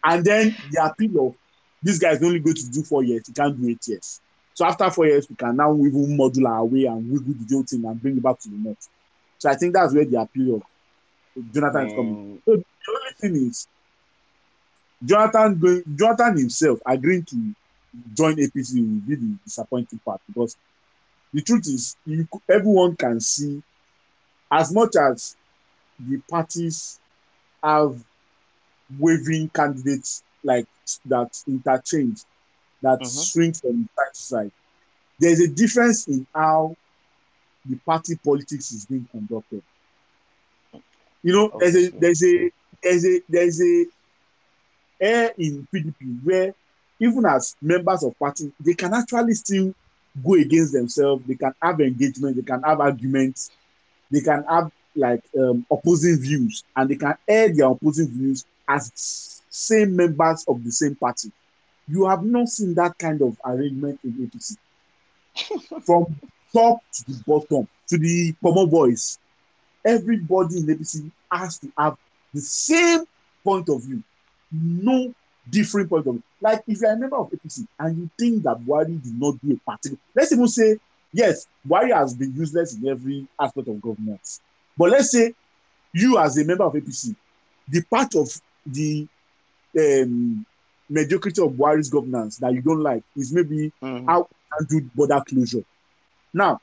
And 0.04 0.24
then 0.24 0.56
the 0.72 0.86
appeal 0.86 1.28
of 1.28 1.36
this 1.84 2.00
guy 2.00 2.12
is 2.12 2.24
only 2.24 2.40
going 2.40 2.56
to 2.56 2.70
do 2.72 2.84
four 2.84 3.04
years, 3.04 3.24
he 3.28 3.34
can't 3.34 3.60
do 3.62 3.68
eight 3.70 3.86
years. 3.88 4.22
So 4.54 4.66
after 4.66 4.90
four 4.92 5.08
years, 5.08 5.28
we 5.30 5.36
can 5.36 5.56
now 5.58 5.74
even 5.76 6.16
model 6.16 6.48
our 6.48 6.64
way 6.66 6.86
and 6.86 7.10
wiggle 7.12 7.34
the 7.34 7.54
whole 7.56 7.64
thing 7.64 7.84
and 7.86 8.02
bring 8.02 8.16
it 8.18 8.24
back 8.24 8.40
to 8.40 8.50
the 8.50 8.56
north. 8.58 8.88
So 9.40 9.50
I 9.50 9.56
think 9.56 9.74
that's 9.74 9.94
where 9.94 10.06
the 10.06 10.22
appeal 10.22 10.56
of 10.56 10.64
Jonathan 11.54 11.88
is 11.88 11.94
coming. 11.94 12.16
Mm, 12.16 12.42
So 12.46 12.56
the 12.56 12.64
only 12.90 13.14
thing 13.40 13.48
is 13.50 13.68
Jonathan 15.04 15.60
going 15.60 15.84
Jonathan 15.96 16.38
himself 16.38 16.80
agreeing 16.86 17.26
to 17.26 17.56
join 18.14 18.36
APC 18.40 18.82
will 18.82 19.02
be 19.08 19.16
the 19.16 19.38
disappointing 19.46 20.00
part 20.06 20.22
because 20.28 20.56
the 21.34 21.42
truth 21.42 21.68
is 21.68 21.96
you, 22.06 22.28
everyone 22.50 22.96
can 22.96 23.20
see 23.20 23.62
as 24.52 24.74
much 24.74 24.96
as 24.96 25.36
the 26.00 26.22
parties 26.30 27.00
have 27.64 28.04
waving 28.98 29.50
candidates 29.50 30.24
like 30.44 30.66
that 31.06 31.30
interchange 31.48 32.24
that 32.82 33.00
Mhm. 33.02 33.08
swing 33.08 33.54
from 33.54 33.90
side 33.96 34.14
to 34.14 34.20
side. 34.22 34.52
There's 35.20 35.40
a 35.42 35.48
difference 35.48 36.08
in 36.08 36.28
how 36.34 36.76
the 37.66 37.78
party 37.86 38.16
politics 38.24 38.72
is 38.72 38.86
being 38.86 39.08
conducted. 39.12 39.64
You 41.24 41.34
know, 41.34 41.54
there's 41.60 41.76
a 41.76 41.92
there's 42.00 42.24
a 42.24 42.52
there's 42.82 43.06
a 43.06 43.22
there's 43.30 43.62
a 43.62 43.86
air 45.00 45.32
in 45.38 45.68
PDP 45.74 46.24
where 46.24 46.54
even 47.00 47.26
as 47.26 47.56
members 47.62 48.04
of 48.04 48.18
party, 48.20 48.52
they 48.60 48.74
can 48.74 48.94
actually 48.94 49.34
still 49.34 49.74
go 50.26 50.34
against 50.34 50.74
themselves. 50.74 51.24
They 51.26 51.36
can 51.36 51.54
have 51.62 51.80
engagement. 51.80 52.36
They 52.36 52.42
can 52.42 52.62
have 52.64 52.82
arguments. 52.82 53.52
They 54.12 54.22
can 54.22 54.44
have 54.44 54.72
like 54.96 55.24
um, 55.38 55.66
opposing 55.72 56.18
views, 56.18 56.64
and 56.76 56.90
they 56.90 56.96
can 56.96 57.16
air 57.28 57.54
their 57.54 57.68
opposing 57.68 58.08
views 58.08 58.46
as 58.68 58.92
same 59.50 59.96
members 59.96 60.44
of 60.48 60.64
the 60.64 60.72
same 60.72 60.96
party. 60.96 61.32
You 61.88 62.06
have 62.08 62.24
not 62.24 62.50
seen 62.50 62.74
that 62.76 62.98
kind 62.98 63.22
of 63.22 63.38
arrangement 63.46 64.00
in 64.04 64.30
APC. 64.30 64.58
From 65.86 66.20
top 66.54 66.80
to 66.92 67.12
the 67.12 67.24
bottom, 67.26 67.68
to 67.88 67.98
the 67.98 68.34
Pomo 68.44 68.66
boys, 68.66 69.18
everybody 69.86 70.58
in 70.58 70.68
APC 70.68 71.12
has 71.32 71.60
to 71.60 71.72
have 71.78 71.98
the 72.34 72.42
same 72.42 73.06
point 73.44 73.70
of 73.70 73.84
view, 73.84 74.04
no 74.52 75.14
different 75.50 75.90
point 75.90 76.08
of 76.08 76.14
view. 76.14 76.24
Like 76.42 76.64
if 76.68 76.82
you're 76.82 76.92
a 76.92 76.98
member 76.98 77.18
of 77.18 77.32
APC 77.32 77.68
and 77.80 77.98
you 77.98 78.10
think 78.18 78.44
that 78.44 78.60
Buhari 78.60 79.02
did 79.02 79.20
not 79.20 79.36
do 79.44 79.54
a 79.54 79.72
particular, 79.72 80.00
let's 80.16 80.32
even 80.32 80.48
say, 80.48 80.78
yes, 81.12 81.48
Buhari 81.68 81.94
has 81.96 82.14
been 82.14 82.34
useless 82.36 82.76
in 82.76 82.88
every 82.88 83.28
aspect 83.40 83.68
of 83.68 83.82
governance. 83.82 84.42
But 84.78 84.92
let's 84.92 85.12
say 85.12 85.34
you 85.94 86.18
as 86.20 86.38
a 86.38 86.46
member 86.46 86.64
of 86.64 86.74
APC, 86.74 87.16
the 87.68 87.82
part 87.84 88.16
of 88.16 88.30
the 88.66 89.08
um, 89.78 90.46
mediocrity 90.90 91.42
of 91.42 91.52
Buhari's 91.52 91.90
governance 91.90 92.38
that 92.38 92.54
you 92.54 92.62
don't 92.62 92.82
like 92.82 93.04
is 93.16 93.34
maybe 93.34 93.72
mhm. 93.82 94.06
how 94.06 94.28
and 94.58 94.68
do 94.68 94.82
border 94.96 95.22
closure. 95.28 95.64
Now, 96.34 96.60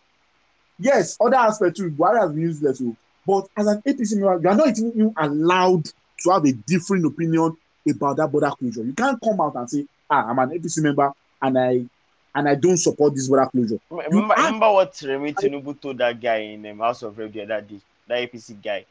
yes, 0.78 1.16
other 1.20 1.36
aspects 1.36 1.78
too, 1.78 1.90
Buhari 1.90 2.20
has 2.20 2.30
been 2.32 2.40
useless, 2.42 2.82
but 3.26 3.48
as 3.56 3.66
an 3.66 3.82
APC 3.82 4.16
member, 4.16 4.40
you 4.42 4.48
are 4.48 4.56
not 4.56 4.68
even 4.78 5.14
allowed 5.16 5.84
to 5.84 6.30
have 6.30 6.44
a 6.44 6.52
different 6.52 7.04
opinion 7.04 7.56
about 7.94 8.16
that 8.16 8.30
border 8.30 8.50
closure. 8.50 8.82
You 8.84 8.92
can't 8.92 9.20
come 9.20 9.40
out 9.40 9.54
and 9.54 9.68
say, 9.68 9.86
ah, 10.10 10.26
I'm 10.28 10.38
an 10.38 10.50
APC 10.50 10.82
member 10.82 11.12
and 11.42 11.58
I 11.58 11.84
and 12.34 12.48
I 12.48 12.54
don't 12.54 12.76
support 12.76 13.14
this 13.14 13.28
border 13.28 13.46
closure. 13.46 13.78
Remember, 13.90 14.34
have- 14.34 14.44
remember 14.46 14.72
what 14.72 15.00
Remi 15.02 15.32
Tinubu 15.32 15.80
told 15.80 15.98
that 15.98 16.20
guy 16.20 16.36
in 16.38 16.66
um, 16.66 16.78
House 16.78 17.02
of 17.02 17.16
Rep 17.16 17.32
the 17.32 17.42
other 17.42 17.60
day, 17.62 17.80
that 18.08 18.30
APC 18.32 18.62
guy, 18.62 18.84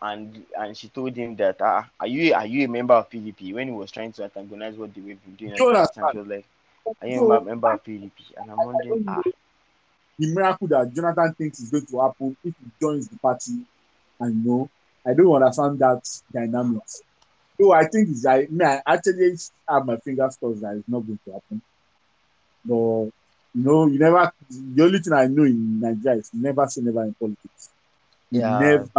and 0.00 0.44
and 0.56 0.76
she 0.76 0.88
told 0.88 1.14
him 1.16 1.36
that 1.36 1.56
ah, 1.60 1.88
are 2.00 2.06
you 2.06 2.34
are 2.34 2.46
you 2.46 2.64
a 2.64 2.68
member 2.68 2.94
of 2.94 3.10
PDP? 3.10 3.54
When 3.54 3.68
he 3.68 3.74
was 3.74 3.90
trying 3.90 4.12
to 4.12 4.24
antagonize 4.24 4.76
what 4.76 4.94
they 4.94 5.00
were 5.00 5.14
doing, 5.36 5.52
at 5.52 5.60
You 5.60 5.86
time, 5.94 6.08
she 6.12 6.18
was 6.18 6.26
like, 6.26 6.44
are 7.02 7.08
you 7.08 7.18
So, 7.18 7.32
a 7.32 7.40
member 7.44 7.68
of 7.72 7.84
PDP? 7.84 8.10
And 8.36 8.50
I'm 8.50 8.58
wondering, 8.64 9.04
ah, 9.08 9.22
the 10.18 10.34
miracle 10.34 10.66
that 10.68 10.92
Jonathan 10.94 11.34
thinks 11.34 11.60
is 11.60 11.70
going 11.70 11.86
to 11.86 12.00
happen 12.00 12.36
if 12.44 12.54
he 12.58 12.70
joins 12.80 13.08
the 13.08 13.18
party, 13.18 13.58
I 14.20 14.28
know, 14.28 14.68
I 15.06 15.14
don't 15.14 15.32
understand 15.34 15.78
that 15.78 16.02
dynamics. 16.32 17.02
So 17.60 17.72
I 17.72 17.86
think 17.88 18.10
it's 18.10 18.24
I, 18.26 18.46
me, 18.50 18.64
I 18.64 18.82
actually 18.86 19.36
have 19.68 19.86
my 19.86 19.96
fingers 19.98 20.36
crossed 20.36 20.60
that 20.62 20.76
it's 20.76 20.88
not 20.88 21.00
going 21.06 21.18
to 21.26 21.32
happen. 21.32 21.62
But 22.64 22.74
you 23.54 23.64
know, 23.64 23.86
you 23.86 23.98
never. 23.98 24.32
The 24.50 24.82
only 24.84 24.98
thing 25.00 25.12
I 25.12 25.26
know 25.26 25.44
in 25.44 25.80
Nigeria 25.80 26.18
is 26.20 26.30
never 26.32 26.66
say 26.66 26.82
never 26.82 27.02
in 27.04 27.14
politics. 27.14 27.70
Yeah. 28.30 28.58
never, 28.58 28.90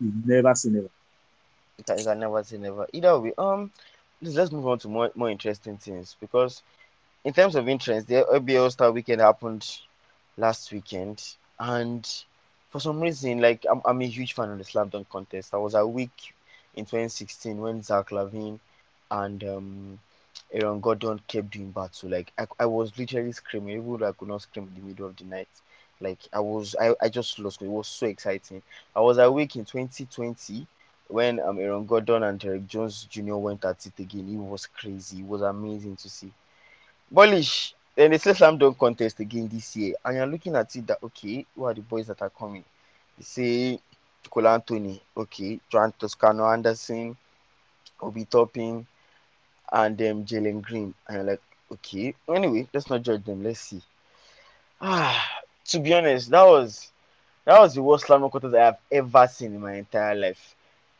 never 0.00 0.54
say 0.54 0.70
never. 0.70 0.88
you 1.78 1.84
can, 1.84 1.98
you 1.98 2.04
can 2.04 2.18
never 2.20 2.42
say 2.44 2.58
never. 2.58 2.86
Either 2.92 3.20
way, 3.20 3.32
um, 3.38 3.70
let's, 4.22 4.36
let's 4.36 4.52
move 4.52 4.66
on 4.66 4.78
to 4.80 4.88
more 4.88 5.10
more 5.14 5.30
interesting 5.30 5.76
things 5.76 6.16
because 6.20 6.62
in 7.24 7.32
terms 7.32 7.56
of 7.56 7.68
interest, 7.68 8.08
the 8.08 8.24
ABL 8.32 8.70
Star 8.70 8.92
Weekend 8.92 9.20
happened 9.20 9.68
last 10.36 10.72
weekend, 10.72 11.22
and 11.58 12.06
for 12.70 12.80
some 12.80 13.00
reason, 13.00 13.40
like 13.40 13.66
I'm, 13.70 13.82
I'm 13.84 14.00
a 14.00 14.06
huge 14.06 14.34
fan 14.34 14.50
of 14.50 14.58
the 14.58 14.64
slam 14.64 14.88
dunk 14.88 15.08
contest. 15.08 15.54
I 15.54 15.58
was 15.58 15.74
a 15.74 15.86
week 15.86 16.34
in 16.76 16.84
2016 16.86 17.58
when 17.58 17.82
Zach 17.82 18.10
LaVine 18.10 18.58
and 19.10 19.44
um, 19.44 19.98
Aaron 20.52 20.80
Gordon 20.80 21.20
kept 21.26 21.50
doing 21.50 21.70
battle. 21.70 22.10
Like 22.10 22.32
I, 22.38 22.46
I 22.60 22.66
was 22.66 22.96
literally 22.98 23.32
screaming, 23.32 23.76
even 23.78 23.98
though 23.98 24.08
I 24.08 24.12
could 24.12 24.28
not 24.28 24.42
scream 24.42 24.68
in 24.68 24.80
the 24.82 24.86
middle 24.88 25.06
of 25.06 25.16
the 25.16 25.24
night. 25.24 25.48
Like 26.00 26.18
I 26.32 26.40
was, 26.40 26.76
I, 26.80 26.94
I 27.00 27.08
just 27.08 27.38
lost. 27.38 27.62
It 27.62 27.68
was 27.68 27.88
so 27.88 28.06
exciting. 28.06 28.62
I 28.94 29.00
was 29.00 29.18
awake 29.18 29.56
in 29.56 29.64
2020 29.64 30.66
when 31.08 31.40
um, 31.40 31.58
Aaron 31.58 31.86
Gordon 31.86 32.22
and 32.24 32.38
Derrick 32.38 32.66
Jones 32.66 33.04
Jr. 33.04 33.36
went 33.36 33.64
at 33.64 33.86
it 33.86 33.98
again. 33.98 34.28
It 34.28 34.36
was 34.36 34.66
crazy. 34.66 35.20
It 35.20 35.26
was 35.26 35.42
amazing 35.42 35.96
to 35.96 36.08
see. 36.10 36.32
Bullish. 37.10 37.74
Then 37.96 38.10
they 38.10 38.18
say 38.18 38.34
slam 38.34 38.58
dunk 38.58 38.78
contest 38.78 39.20
again 39.20 39.48
this 39.48 39.74
year, 39.76 39.94
and 40.04 40.16
you're 40.16 40.26
looking 40.26 40.54
at 40.54 40.74
it 40.76 40.86
that 40.86 41.02
okay, 41.02 41.46
who 41.54 41.64
are 41.64 41.72
the 41.74 41.80
boys 41.80 42.06
that 42.08 42.20
are 42.20 42.30
coming? 42.30 42.64
They 43.16 43.24
say 43.24 43.80
Cole 44.30 44.48
Anthony, 44.48 45.00
okay, 45.16 45.60
Juan 45.72 45.92
Toscano-Anderson, 45.98 47.16
Obi 48.00 48.24
Toppin, 48.24 48.86
and 49.72 50.00
um, 50.02 50.24
Jalen 50.24 50.62
Green. 50.62 50.94
And 51.08 51.26
like, 51.26 51.42
okay. 51.72 52.14
Anyway, 52.28 52.68
let's 52.72 52.90
not 52.90 53.02
judge 53.02 53.24
them. 53.24 53.42
Let's 53.44 53.60
see. 53.60 53.82
Ah, 54.80 55.40
to 55.66 55.80
be 55.80 55.94
honest, 55.94 56.30
that 56.30 56.44
was 56.44 56.90
that 57.44 57.58
was 57.60 57.74
the 57.74 57.82
worst 57.82 58.06
dunk 58.06 58.30
contest 58.32 58.54
I 58.54 58.64
have 58.64 58.78
ever 58.90 59.26
seen 59.28 59.54
in 59.54 59.60
my 59.60 59.74
entire 59.74 60.14
life. 60.14 60.54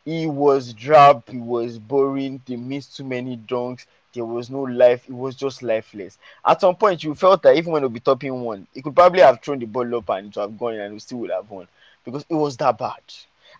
He 0.05 0.25
was 0.27 0.73
drab, 0.73 1.27
he 1.29 1.37
was 1.37 1.77
boring, 1.79 2.41
they 2.45 2.55
missed 2.55 2.95
too 2.97 3.03
many 3.03 3.37
dunks, 3.37 3.85
there 4.13 4.25
was 4.25 4.49
no 4.49 4.61
life, 4.61 5.07
it 5.09 5.13
was 5.13 5.35
just 5.35 5.61
lifeless. 5.63 6.17
At 6.45 6.61
some 6.61 6.75
point, 6.75 7.03
you 7.03 7.13
felt 7.15 7.43
that 7.43 7.57
even 7.57 7.73
when 7.73 7.83
Obi 7.83 7.99
Toppin 7.99 8.41
one, 8.41 8.67
he 8.73 8.81
could 8.81 8.95
probably 8.95 9.21
have 9.21 9.41
thrown 9.41 9.59
the 9.59 9.65
ball 9.65 9.95
up 9.95 10.09
and 10.09 10.27
would 10.27 10.41
have 10.41 10.57
gone 10.57 10.75
and 10.75 10.93
we 10.93 10.99
still 10.99 11.19
would 11.19 11.31
have 11.31 11.49
won 11.49 11.67
because 12.07 12.25
it 12.29 12.35
was 12.35 12.57
that 12.57 12.77
bad. 12.79 13.01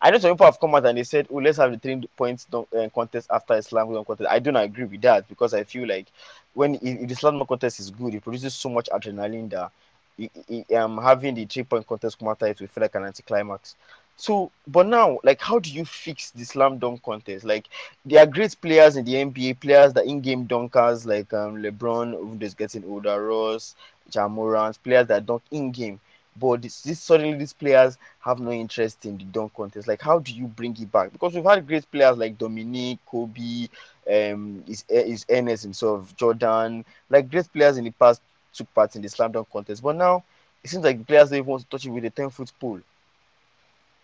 I 0.01 0.11
know 0.11 0.19
some 0.19 0.31
people 0.33 0.45
have 0.47 0.59
come 0.59 0.75
out 0.75 0.85
and 0.85 0.97
they 0.97 1.03
said, 1.03 1.27
"Oh, 1.31 1.37
let's 1.37 1.57
have 1.57 1.71
the 1.71 1.77
three 1.77 2.07
points 2.17 2.47
uh, 2.53 2.63
contest 2.93 3.29
after 3.31 3.61
slam 3.61 3.93
dunk 3.93 4.07
contest." 4.07 4.29
I 4.29 4.39
don't 4.39 4.55
agree 4.55 4.85
with 4.85 5.01
that 5.01 5.27
because 5.27 5.53
I 5.53 5.63
feel 5.63 5.87
like 5.87 6.07
when 6.53 6.73
the 6.73 7.15
slam 7.15 7.37
dunk 7.37 7.49
contest 7.49 7.79
is 7.79 7.91
good, 7.91 8.15
it 8.15 8.23
produces 8.23 8.53
so 8.55 8.69
much 8.69 8.89
adrenaline 8.91 9.49
that 9.51 9.71
it, 10.17 10.31
it, 10.47 10.75
um 10.75 10.97
having 10.97 11.35
the 11.35 11.45
three 11.45 11.63
point 11.63 11.87
contest 11.87 12.19
come 12.19 12.29
after 12.29 12.47
it 12.47 12.59
will 12.59 12.67
feel 12.67 12.81
like 12.83 12.95
an 12.95 13.05
anticlimax. 13.05 13.75
So, 14.19 14.51
but 14.67 14.87
now, 14.87 15.19
like, 15.23 15.41
how 15.41 15.59
do 15.59 15.71
you 15.71 15.85
fix 15.85 16.31
the 16.31 16.43
slam 16.43 16.79
dunk 16.79 17.03
contest? 17.03 17.45
Like, 17.45 17.67
there 18.03 18.23
are 18.23 18.25
great 18.27 18.55
players 18.61 18.95
in 18.95 19.05
the 19.05 19.17
NBA, 19.17 19.53
players 19.53 19.93
that 19.93 20.05
in-game 20.05 20.47
dunkers 20.47 21.05
like 21.05 21.33
um 21.33 21.61
LeBron, 21.61 22.11
who 22.13 22.37
is 22.43 22.53
getting 22.55 22.83
older, 22.85 23.23
Ross, 23.27 23.75
Ja 24.13 24.27
Morant, 24.27 24.81
players 24.83 25.07
that 25.07 25.25
dunk 25.25 25.43
in-game. 25.51 25.99
But 26.39 26.61
this, 26.61 26.81
this 26.81 26.99
suddenly 26.99 27.37
these 27.37 27.53
players 27.53 27.97
have 28.19 28.39
no 28.39 28.51
interest 28.51 29.05
in 29.05 29.17
the 29.17 29.23
dunk 29.25 29.53
contest. 29.53 29.87
Like, 29.87 30.01
how 30.01 30.19
do 30.19 30.33
you 30.33 30.45
bring 30.47 30.75
it 30.79 30.91
back? 30.91 31.11
Because 31.11 31.33
we've 31.33 31.43
had 31.43 31.65
great 31.67 31.89
players 31.91 32.17
like 32.17 32.37
Dominique, 32.37 32.99
Kobe, 33.05 33.67
um, 34.09 34.63
is 34.67 34.83
is 34.89 35.25
Ernest 35.29 35.63
himself, 35.63 36.15
Jordan, 36.15 36.85
like 37.09 37.29
great 37.29 37.51
players 37.51 37.77
in 37.77 37.83
the 37.85 37.91
past 37.91 38.21
took 38.53 38.73
part 38.73 38.95
in 38.95 39.01
the 39.01 39.09
slam 39.09 39.31
dunk 39.31 39.49
contest. 39.51 39.81
But 39.83 39.95
now 39.95 40.23
it 40.63 40.69
seems 40.69 40.83
like 40.83 40.97
the 40.97 41.05
players 41.05 41.29
don't 41.29 41.39
even 41.39 41.49
want 41.49 41.63
to 41.63 41.69
touch 41.69 41.85
it 41.85 41.89
with 41.89 42.05
a 42.05 42.09
10 42.09 42.29
foot 42.29 42.51
pole. 42.59 42.81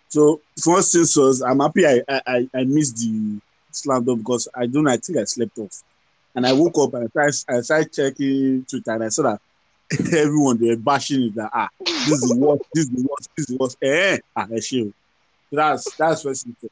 So 0.10 0.42
for 0.62 0.78
instance, 0.78 1.42
I'm 1.42 1.60
happy 1.60 1.86
I, 1.86 2.02
I 2.10 2.50
I 2.54 2.64
missed 2.64 2.98
the 2.98 3.40
slam 3.72 4.04
dunk 4.04 4.20
because 4.20 4.48
I 4.56 4.68
don't 4.68 4.88
I 4.88 4.98
think 4.98 5.18
I 5.18 5.24
slept 5.26 5.58
off. 5.58 5.84
And 6.36 6.46
I 6.48 6.54
woke 6.54 6.78
up 6.80 6.94
and 6.96 7.04
I 7.04 7.08
started, 7.30 7.58
I 7.58 7.62
started 7.62 7.94
checking 7.94 8.66
Twitter 8.66 8.92
and 8.92 9.04
I 9.04 9.10
saw 9.10 9.24
that 9.24 9.42
everyone 10.14 10.58
they're 10.58 10.78
bashing 10.78 11.24
it 11.24 11.36
that 11.36 11.50
ah 11.54 11.70
this 11.80 12.24
is 12.24 12.34
what 12.36 12.60
this 12.74 12.86
is 12.86 13.04
what 13.04 13.28
this 13.36 13.50
is 13.50 13.58
what. 13.58 13.76
Eh, 13.82 14.18
ah, 14.36 14.48
So 14.60 14.92
that's 15.52 15.96
that's 15.96 16.24
first 16.24 16.46
thing. 16.46 16.70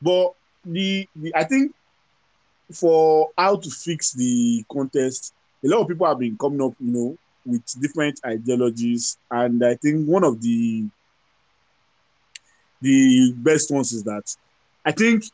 But 0.00 0.34
the, 0.64 1.08
the 1.16 1.34
I 1.34 1.44
think 1.44 1.74
for 2.72 3.30
how 3.36 3.56
to 3.56 3.70
fix 3.70 4.12
the 4.12 4.64
contest, 4.70 5.34
a 5.64 5.68
lot 5.68 5.82
of 5.82 5.88
people 5.88 6.06
have 6.06 6.18
been 6.18 6.36
coming 6.36 6.62
up, 6.62 6.74
you 6.80 6.90
know, 6.90 7.18
with 7.44 7.62
different 7.80 8.20
ideologies, 8.24 9.18
and 9.30 9.64
I 9.64 9.74
think 9.74 10.06
one 10.06 10.24
of 10.24 10.40
the 10.40 10.84
the 12.80 13.32
best 13.36 13.70
ones 13.70 13.92
is 13.92 14.02
that 14.04 14.34
I 14.84 14.92
think 14.92 15.24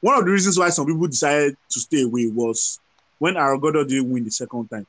one 0.00 0.18
of 0.18 0.24
the 0.24 0.30
reasons 0.30 0.58
why 0.58 0.70
some 0.70 0.86
people 0.86 1.06
decided 1.06 1.56
to 1.70 1.80
stay 1.80 2.02
away 2.02 2.26
was 2.28 2.80
when 3.18 3.36
Aaron 3.36 3.60
Gordon 3.60 3.86
didn't 3.86 4.10
win 4.10 4.24
the 4.24 4.30
second 4.30 4.68
time. 4.68 4.86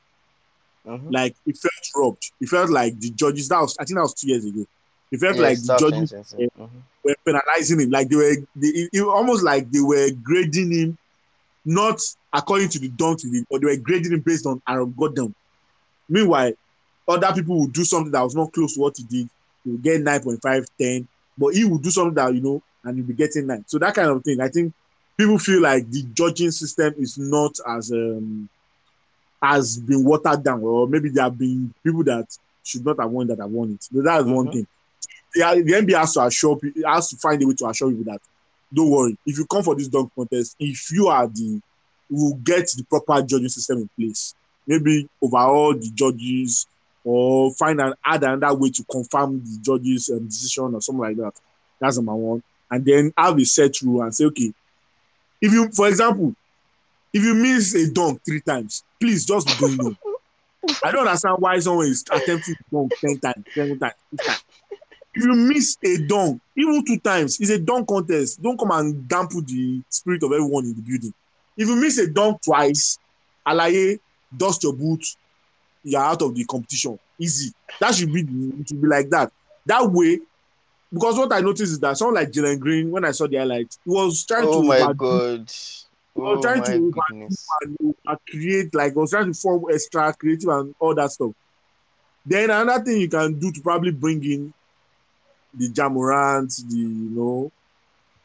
Mhm. 0.86 1.12
Like 1.12 1.36
it 1.46 1.56
felt 1.58 1.72
robbed. 1.96 2.32
It 2.40 2.48
felt 2.48 2.70
like 2.70 2.98
the 2.98 3.10
judges. 3.10 3.48
That 3.48 3.60
was 3.60 3.76
I 3.78 3.84
think 3.84 3.96
that 3.96 4.02
was 4.02 4.14
two 4.14 4.28
years 4.28 4.44
ago. 4.44 4.64
It 5.12 5.18
felt 5.20 5.36
Yeah, 5.36 5.42
like 5.42 5.58
the 5.62 5.76
judges. 5.78 6.12
Mhm. 6.12 6.70
were 7.04 7.14
penalizing 7.26 7.80
him. 7.80 7.90
Like 7.90 8.08
they 8.08 8.16
were, 8.16 8.36
they, 8.56 8.68
it, 8.68 8.90
it 8.92 9.02
almost 9.02 9.42
like 9.44 9.70
they 9.70 9.80
were 9.80 10.08
grading 10.22 10.72
him, 10.72 10.98
not 11.64 12.00
according 12.32 12.68
to 12.70 12.78
the 12.78 12.88
did, 13.32 13.44
but 13.50 13.60
they 13.60 13.66
were 13.66 13.76
grading 13.76 14.12
him 14.12 14.20
based 14.20 14.46
on 14.46 14.62
Aaron 14.68 14.94
Gordon. 14.96 15.34
Meanwhile, 16.08 16.52
other 17.08 17.32
people 17.34 17.60
would 17.60 17.72
do 17.72 17.84
something 17.84 18.12
that 18.12 18.22
was 18.22 18.34
not 18.34 18.52
close 18.52 18.74
to 18.74 18.80
what 18.80 18.96
he 18.96 19.02
did. 19.04 19.28
He 19.64 19.70
would 19.70 19.82
get 19.82 20.00
9.5, 20.00 20.64
10, 20.80 21.08
but 21.36 21.54
he 21.54 21.64
would 21.64 21.82
do 21.82 21.90
something 21.90 22.14
that, 22.14 22.34
you 22.34 22.40
know, 22.40 22.62
and 22.84 22.96
he'll 22.96 23.06
be 23.06 23.14
getting 23.14 23.46
9. 23.46 23.64
So 23.66 23.78
that 23.78 23.94
kind 23.94 24.08
of 24.10 24.22
thing. 24.24 24.40
I 24.40 24.48
think 24.48 24.72
people 25.16 25.38
feel 25.38 25.60
like 25.60 25.90
the 25.90 26.02
judging 26.14 26.50
system 26.50 26.94
is 26.98 27.18
not 27.18 27.52
as 27.68 27.90
um 27.92 28.48
has 29.42 29.76
been 29.78 30.04
watered 30.04 30.42
down, 30.44 30.62
or 30.62 30.86
maybe 30.86 31.08
there 31.08 31.24
have 31.24 31.36
been 31.36 31.72
people 31.82 32.04
that 32.04 32.26
should 32.62 32.84
not 32.84 33.00
have 33.00 33.10
won 33.10 33.26
that 33.26 33.38
have 33.40 33.50
won 33.50 33.72
it. 33.72 33.82
So 33.82 34.00
that's 34.02 34.24
one 34.24 34.46
Mhm. 34.46 34.52
thing. 34.52 34.66
Yeah, 35.34 35.54
the 35.54 35.74
NBA 35.74 35.98
has 35.98 36.12
to 36.14 36.24
assure 36.24 36.56
people, 36.56 36.82
has 36.88 37.08
to 37.10 37.16
find 37.16 37.42
a 37.42 37.46
way 37.46 37.54
to 37.54 37.66
assure 37.68 37.90
people 37.90 38.12
that 38.12 38.20
don't 38.72 38.90
worry, 38.90 39.16
if 39.26 39.36
you 39.38 39.46
come 39.46 39.62
for 39.62 39.74
this 39.74 39.88
dunk 39.88 40.10
contest, 40.14 40.56
if 40.58 40.90
you 40.92 41.08
are 41.08 41.26
the 41.26 41.60
will 42.10 42.34
get 42.44 42.68
the 42.76 42.84
proper 42.84 43.22
judging 43.22 43.48
system 43.48 43.78
in 43.78 43.90
place. 43.98 44.34
Maybe 44.66 45.08
overall 45.20 45.72
the 45.74 45.90
judges 45.94 46.66
or 47.04 47.52
find 47.54 47.80
an 47.80 47.94
add 48.04 48.22
another 48.22 48.54
way 48.54 48.70
to 48.70 48.84
confirm 48.84 49.40
the 49.40 49.58
judges 49.62 50.10
um, 50.10 50.26
decision 50.26 50.74
or 50.74 50.80
something 50.82 51.00
like 51.00 51.16
that. 51.16 51.32
That's 51.80 51.96
number 51.96 52.14
one. 52.14 52.42
And 52.70 52.84
then 52.84 53.12
have 53.16 53.38
a 53.38 53.44
set 53.44 53.80
rule 53.82 54.02
and 54.02 54.14
say, 54.14 54.26
okay, 54.26 54.52
if 55.40 55.52
you, 55.52 55.70
for 55.72 55.88
example, 55.88 56.34
if 57.12 57.22
you 57.22 57.34
miss 57.34 57.74
a 57.74 57.90
dunk 57.90 58.20
three 58.24 58.40
times, 58.40 58.84
please 59.00 59.24
just 59.24 59.46
be 59.46 59.54
doing. 59.66 59.96
I 60.82 60.92
don't 60.92 61.06
understand 61.06 61.36
why 61.38 61.58
someone 61.58 61.86
is 61.86 62.04
attempting 62.10 62.54
to 62.54 62.64
dunk 62.70 62.92
10 63.00 63.18
times, 63.18 63.44
10 63.54 63.78
times, 63.78 63.94
15 64.10 64.26
times. 64.26 64.44
If 65.14 65.24
you 65.24 65.34
miss 65.34 65.76
a 65.84 65.98
dunk, 66.06 66.40
even 66.56 66.84
two 66.86 66.98
times, 66.98 67.38
it's 67.38 67.50
a 67.50 67.58
dunk 67.58 67.88
contest. 67.88 68.40
Don't 68.40 68.58
come 68.58 68.70
and 68.70 69.06
dampen 69.06 69.44
the 69.44 69.82
spirit 69.90 70.22
of 70.22 70.32
everyone 70.32 70.64
in 70.64 70.74
the 70.74 70.80
building. 70.80 71.12
If 71.56 71.68
you 71.68 71.76
miss 71.76 71.98
a 71.98 72.08
dunk 72.08 72.40
twice, 72.42 72.98
alaye, 73.46 73.98
dust 74.34 74.62
your 74.62 74.72
boots, 74.72 75.16
you're 75.84 76.00
out 76.00 76.22
of 76.22 76.34
the 76.34 76.44
competition. 76.44 76.98
Easy. 77.18 77.52
That 77.78 77.94
should 77.94 78.12
be 78.12 78.20
it 78.20 78.68
should 78.68 78.80
be 78.80 78.88
like 78.88 79.10
that. 79.10 79.30
That 79.66 79.90
way, 79.90 80.20
because 80.92 81.18
what 81.18 81.32
I 81.32 81.40
noticed 81.40 81.72
is 81.72 81.80
that 81.80 81.98
someone 81.98 82.14
like 82.14 82.30
Jalen 82.30 82.58
Green, 82.58 82.90
when 82.90 83.04
I 83.04 83.10
saw 83.10 83.26
the 83.26 83.36
highlights, 83.36 83.78
he 83.84 83.90
was 83.90 84.24
trying 84.24 84.48
Oh 84.48 84.62
to 84.62 84.68
my 84.68 84.92
overdo 86.16 86.20
god. 86.20 86.30
was 86.30 86.38
Oh 86.38 86.42
trying 86.42 86.62
to 86.64 86.92
and 87.62 87.94
uh, 88.06 88.16
create 88.28 88.74
like 88.74 88.92
I 88.92 88.96
was 89.00 89.10
trying 89.10 89.32
to 89.32 89.38
form 89.38 89.64
extra 89.72 90.12
creative 90.14 90.48
and 90.48 90.74
all 90.78 90.94
that 90.94 91.10
stuff. 91.10 91.32
Then 92.24 92.50
another 92.50 92.84
thing 92.84 93.00
you 93.00 93.08
can 93.08 93.38
do 93.38 93.52
to 93.52 93.60
probably 93.62 93.92
bring 93.92 94.22
in 94.24 94.52
the 95.54 95.72
Ja 95.74 95.88
Morant, 95.88 96.50
the 96.68 96.76
you 96.76 97.10
know, 97.10 97.50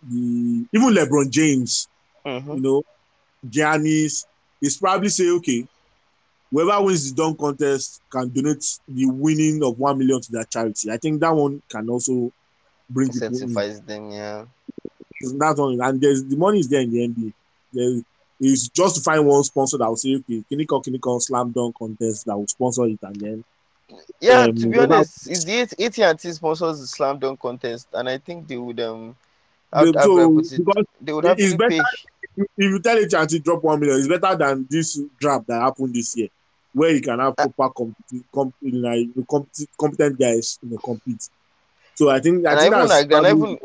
the 0.01 0.67
even 0.73 0.89
LeBron 0.93 1.29
James, 1.29 1.87
you 2.51 2.61
Mhm. 2.61 2.61
know, 2.61 2.83
Giannis, 3.47 4.25
is 4.61 4.77
probably 4.77 5.09
say, 5.09 5.29
okay, 5.29 5.65
whoever 6.51 6.83
wins 6.85 7.13
the 7.13 7.15
dunk 7.21 7.39
contest 7.39 8.01
can 8.11 8.29
donate 8.29 8.63
the 8.87 9.05
winning 9.07 9.63
of 9.63 9.77
one 9.77 9.97
million 9.97 10.21
to 10.21 10.31
their 10.31 10.45
charity. 10.45 10.91
I 10.91 10.97
think 10.97 11.19
that 11.21 11.35
one 11.35 11.61
can 11.69 11.89
also 11.89 12.31
bring 12.89 13.11
people 13.11 13.37
in. 13.37 13.53
Them, 13.85 14.11
yeah. 14.11 14.45
That 15.39 15.55
one, 15.57 15.79
and 15.81 16.01
there's 16.01 16.23
the 16.23 16.37
money 16.37 16.59
is 16.59 16.69
there 16.69 16.81
in 16.81 16.91
the 16.91 17.03
NBA. 17.03 17.33
There 17.73 18.01
is 18.39 18.69
just 18.69 18.95
to 18.95 19.01
find 19.01 19.25
one 19.25 19.43
sponsor 19.43 19.77
that 19.77 19.87
will 19.87 19.95
say, 19.95 20.15
okay, 20.15 20.43
Kiniko 20.51 20.83
Kiniko 20.83 21.21
slam 21.21 21.51
dunk 21.51 21.75
contest 21.77 22.25
that 22.25 22.37
will 22.37 22.47
sponsor 22.47 22.85
it, 22.85 22.99
and 23.01 23.15
then 23.15 23.43
Yeah, 24.19 24.45
Um, 24.45 24.55
to 24.55 24.67
be 24.67 24.79
honest, 24.79 25.27
it's 25.29 25.43
the 25.45 25.61
AT 25.85 25.99
and 26.03 26.19
T 26.19 26.31
sponsors 26.33 26.79
the 26.79 26.87
slam 26.87 27.19
dunk 27.19 27.39
contest, 27.39 27.87
and 27.93 28.09
I 28.09 28.17
think 28.17 28.47
they 28.47 28.57
would 28.57 28.79
um, 28.79 29.15
how, 29.71 29.85
they, 29.85 29.91
how 29.97 30.07
do 30.07 30.19
I 30.19 30.25
so 30.25 30.39
it? 30.39 30.61
because 30.65 30.85
They 31.01 31.13
would 31.13 31.25
have 31.25 31.37
it's 31.37 31.51
to 31.51 31.57
better 31.57 31.69
pay. 31.69 31.79
if 32.37 32.47
you 32.57 32.79
tell 32.79 32.97
a 32.97 33.07
chance 33.07 33.31
to 33.31 33.39
drop 33.39 33.63
one 33.63 33.79
million, 33.79 33.99
it's 33.99 34.07
better 34.07 34.35
than 34.35 34.67
this 34.69 34.99
draft 35.19 35.47
that 35.47 35.61
happened 35.61 35.93
this 35.93 36.15
year, 36.17 36.27
where 36.73 36.91
you 36.91 37.01
can 37.01 37.19
have 37.19 37.35
Uh, 37.37 37.47
proper 37.47 37.69
compet- 37.73 38.23
com- 38.33 38.53
like 38.61 39.07
competent, 39.29 39.69
competent 39.79 40.19
guys 40.19 40.59
you 40.61 40.69
know, 40.71 40.77
compete. 40.77 41.27
So 41.95 42.09
I 42.09 42.19
think 42.19 42.45
I 42.45 42.51
And 42.51 42.59
I 42.59 42.61
think 42.61 42.71
even 42.71 42.79
that's 42.79 42.91
agree, 42.91 43.59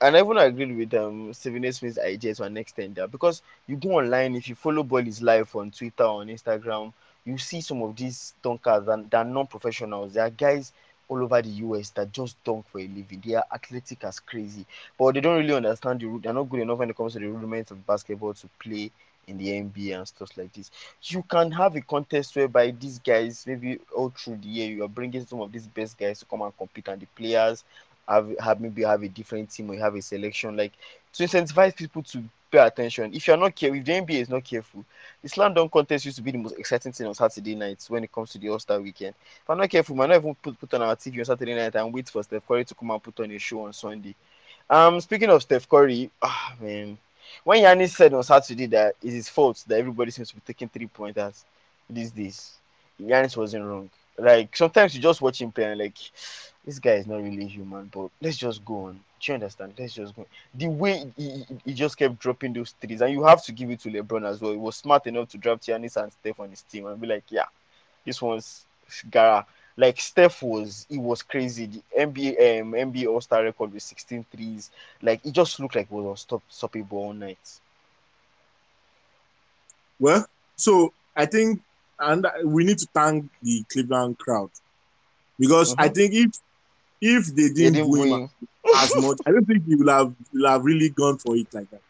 and 0.00 0.16
even 0.16 0.36
agreed 0.38 0.76
with 0.76 0.94
um 0.94 1.32
Stephen. 1.32 1.70
Smith's 1.72 1.98
idea 1.98 2.34
to 2.34 2.44
an 2.44 2.56
extent 2.56 2.98
because 3.10 3.42
you 3.66 3.76
go 3.76 3.90
online 3.92 4.34
if 4.34 4.48
you 4.48 4.54
follow 4.54 4.82
Ballislife 4.82 5.54
on 5.56 5.70
Twitter 5.70 6.04
on 6.04 6.28
Instagram, 6.28 6.92
you 7.24 7.38
see 7.38 7.60
some 7.60 7.82
of 7.82 7.96
these 7.96 8.34
dunkers 8.42 8.84
that, 8.86 9.10
that 9.10 9.18
are 9.26 9.30
non-professionals. 9.30 10.14
There 10.14 10.24
are 10.26 10.30
guys 10.30 10.72
all 11.08 11.22
over 11.22 11.40
the 11.40 11.48
US 11.48 11.90
that 11.90 12.12
just 12.12 12.42
dunk 12.44 12.66
for 12.68 12.78
a 12.80 12.86
living. 12.88 13.22
They 13.24 13.34
are 13.34 13.44
athletic 13.52 14.04
as 14.04 14.20
crazy, 14.20 14.66
but 14.98 15.14
they 15.14 15.20
don't 15.20 15.38
really 15.38 15.54
understand 15.54 16.00
the. 16.00 16.06
ru- 16.06 16.20
They're 16.20 16.32
not 16.32 16.48
good 16.50 16.60
enough 16.60 16.78
when 16.78 16.90
it 16.90 16.96
comes 16.96 17.12
to 17.14 17.18
the 17.20 17.26
rudiments 17.28 17.70
of 17.70 17.86
basketball 17.86 18.34
to 18.34 18.48
play 18.60 18.90
in 19.26 19.38
the 19.38 19.56
NBA 19.56 19.98
and 19.98 20.06
stuff 20.06 20.36
like 20.36 20.52
this. 20.52 20.70
You 21.02 21.22
can 21.22 21.50
have 21.52 21.74
a 21.74 21.80
contest 21.80 22.36
whereby 22.36 22.70
these 22.70 22.98
guys, 22.98 23.44
maybe 23.46 23.78
all 23.96 24.10
through 24.10 24.36
the 24.36 24.48
year, 24.48 24.68
you 24.70 24.84
are 24.84 24.88
bringing 24.88 25.24
some 25.26 25.40
of 25.40 25.50
these 25.52 25.66
best 25.66 25.98
guys 25.98 26.20
to 26.20 26.26
come 26.26 26.42
and 26.42 26.56
compete, 26.56 26.88
and 26.88 27.00
the 27.00 27.06
players 27.06 27.64
have, 28.08 28.30
have 28.38 28.60
maybe 28.60 28.82
have 28.82 29.02
a 29.02 29.08
different 29.08 29.50
team 29.50 29.70
or 29.70 29.74
you 29.74 29.80
have 29.80 29.94
a 29.94 30.02
selection 30.02 30.56
like 30.56 30.72
to 31.12 31.24
incentivize 31.24 31.74
people 31.74 32.02
to 32.02 32.22
pay 32.50 32.58
attention. 32.58 33.12
If 33.14 33.26
you're 33.26 33.36
not 33.36 33.54
careful, 33.54 33.78
if 33.78 33.84
the 33.84 33.92
NBA 33.92 34.20
is 34.20 34.28
not 34.28 34.44
careful, 34.44 34.84
the 35.22 35.28
slam 35.28 35.54
dunk 35.54 35.72
contest 35.72 36.04
used 36.04 36.16
to 36.16 36.22
be 36.22 36.30
the 36.30 36.38
most 36.38 36.58
exciting 36.58 36.92
thing 36.92 37.06
on 37.06 37.14
Saturday 37.14 37.54
nights 37.54 37.90
when 37.90 38.04
it 38.04 38.12
comes 38.12 38.30
to 38.30 38.38
the 38.38 38.48
All 38.48 38.58
Star 38.58 38.80
weekend. 38.80 39.14
If 39.42 39.50
I'm 39.50 39.58
not 39.58 39.70
careful, 39.70 39.94
we 39.94 39.98
might 39.98 40.08
not 40.08 40.16
even 40.16 40.34
put, 40.36 40.58
put 40.58 40.74
on 40.74 40.82
our 40.82 40.96
TV 40.96 41.18
on 41.20 41.24
Saturday 41.24 41.54
night 41.54 41.74
and 41.74 41.92
wait 41.92 42.08
for 42.08 42.22
Steph 42.22 42.46
Curry 42.46 42.64
to 42.64 42.74
come 42.74 42.90
and 42.90 43.02
put 43.02 43.18
on 43.20 43.30
a 43.30 43.38
show 43.38 43.64
on 43.64 43.72
Sunday. 43.72 44.14
Um, 44.68 45.00
speaking 45.00 45.30
of 45.30 45.42
Steph 45.42 45.68
Curry, 45.68 46.10
ah 46.22 46.54
man, 46.60 46.98
when 47.44 47.62
Giannis 47.62 47.90
said 47.90 48.14
on 48.14 48.22
Saturday 48.22 48.66
that 48.66 48.94
it's 49.02 49.14
his 49.14 49.28
fault 49.28 49.62
that 49.66 49.78
everybody 49.78 50.10
seems 50.10 50.28
to 50.30 50.34
be 50.34 50.42
taking 50.46 50.68
three 50.68 50.86
pointers 50.86 51.44
these 51.88 52.10
days, 52.10 52.54
Giannis 53.00 53.36
wasn't 53.36 53.64
wrong. 53.64 53.90
Like 54.18 54.56
sometimes 54.56 54.94
you 54.94 55.00
just 55.02 55.20
watch 55.20 55.40
him 55.40 55.52
play 55.52 55.64
and 55.64 55.78
like 55.80 55.98
this 56.64 56.78
guy 56.78 56.94
is 56.94 57.06
not 57.06 57.22
really 57.22 57.46
human, 57.46 57.86
but 57.92 58.10
let's 58.20 58.36
just 58.36 58.64
go 58.64 58.86
on. 58.86 59.00
Do 59.20 59.32
you 59.32 59.34
understand? 59.34 59.74
Let's 59.78 59.94
just 59.94 60.14
go. 60.14 60.26
The 60.54 60.66
way 60.68 61.10
he, 61.16 61.44
he 61.64 61.74
just 61.74 61.96
kept 61.96 62.18
dropping 62.18 62.52
those 62.52 62.74
threes, 62.80 63.00
and 63.00 63.12
you 63.12 63.24
have 63.24 63.42
to 63.44 63.52
give 63.52 63.70
it 63.70 63.80
to 63.80 63.90
LeBron 63.90 64.28
as 64.28 64.40
well. 64.40 64.52
He 64.52 64.58
was 64.58 64.76
smart 64.76 65.06
enough 65.06 65.28
to 65.30 65.38
draft 65.38 65.62
Giannis 65.62 65.96
and 65.96 66.12
Steph 66.12 66.40
on 66.40 66.50
his 66.50 66.62
team 66.62 66.86
and 66.86 67.00
be 67.00 67.06
like, 67.06 67.24
yeah, 67.30 67.46
this 68.04 68.20
one's 68.20 68.66
Gara. 69.10 69.46
Like 69.76 70.00
Steph 70.00 70.42
was, 70.42 70.86
he 70.88 70.98
was 70.98 71.22
crazy. 71.22 71.66
The 71.66 71.82
NBA 71.98 72.60
um, 72.60 72.74
NBA 72.74 73.06
All 73.06 73.20
Star 73.20 73.42
record 73.44 73.72
with 73.72 73.82
16 73.82 74.24
threes. 74.30 74.70
Like 75.02 75.24
it 75.24 75.32
just 75.32 75.60
looked 75.60 75.74
like 75.76 75.86
it 75.86 75.92
was 75.92 76.26
unstoppable 76.30 76.98
all 76.98 77.12
night. 77.12 77.60
Well, 79.98 80.26
so 80.56 80.92
I 81.14 81.26
think, 81.26 81.62
and 81.98 82.26
we 82.44 82.64
need 82.64 82.78
to 82.78 82.86
thank 82.92 83.30
the 83.42 83.64
Cleveland 83.70 84.18
crowd 84.18 84.50
because 85.38 85.72
mm-hmm. 85.72 85.82
I 85.82 85.88
think 85.88 86.14
if 86.14 86.30
if 87.00 87.26
they 87.34 87.48
didn't, 87.48 87.74
didn't 87.74 87.90
win 87.90 88.30
as 88.76 88.96
much, 88.96 89.18
I 89.26 89.30
don't 89.30 89.44
think 89.44 89.66
he 89.66 89.76
would 89.76 89.88
have 89.88 90.14
will 90.32 90.48
have 90.48 90.64
really 90.64 90.88
gone 90.88 91.18
for 91.18 91.36
it 91.36 91.52
like 91.52 91.70
that. 91.70 91.80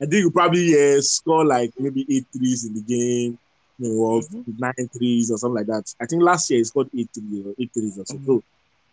I 0.00 0.06
think 0.06 0.22
you 0.22 0.30
probably 0.30 0.74
uh, 0.74 1.00
score 1.02 1.44
like 1.44 1.72
maybe 1.78 2.06
eight 2.08 2.26
threes 2.32 2.64
in 2.64 2.74
the 2.74 2.80
game, 2.80 3.38
you 3.78 3.88
know, 3.88 4.02
or 4.02 4.20
mm-hmm. 4.20 4.52
nine 4.58 4.88
threes 4.96 5.30
or 5.30 5.38
something 5.38 5.56
like 5.56 5.66
that. 5.66 5.94
I 6.00 6.06
think 6.06 6.22
last 6.22 6.50
year 6.50 6.58
he 6.58 6.64
scored 6.64 6.88
eight 6.96 7.10
threes 7.12 7.46
or 7.46 7.54
eight 7.58 7.70
threes 7.72 7.98
or 7.98 8.06
so. 8.06 8.14
Mm-hmm. 8.14 8.26
So 8.26 8.42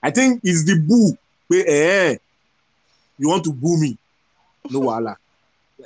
I 0.03 0.11
think 0.11 0.41
it's 0.43 0.65
the 0.65 0.79
boo. 0.79 1.17
Where, 1.47 1.63
eh, 1.65 2.17
you 3.17 3.29
want 3.29 3.43
to 3.45 3.53
boo 3.53 3.79
me? 3.79 3.97
No 4.69 4.79
wala. 4.79 5.17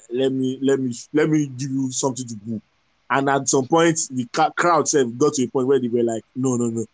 let 0.09 0.31
me 0.31 0.57
let 0.61 0.79
me 0.79 0.93
let 1.13 1.29
me 1.29 1.47
give 1.47 1.69
you 1.69 1.91
something 1.91 2.27
to 2.27 2.35
boo. 2.35 2.61
And 3.11 3.29
at 3.29 3.49
some 3.49 3.67
point, 3.67 3.99
the 4.09 4.25
crowd 4.55 4.87
said 4.87 5.17
got 5.17 5.33
to 5.33 5.43
a 5.43 5.47
point 5.47 5.67
where 5.67 5.79
they 5.79 5.89
were 5.89 6.01
like, 6.01 6.23
no, 6.33 6.55
no, 6.55 6.67
no, 6.69 6.85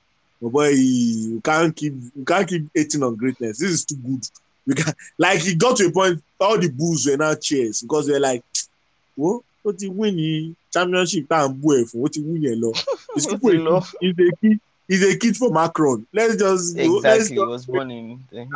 but 0.42 0.50
boy, 0.50 0.70
you 0.70 1.40
can't 1.42 1.76
keep 1.76 1.94
you 2.16 2.26
can't 2.26 2.48
keep 2.48 2.68
hating 2.74 3.04
on 3.04 3.16
greatness. 3.16 3.60
This 3.60 3.70
is 3.70 3.86
too 3.86 3.98
good. 3.98 4.28
We 4.66 4.74
can 4.74 4.94
like 5.20 5.40
he 5.42 5.54
got 5.54 5.78
to 5.78 5.86
a 5.86 5.92
point, 5.92 6.24
all 6.40 6.58
the 6.60 6.70
bulls 6.70 7.06
were 7.06 7.18
now 7.18 7.36
cheers 7.36 7.84
because 7.84 8.08
they're 8.08 8.20
like, 8.20 8.44
what? 9.16 9.44
What 9.62 9.78
ti 9.78 9.90
win 9.90 10.16
the 10.16 10.56
championship 10.74 11.28
ń 11.30 11.62
bú 11.62 11.70
ẹ̀ 11.78 11.86
fún 11.86 12.02
ó 12.02 13.42
win 13.44 13.62
lọ. 13.68 13.86
He's 14.02 14.18
a 14.18 14.32
kid 14.42 14.60
he's 14.88 15.04
a 15.04 15.18
kid 15.18 15.38
from 15.38 15.56
Akron. 15.58 16.08
Let's 16.14 16.36
just 16.38 16.78
exactly. 16.78 17.02
Let's 17.10 17.30
just, 17.30 17.48
was 17.48 17.66
born 17.66 17.92
in. 17.92 18.24
And, 18.32 18.50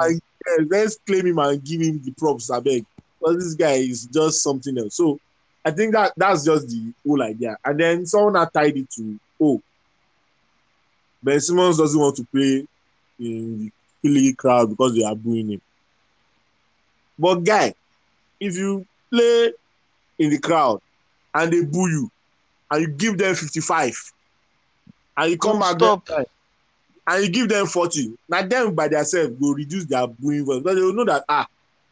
yeah, 0.48 0.66
let's 0.68 0.98
claim 1.06 1.28
him 1.28 1.38
and 1.40 1.64
give 1.64 1.82
him 1.82 2.02
the 2.04 2.12
props. 2.12 2.50
I 2.50 2.60
beg. 2.60 2.86
Because 3.20 3.38
this 3.44 3.54
guy 3.54 3.74
is 3.74 4.06
just 4.08 4.42
something 4.42 4.78
else. 4.78 4.96
So 4.96 5.20
I 5.64 5.72
think 5.72 5.94
that 5.94 6.14
that's 6.18 6.44
just 6.44 6.68
the 6.70 6.94
whole 7.06 7.22
idea. 7.22 7.58
And 7.64 7.80
then 7.80 8.06
someone 8.06 8.36
had 8.36 8.52
tied 8.52 8.78
it 8.78 8.90
to 8.92 9.20
oh 9.40 9.62
Ben 11.24 11.40
Simmons 11.40 11.78
doesn't 11.78 12.00
want 12.00 12.16
to 12.16 12.26
play 12.26 12.66
in 13.20 13.60
the 13.60 13.72
Philly 14.02 14.34
crowd 14.34 14.70
because 14.70 14.96
they 14.96 15.04
are 15.04 15.16
booing 15.16 15.52
him. 15.52 15.62
But 17.18 17.44
guy, 17.44 17.76
if 18.40 18.56
you 18.56 18.86
play 19.12 19.54
in 20.18 20.32
the 20.32 20.40
crowd 20.40 20.82
and 21.34 21.54
they 21.54 21.64
boo 21.64 21.88
you 21.88 22.12
and 22.72 22.82
you 22.82 22.88
give 22.88 23.18
them 23.18 23.36
55 23.36 24.12
and 25.18 25.32
you 25.32 25.38
come 25.38 25.60
back 25.60 25.78
there 25.78 26.26
and 27.08 27.24
you 27.24 27.32
give 27.32 27.50
them 27.50 27.68
40, 27.68 28.18
now 28.28 28.42
them 28.42 28.74
by 28.74 28.88
themselves 28.88 29.36
will 29.40 29.54
reduce 29.54 29.86
their 29.86 30.08
booing 30.08 30.44
because 30.44 30.64
they 30.64 30.82
will 30.82 30.94
know 30.94 31.06
that 31.06 31.24
ah 31.30 31.48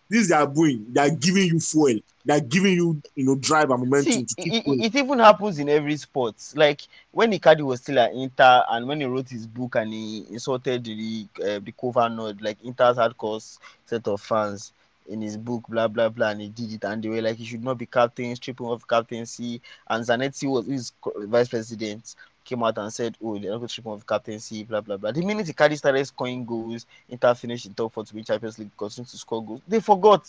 this 0.09 0.29
they 0.29 0.35
are 0.35 0.47
booing, 0.47 0.85
they 0.89 1.01
are 1.01 1.09
giving 1.09 1.47
you 1.47 1.59
fuel. 1.59 1.99
They're 2.25 2.41
giving 2.41 2.73
you, 2.73 3.01
you 3.15 3.25
know, 3.25 3.35
drive 3.35 3.69
and 3.71 3.79
momentum 3.81 4.11
See, 4.11 4.25
to 4.25 4.35
keep 4.35 4.53
it, 4.53 4.65
going. 4.65 4.83
It 4.83 4.95
even 4.95 5.19
happens 5.19 5.57
in 5.57 5.69
every 5.69 5.97
sport. 5.97 6.35
Like 6.55 6.81
when 7.11 7.31
Icardi 7.31 7.61
was 7.61 7.81
still 7.81 7.99
at 7.99 8.13
Inter, 8.13 8.63
and 8.69 8.87
when 8.87 8.99
he 8.99 9.05
wrote 9.05 9.29
his 9.29 9.47
book 9.47 9.75
and 9.75 9.93
he 9.93 10.25
insulted 10.29 10.83
the 10.83 11.27
uh, 11.41 11.59
the 11.59 11.71
Curva 11.71 12.13
Nord, 12.13 12.41
like 12.41 12.57
Inter's 12.63 12.97
hardcore 12.97 13.57
set 13.85 14.07
of 14.07 14.21
fans 14.21 14.73
in 15.07 15.21
his 15.21 15.37
book, 15.37 15.63
blah 15.69 15.87
blah 15.87 16.09
blah, 16.09 16.29
and 16.29 16.41
he 16.41 16.49
did 16.49 16.73
it, 16.73 16.83
and 16.83 17.01
they 17.01 17.09
were 17.09 17.21
like, 17.21 17.37
he 17.37 17.45
should 17.45 17.63
not 17.63 17.77
be 17.77 17.85
captain, 17.85 18.35
stripping 18.35 18.67
off 18.67 18.87
captaincy, 18.87 19.61
and 19.89 20.05
Zanetti 20.05 20.49
was 20.49 20.67
his 20.67 20.91
vice 21.25 21.49
president 21.49 22.15
came 22.43 22.63
out 22.63 22.77
and 22.77 22.91
said, 22.91 23.15
"Oh, 23.23 23.37
they're 23.37 23.51
not 23.51 23.57
going 23.57 23.67
to 23.67 23.71
strip 23.71 23.85
him 23.85 23.91
of 23.93 24.05
captaincy, 24.07 24.63
blah 24.63 24.81
blah 24.81 24.97
blah." 24.97 25.11
The 25.11 25.23
minute 25.25 25.47
Icardi 25.47 25.77
started 25.77 26.05
scoring 26.05 26.45
goals, 26.45 26.85
Inter 27.07 27.33
finished 27.33 27.65
in 27.65 27.73
top 27.73 27.93
four 27.93 28.03
to 28.03 28.15
win 28.15 28.23
Champions 28.23 28.59
League, 28.59 28.75
continued 28.77 29.09
to 29.09 29.17
score 29.17 29.43
goals. 29.43 29.61
They 29.67 29.79
forgot. 29.79 30.25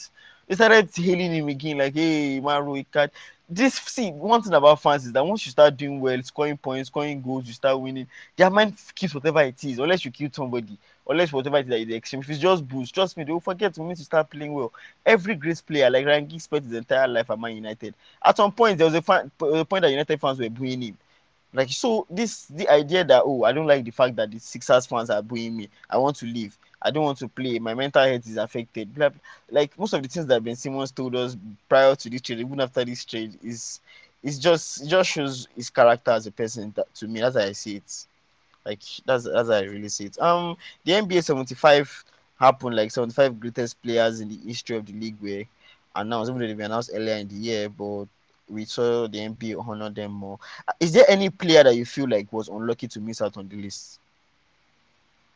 They 0.47 0.55
started 0.55 0.91
hailing 0.95 1.33
him 1.33 1.49
again, 1.49 1.79
like, 1.79 1.95
"Hey, 1.95 2.41
Mauro 2.41 2.75
Icardi." 2.75 3.11
This 3.53 3.75
see 3.75 4.13
one 4.13 4.41
thing 4.43 4.53
about 4.55 4.81
fans 4.81 5.07
is 5.07 5.13
that 5.13 5.27
once 5.27 5.45
you 5.45 5.51
start 5.51 5.77
doing 5.77 6.01
well, 6.01 6.23
scoring 6.23 6.57
points, 6.57 6.87
scoring 6.89 7.21
goals, 7.21 7.47
you 7.49 7.53
start 7.53 7.81
winning. 7.81 8.07
Their 8.37 8.49
mind 8.49 8.77
keeps 8.95 9.13
whatever 9.13 9.41
it 9.43 9.65
is, 9.65 9.79
unless 9.79 10.05
you 10.05 10.13
kill 10.13 10.31
somebody, 10.33 10.79
unless 11.09 11.33
whatever 11.33 11.57
it 11.57 11.65
is 11.65 11.69
that 11.71 11.81
is 11.81 11.91
extreme. 11.91 12.23
If 12.23 12.31
it's 12.31 12.39
just 12.39 12.69
boost, 12.69 12.95
trust 12.95 13.17
me, 13.17 13.25
they 13.25 13.33
will 13.33 13.41
forget 13.41 13.75
to 13.75 13.83
need 13.83 13.97
to 13.97 14.05
start 14.05 14.31
playing 14.31 14.53
well. 14.53 14.73
Every 15.05 15.35
great 15.35 15.61
player, 15.67 15.91
like 15.91 16.07
Ryan 16.07 16.27
Giggs, 16.27 16.45
spent 16.45 16.65
his 16.65 16.75
entire 16.75 17.09
life 17.09 17.29
at 17.29 17.41
Man 17.41 17.57
United. 17.57 17.95
At 18.25 18.37
some 18.37 18.53
point, 18.53 18.79
there 18.79 18.87
was 18.87 18.95
a, 18.95 19.03
fan, 19.03 19.33
a 19.41 19.65
point 19.65 19.83
that 19.83 19.91
United 19.91 20.21
fans 20.21 20.39
were 20.39 20.49
booing 20.49 20.83
him 20.83 20.99
like 21.53 21.69
so, 21.71 22.07
this 22.11 22.47
the 22.47 22.69
idea 22.69 23.05
that 23.05 23.23
oh, 23.25 23.45
I 23.45 23.53
don't 23.53 23.67
like 23.67 23.85
the 23.85 23.91
fact 23.91 24.17
that 24.17 24.31
the 24.31 24.39
Sixers 24.39 24.87
fans 24.87 25.11
are 25.11 25.23
booing 25.23 25.57
me. 25.57 25.69
I 25.89 25.99
want 25.99 26.17
to 26.17 26.27
leave. 26.27 26.57
I 26.81 26.91
don't 26.91 27.05
want 27.05 27.19
to 27.19 27.29
play. 27.29 27.59
My 27.59 27.75
mental 27.75 28.03
health 28.03 28.27
is 28.27 28.37
affected. 28.37 28.95
Blah, 28.95 29.11
Like 29.51 29.79
most 29.79 29.93
of 29.93 30.03
the 30.03 30.09
things 30.09 30.27
that 30.27 30.43
Ben 30.43 30.57
Simmons 30.57 30.93
told 30.93 31.15
us 31.17 31.37
prior 31.69 31.95
to 31.97 32.11
this 32.11 32.21
trade, 32.23 32.41
even 32.41 32.61
after 32.61 32.85
this 32.85 33.05
trade, 33.05 33.39
is 33.43 33.81
it's 34.23 34.39
just 34.39 34.83
it 34.83 34.89
just 34.89 35.11
shows 35.11 35.49
his 35.55 35.71
character 35.71 36.13
as 36.13 36.27
a 36.27 36.33
person 36.33 36.73
that, 36.77 36.93
to 36.95 37.09
me. 37.09 37.21
That's 37.21 37.37
how 37.37 37.43
I 37.43 37.53
see 37.53 37.77
it. 37.77 38.07
Like 38.65 38.81
that's 39.07 39.25
that's 39.25 39.49
how 39.49 39.55
I 39.55 39.63
really 39.63 39.89
see 39.89 40.07
it. 40.07 40.19
Um, 40.21 40.57
the 40.85 40.95
NBA 40.95 41.21
75 41.23 42.05
happened 42.39 42.77
like 42.77 42.91
75 42.91 43.39
greatest 43.41 43.81
players 43.83 44.21
in 44.21 44.29
the 44.29 44.37
history 44.47 44.77
of 44.77 44.87
the 44.87 44.93
league 44.93 45.21
were 45.21 45.45
announced. 45.95 46.31
Even 46.31 46.41
though 46.41 46.47
they 46.49 46.55
were 46.55 46.63
announced 46.63 46.91
earlier 46.95 47.17
in 47.17 47.29
the 47.29 47.35
year, 47.35 47.69
but 47.69 48.07
we 48.51 48.65
saw 48.65 49.07
the 49.07 49.19
NBA 49.19 49.67
honor 49.67 49.91
them 49.91 50.13
more. 50.13 50.39
Uh, 50.67 50.73
is 50.81 50.93
there 50.93 51.05
any 51.09 51.31
player 51.31 51.63
that 51.65 51.77
you 51.77 51.85
feel 51.85 52.09
like 52.09 52.33
was 52.33 52.49
unlucky 52.49 52.89
to 52.89 53.01
miss 53.01 53.23
out 53.23 53.37
on 53.37 53.49
the 53.49 53.57
list? 53.57 53.99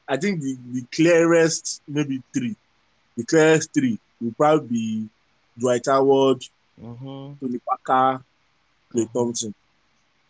I 0.09 0.17
think 0.17 0.41
the, 0.41 0.59
the 0.73 0.85
clearest, 0.93 1.83
maybe 1.89 2.23
three. 2.33 2.57
The 3.17 3.25
clearest 3.25 3.73
three 3.73 3.99
will 4.21 4.33
probably 4.33 4.69
be 4.69 5.09
Dwight 5.59 5.87
Howard, 5.87 6.45
mm-hmm. 6.81 7.33
Tony 7.41 7.61
Parker, 7.67 8.23
Klay 8.93 9.05
mm-hmm. 9.05 9.19
Thompson. 9.19 9.55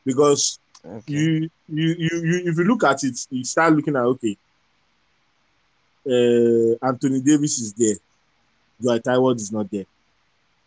Because 0.04 0.58
okay. 0.84 1.12
you, 1.12 1.50
you, 1.68 1.94
you, 1.98 2.10
you, 2.22 2.42
if 2.44 2.58
you 2.58 2.64
look 2.64 2.84
at 2.84 3.02
it, 3.02 3.26
you 3.30 3.44
start 3.44 3.72
looking 3.72 3.96
at, 3.96 4.02
okay, 4.02 4.36
uh, 6.06 6.86
Anthony 6.86 7.20
Davis 7.20 7.58
is 7.58 7.72
there. 7.72 7.96
Dwight 8.80 9.02
Howard 9.06 9.38
is 9.40 9.50
not 9.50 9.70
there 9.70 9.86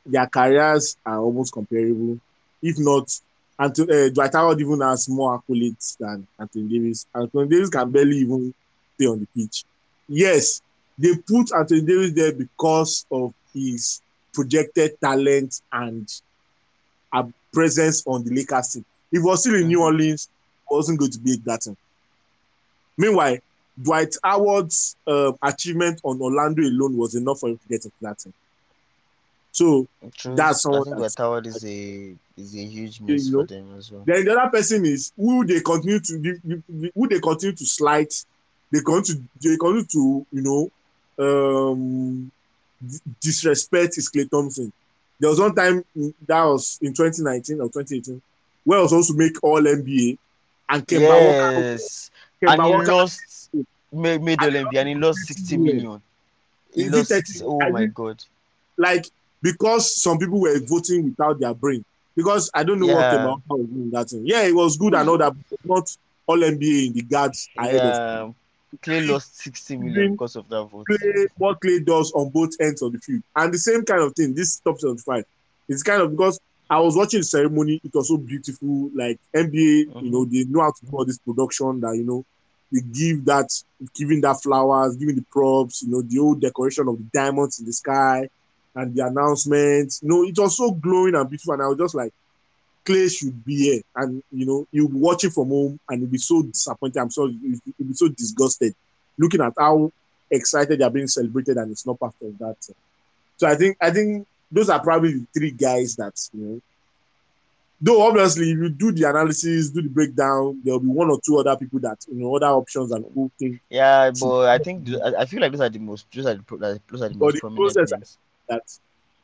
their 0.08 0.28
careers 0.28 0.98
are 1.06 1.20
almost 1.20 1.54
comparable, 1.54 2.20
if 2.62 2.78
not. 2.80 3.10
Anthony, 3.60 3.92
uh, 3.92 4.10
Dwight 4.10 4.34
Howard 4.34 4.62
even 4.62 4.82
has 4.82 5.10
more 5.10 5.42
accolades 5.42 5.98
than 5.98 6.28
Anthony 6.40 6.70
Davis. 6.70 7.08
Anthony 7.14 7.48
Davis 7.48 7.70
can 7.70 7.90
barely 7.90 8.18
even 8.18 8.54
stay 8.96 9.08
on 9.08 9.20
the 9.20 9.28
pitch. 9.36 9.64
Yes, 10.08 10.62
they 10.98 11.16
put 11.16 11.52
Anthony 11.54 11.82
Davis 11.82 12.12
there 12.14 12.34
because 12.34 13.06
of 13.12 13.34
his 13.54 14.02
projected 14.34 15.00
talent 15.02 15.62
and 15.72 16.08
a 17.14 17.26
presence 17.52 18.04
on 18.06 18.24
the 18.24 18.34
Lakers 18.34 18.74
team. 18.74 18.86
If 19.12 19.22
he 19.22 19.26
was 19.26 19.42
still 19.42 19.56
in 19.56 19.68
New. 19.68 19.82
Orleans, 19.82 20.30
wasn't 20.70 21.00
going 21.00 21.12
to 21.12 21.20
be 21.20 21.38
that 21.46 21.62
team. 21.62 21.78
Meanwhile, 22.98 23.38
Dwight 23.82 24.16
Howard's 24.24 24.96
uh, 25.06 25.32
achievement 25.42 26.02
on 26.04 26.22
Orlando 26.22 26.62
alone 26.64 26.98
was 26.98 27.16
enough 27.16 27.40
for 27.40 27.50
him 27.50 27.58
to 27.58 27.68
get 27.68 27.86
that 28.02 28.20
team. 28.20 28.34
So 29.58 29.88
True. 30.16 30.36
that's 30.36 30.68
all. 30.68 30.88
I 30.94 31.00
think 31.00 31.18
Howard 31.18 31.48
is 31.48 31.66
a 31.66 32.16
is 32.38 32.54
a 32.54 32.64
huge 32.64 33.02
miss 33.02 33.26
you 33.26 33.32
know? 33.32 33.42
for 33.42 33.48
them 33.48 33.76
as 33.76 33.92
well. 33.92 34.04
Then 34.06 34.26
the 34.26 34.38
other 34.40 34.52
person 34.52 34.86
is 34.86 35.12
who 35.18 35.44
they 35.48 35.62
continue 35.62 36.00
to 36.00 36.62
who 36.94 37.08
they 37.08 37.20
continue 37.20 37.56
to 37.56 37.66
slight. 37.66 38.14
They 38.72 38.82
continue 38.82 39.24
to 39.42 39.50
they 39.50 39.58
continue 39.58 39.86
to 39.86 40.26
you 40.32 40.42
know 40.48 40.70
um, 41.18 42.32
disrespect 43.20 43.98
is 43.98 44.12
Klay 44.12 44.30
Thompson. 44.30 44.72
There 45.20 45.32
was 45.32 45.40
one 45.40 45.56
time 45.56 45.84
that 46.28 46.44
was 46.44 46.78
in 46.80 46.94
2019 46.94 47.60
or 47.60 47.70
2018 47.70 48.22
where 48.64 48.78
I 48.78 48.82
was 48.84 48.92
supposed 48.92 49.10
to 49.10 49.18
make 49.18 49.44
all 49.44 49.60
NBA 49.60 50.20
and 50.70 50.86
Kemba 50.86 51.02
yes. 51.02 52.12
Walker, 52.42 52.58
Kemba 52.62 52.76
and 52.76 52.86
he 52.86 52.92
lost 52.92 53.50
made, 53.92 54.22
made 54.22 54.40
all 54.40 54.52
NBA 54.52 54.78
and 54.78 54.90
he 54.90 54.94
lost 54.94 55.26
60 55.26 55.58
million. 55.58 56.00
He 56.76 56.90
lost, 56.90 57.42
oh 57.44 57.72
my 57.72 57.88
god. 57.88 58.24
Like 58.78 59.08
because 59.42 60.02
some 60.02 60.18
people 60.18 60.42
were 60.42 60.60
voting 60.60 61.06
without 61.06 61.40
their 61.40 61.54
brain. 61.54 61.84
Because 62.16 62.50
I 62.54 62.64
don't 62.64 62.80
know 62.80 62.88
what 62.88 62.96
Yeah. 62.96 63.18
Kemba 63.18 63.42
was 63.48 63.68
doing 63.68 63.92
that 63.92 64.10
thing. 64.10 64.24
Yeah, 64.26 64.44
it 64.44 64.56
was 64.56 64.76
good 64.76 64.96
and 64.96 65.08
all 65.08 65.18
that, 65.20 65.36
but 65.50 65.60
not 65.64 65.98
all 66.26 66.38
NBA 66.38 66.88
in 66.88 66.94
the 66.94 67.04
guards 67.04 67.48
ahead 67.58 67.76
of 67.76 68.36
Yeah, 68.74 68.80
Klay 68.80 69.08
lost 69.08 69.38
60 69.38 69.78
million 69.78 70.12
because 70.14 70.36
of 70.36 70.50
that 70.50 70.64
vote. 70.66 70.88
Klay, 70.90 71.28
what 71.38 71.62
Klay 71.62 71.86
does 71.86 72.12
on 72.14 72.30
both 72.30 72.52
ends 72.60 72.82
of 72.82 72.92
the 72.92 73.00
field. 73.00 73.22
And 73.36 73.54
the 73.54 73.60
same 73.60 73.84
kind 73.84 74.02
of 74.02 74.14
thing, 74.14 74.34
this 74.34 74.60
top 74.60 74.80
75. 74.80 75.26
It's 75.70 75.84
kind 75.84 76.02
of 76.02 76.12
because 76.12 76.40
I 76.70 76.80
was 76.80 76.98
watching 76.98 77.20
the 77.20 77.26
ceremony, 77.26 77.80
it 77.84 77.94
was 77.94 78.08
so 78.08 78.18
beautiful. 78.18 78.90
Like 78.94 79.20
NBA, 79.36 79.54
you 79.54 79.92
mm-hmm. 79.96 80.12
know, 80.12 80.26
they 80.26 80.44
know 80.46 80.62
how 80.62 80.72
to 80.72 80.86
do 80.86 80.98
all 80.98 81.06
this 81.06 81.20
production 81.20 81.80
that, 81.82 81.96
you 81.96 82.04
know, 82.04 82.26
they 82.72 82.82
give 82.82 83.24
that, 83.26 83.50
giving 83.94 84.22
that 84.22 84.42
flowers, 84.42 84.96
giving 84.98 85.16
the 85.16 85.26
props, 85.32 85.84
you 85.84 85.92
know, 85.92 86.02
the 86.02 86.20
old 86.20 86.42
decoration 86.42 86.88
of 86.88 86.98
the 86.98 87.06
diamonds 87.14 87.60
in 87.60 87.66
the 87.66 87.74
sky 87.74 88.28
and 88.78 88.96
the 88.96 89.06
announcements. 89.06 90.02
You 90.02 90.10
know, 90.10 90.24
it 90.24 90.38
was 90.38 90.56
so 90.56 90.72
glowing 90.72 91.16
and 91.16 91.30
beautiful. 91.30 91.54
And 91.54 91.64
I 91.64 91.68
was 91.68 91.78
just 91.78 91.96
like, 91.96 92.14
Klay 92.86 93.12
should 93.12 93.44
be 93.44 93.56
here. 93.56 93.82
And, 93.96 94.24
you 94.32 94.46
know, 94.46 94.68
you'll 94.72 94.90
be 94.90 94.98
watching 94.98 95.32
from 95.32 95.50
home 95.50 95.80
and 95.90 96.02
you'll 96.02 96.12
be 96.12 96.18
so 96.18 96.42
disappointed. 96.44 97.00
I'm 97.00 97.12
sorry, 97.12 97.38
you'll 97.42 97.88
be 97.88 97.94
so 97.94 98.08
disgusted 98.08 98.74
looking 99.18 99.42
at 99.42 99.54
how 99.58 99.92
excited 100.30 100.80
they're 100.80 100.90
being 100.90 101.08
celebrated 101.08 101.58
and 101.58 101.72
it's 101.72 101.86
not 101.86 102.00
part 102.00 102.14
of 102.22 102.38
that. 102.38 102.56
So 103.38 103.48
I 103.48 103.56
think 103.56 103.78
I 103.82 103.92
think 103.92 104.28
those 104.52 104.70
are 104.70 104.80
probably 104.80 105.14
the 105.14 105.26
three 105.34 105.52
guys 105.52 105.96
that 105.98 106.14
you 106.34 106.42
know. 106.42 106.62
Though 107.80 108.08
obviously, 108.08 108.52
if 108.52 108.58
you 108.58 108.70
do 108.70 108.92
the 108.92 109.08
analysis, 109.08 109.70
do 109.70 109.84
the 109.84 109.90
breakdown, 109.90 110.60
there'll 110.64 110.80
be 110.80 110.88
one 110.88 111.12
or 111.12 111.20
two 111.24 111.38
other 111.38 111.56
people 111.56 111.80
that 111.82 112.04
you 112.08 112.16
know 112.16 112.36
other 112.36 112.48
options 112.48 112.92
and 112.92 113.06
people 113.06 113.32
think 113.38 113.62
Yeah, 113.70 114.12
but 114.20 114.46
I 114.48 114.58
think 114.58 114.90
I 115.18 115.26
feel 115.26 115.42
like 115.42 115.52
those 115.52 115.62
are 115.62 115.70
the 115.70 115.80
most 115.80 116.08
those 116.14 116.26
are 116.26 116.36
the, 116.36 116.82
those 116.90 117.02
are 117.04 117.10
the 117.10 117.16
But 117.16 117.26
most 117.26 117.34
the 117.36 117.40
prominent 117.42 117.76
process-. 117.76 118.18
That 118.50 118.64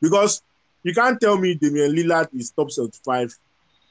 because 0.00 0.42
you 0.82 0.94
can't 0.94 1.20
tell 1.20 1.38
me 1.38 1.54
Damian 1.54 1.94
Lillard 1.94 2.28
is 2.34 2.50
top 2.50 2.70
75 2.70 3.34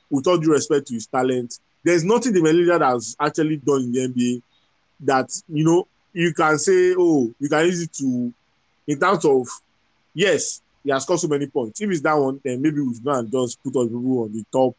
with 0.10 0.28
all 0.28 0.38
due 0.38 0.52
respect 0.52 0.88
to 0.88 0.94
his 0.94 1.08
talent. 1.08 1.60
There's 1.84 2.04
nothing 2.04 2.34
Damian 2.34 2.56
Lillard 2.56 2.88
has 2.88 3.16
actually 3.20 3.58
done 3.58 3.82
in 3.82 3.92
the 3.92 4.08
NBA 4.08 4.42
that 5.02 5.30
you 5.50 5.64
know 5.64 5.88
you 6.14 6.34
can 6.34 6.58
say, 6.60 6.94
oh, 6.98 7.34
you 7.40 7.50
can 7.50 7.66
use 7.66 7.82
it 7.82 7.94
to 7.94 8.34
in 8.88 9.00
terms 9.00 9.26
of 9.26 9.48
yes, 10.14 10.62
he 10.84 10.92
has 10.92 11.04
scored 11.04 11.20
so 11.20 11.28
many 11.28 11.48
points. 11.48 11.82
If 11.82 11.90
it's 11.90 12.02
that 12.02 12.14
one, 12.14 12.40
then 12.44 12.62
maybe 12.62 12.82
we 12.82 12.94
should 12.94 13.04
go 13.04 13.12
and 13.12 13.32
just 13.32 13.62
put 13.64 13.74
the 13.74 13.86
people 13.86 14.24
on 14.24 14.34
the 14.34 14.46
top 14.52 14.76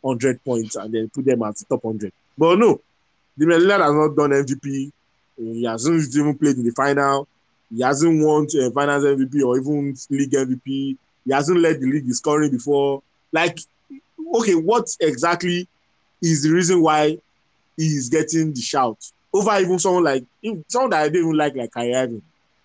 100 0.00 0.44
points 0.44 0.76
and 0.76 0.92
then 0.92 1.08
put 1.08 1.24
them 1.24 1.42
at 1.42 1.56
the 1.56 1.64
top 1.64 1.84
100. 1.84 2.12
But 2.36 2.58
no, 2.58 2.80
Damian 3.38 3.60
Lillard 3.60 3.80
has 3.80 3.94
not 3.94 4.16
done 4.16 4.30
MVP. 4.30 4.92
He 5.36 5.64
hasn't 5.64 6.14
even 6.14 6.36
played 6.38 6.56
in 6.56 6.64
the 6.64 6.72
final. 6.72 7.26
He 7.70 7.82
hasn't 7.82 8.24
won 8.24 8.46
uh, 8.46 8.70
finals 8.70 9.04
MVP 9.04 9.42
or 9.42 9.58
even 9.58 9.96
league 10.10 10.30
MVP. 10.30 10.96
He 11.24 11.32
hasn't 11.32 11.58
led 11.58 11.80
the 11.80 11.86
league 11.86 12.04
in 12.04 12.14
scoring 12.14 12.50
before. 12.50 13.02
Like, 13.32 13.58
okay, 14.34 14.54
what 14.54 14.88
exactly 15.00 15.68
is 16.22 16.42
the 16.42 16.50
reason 16.50 16.82
why 16.82 17.18
he 17.76 17.86
is 17.86 18.08
getting 18.08 18.52
the 18.52 18.60
shout 18.60 18.98
over 19.32 19.58
even 19.58 19.78
someone 19.78 20.04
like 20.04 20.24
someone 20.68 20.90
that 20.90 21.02
I 21.02 21.08
don't 21.08 21.16
even 21.16 21.36
like, 21.36 21.56
like 21.56 21.72
Kyrie? 21.72 22.22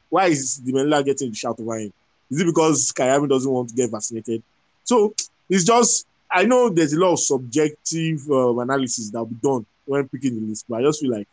Why 0.10 0.28
is 0.28 0.60
the 0.60 1.04
getting 1.06 1.30
the 1.30 1.36
shout 1.36 1.60
over 1.60 1.78
him? 1.78 1.94
Is 2.30 2.42
it 2.42 2.46
because 2.46 2.92
Kyrie 2.92 3.28
doesn't 3.28 3.52
want 3.52 3.70
to 3.70 3.76
get 3.76 3.92
vaccinated? 3.92 4.44
So 4.84 5.14
it's 5.50 5.64
just 5.64 6.06
I 6.32 6.46
know 6.46 6.70
there's 6.70 6.94
a 6.94 7.00
lot 7.00 7.14
of 7.14 7.20
subjective 7.20 8.30
um, 8.30 8.60
analysis 8.60 9.10
that 9.10 9.20
will 9.20 9.26
be 9.26 9.36
done 9.42 9.66
when 9.86 10.08
picking 10.08 10.40
the 10.40 10.48
list, 10.48 10.66
but 10.70 10.80
I 10.80 10.84
just 10.84 11.02
feel 11.02 11.12
like 11.12 11.28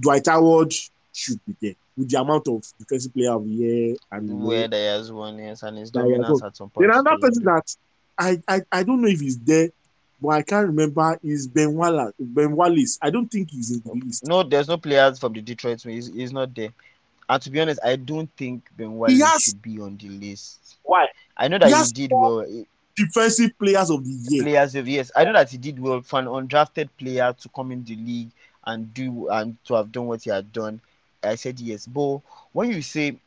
Dwight 0.00 0.26
Howard 0.26 0.72
should 1.16 1.40
be 1.46 1.54
there 1.60 1.74
with 1.96 2.10
the 2.10 2.20
amount 2.20 2.46
of 2.48 2.62
defensive 2.78 3.12
player 3.14 3.32
of 3.32 3.44
the 3.44 3.50
year 3.50 3.96
and 4.12 4.42
Where 4.44 4.68
there 4.68 4.96
has 4.96 5.10
one 5.10 5.38
yes, 5.38 5.62
and 5.62 5.78
his 5.78 5.90
Yeah, 5.94 6.02
yeah, 6.02 6.16
dominance 6.18 6.42
at 6.42 6.56
some 6.56 6.68
point. 6.70 6.86
then 6.88 6.98
another 6.98 7.18
person 7.18 7.44
that 7.44 7.74
I, 8.18 8.42
I 8.48 8.60
I 8.70 8.82
don't 8.82 9.00
know 9.00 9.08
if 9.08 9.20
he's 9.20 9.38
there, 9.38 9.70
but 10.20 10.28
I 10.30 10.42
can't 10.42 10.66
remember 10.68 11.18
is 11.22 11.46
Ben 11.46 11.74
Wallace. 11.74 12.12
Ben 12.18 12.54
Wallace. 12.54 12.98
I 13.02 13.10
don't 13.10 13.28
think 13.30 13.50
he's 13.50 13.70
in 13.72 13.80
the 13.84 14.04
list. 14.04 14.26
No, 14.26 14.42
there's 14.42 14.68
no 14.68 14.76
players 14.76 15.18
from 15.18 15.32
the 15.32 15.40
Detroit. 15.42 15.82
He's, 15.82 16.06
he's 16.12 16.32
not 16.32 16.54
there. 16.54 16.70
And 17.28 17.42
to 17.42 17.50
be 17.50 17.60
honest, 17.60 17.80
I 17.84 17.96
don't 17.96 18.30
think 18.36 18.68
Ben 18.76 18.92
Wallace 18.92 19.20
has- 19.22 19.42
should 19.42 19.62
be 19.62 19.80
on 19.80 19.96
the 19.96 20.08
list. 20.08 20.76
Why? 20.82 21.06
I 21.36 21.48
know 21.48 21.58
that 21.58 21.68
He 21.68 21.74
he, 21.74 21.92
did 22.08 22.12
well. 22.12 22.46
Defensive 22.94 23.50
players 23.58 23.90
of 23.90 24.02
the 24.04 24.10
year. 24.30 24.42
Players 24.42 24.74
of 24.74 24.88
yes, 24.88 25.10
I 25.14 25.24
know 25.24 25.34
that 25.34 25.50
he 25.50 25.58
did 25.58 25.78
well 25.78 26.00
for 26.00 26.18
an 26.18 26.26
undrafted 26.26 26.88
player 26.98 27.34
to 27.38 27.48
come 27.50 27.70
in 27.72 27.84
the 27.84 27.94
league 27.96 28.30
and 28.64 28.92
do 28.94 29.28
and 29.28 29.56
to 29.66 29.74
have 29.74 29.92
done 29.92 30.06
what 30.06 30.22
he 30.22 30.30
had 30.30 30.50
done. 30.52 30.80
I 31.26 31.34
said 31.36 31.58
yes, 31.60 31.86
but 31.86 32.20
when 32.52 32.70
you 32.70 32.82
say 32.82 33.18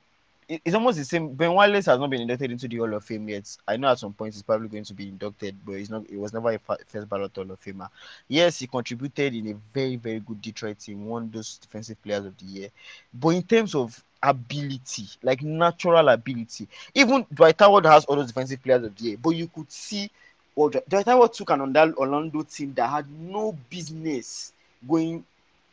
it- 0.47 0.61
it's 0.65 0.75
almost 0.75 0.97
the 0.97 1.05
same. 1.05 1.33
Ben 1.33 1.53
Wallace 1.53 1.85
has 1.85 1.99
not 1.99 2.09
been 2.09 2.21
inducted 2.21 2.51
into 2.51 2.67
the 2.67 2.77
Hall 2.77 2.93
of 2.93 3.03
Fame 3.05 3.29
yet. 3.29 3.55
I 3.67 3.77
know 3.77 3.89
at 3.89 3.99
some 3.99 4.13
point 4.13 4.33
he's 4.33 4.41
probably 4.43 4.67
going 4.67 4.83
to 4.83 4.93
be 4.93 5.07
inducted, 5.07 5.55
but 5.65 5.73
he's 5.73 5.89
not. 5.91 6.09
It 6.09 6.17
was 6.17 6.33
never 6.33 6.51
a 6.51 6.59
first 6.59 7.07
ballot 7.09 7.35
Hall 7.35 7.51
of 7.51 7.61
Famer. 7.61 7.89
Yes, 8.27 8.59
he 8.59 8.67
contributed 8.67 9.35
in 9.35 9.47
a 9.49 9.53
very 9.73 9.95
very 9.95 10.19
good 10.19 10.41
Detroit 10.41 10.79
team, 10.79 11.05
won 11.05 11.29
those 11.31 11.57
defensive 11.57 12.01
players 12.01 12.25
of 12.25 12.37
the 12.37 12.45
year. 12.45 12.69
But 13.13 13.29
in 13.29 13.43
terms 13.43 13.75
of 13.75 14.03
ability, 14.21 15.05
like 15.23 15.41
natural 15.43 16.09
ability, 16.09 16.67
even 16.95 17.25
Dwight 17.33 17.59
Howard 17.59 17.85
has 17.85 18.05
all 18.05 18.15
those 18.15 18.27
defensive 18.27 18.61
players 18.61 18.83
of 18.85 18.95
the 18.95 19.03
year. 19.03 19.17
But 19.21 19.31
you 19.31 19.47
could 19.47 19.71
see, 19.71 20.09
well, 20.55 20.69
Dw- 20.69 20.87
Dwight 20.87 21.05
Howard 21.05 21.33
took 21.33 21.49
an 21.51 21.61
Orlando 21.61 22.41
team 22.43 22.73
that 22.73 22.89
had 22.89 23.09
no 23.09 23.55
business 23.69 24.51
going 24.87 25.23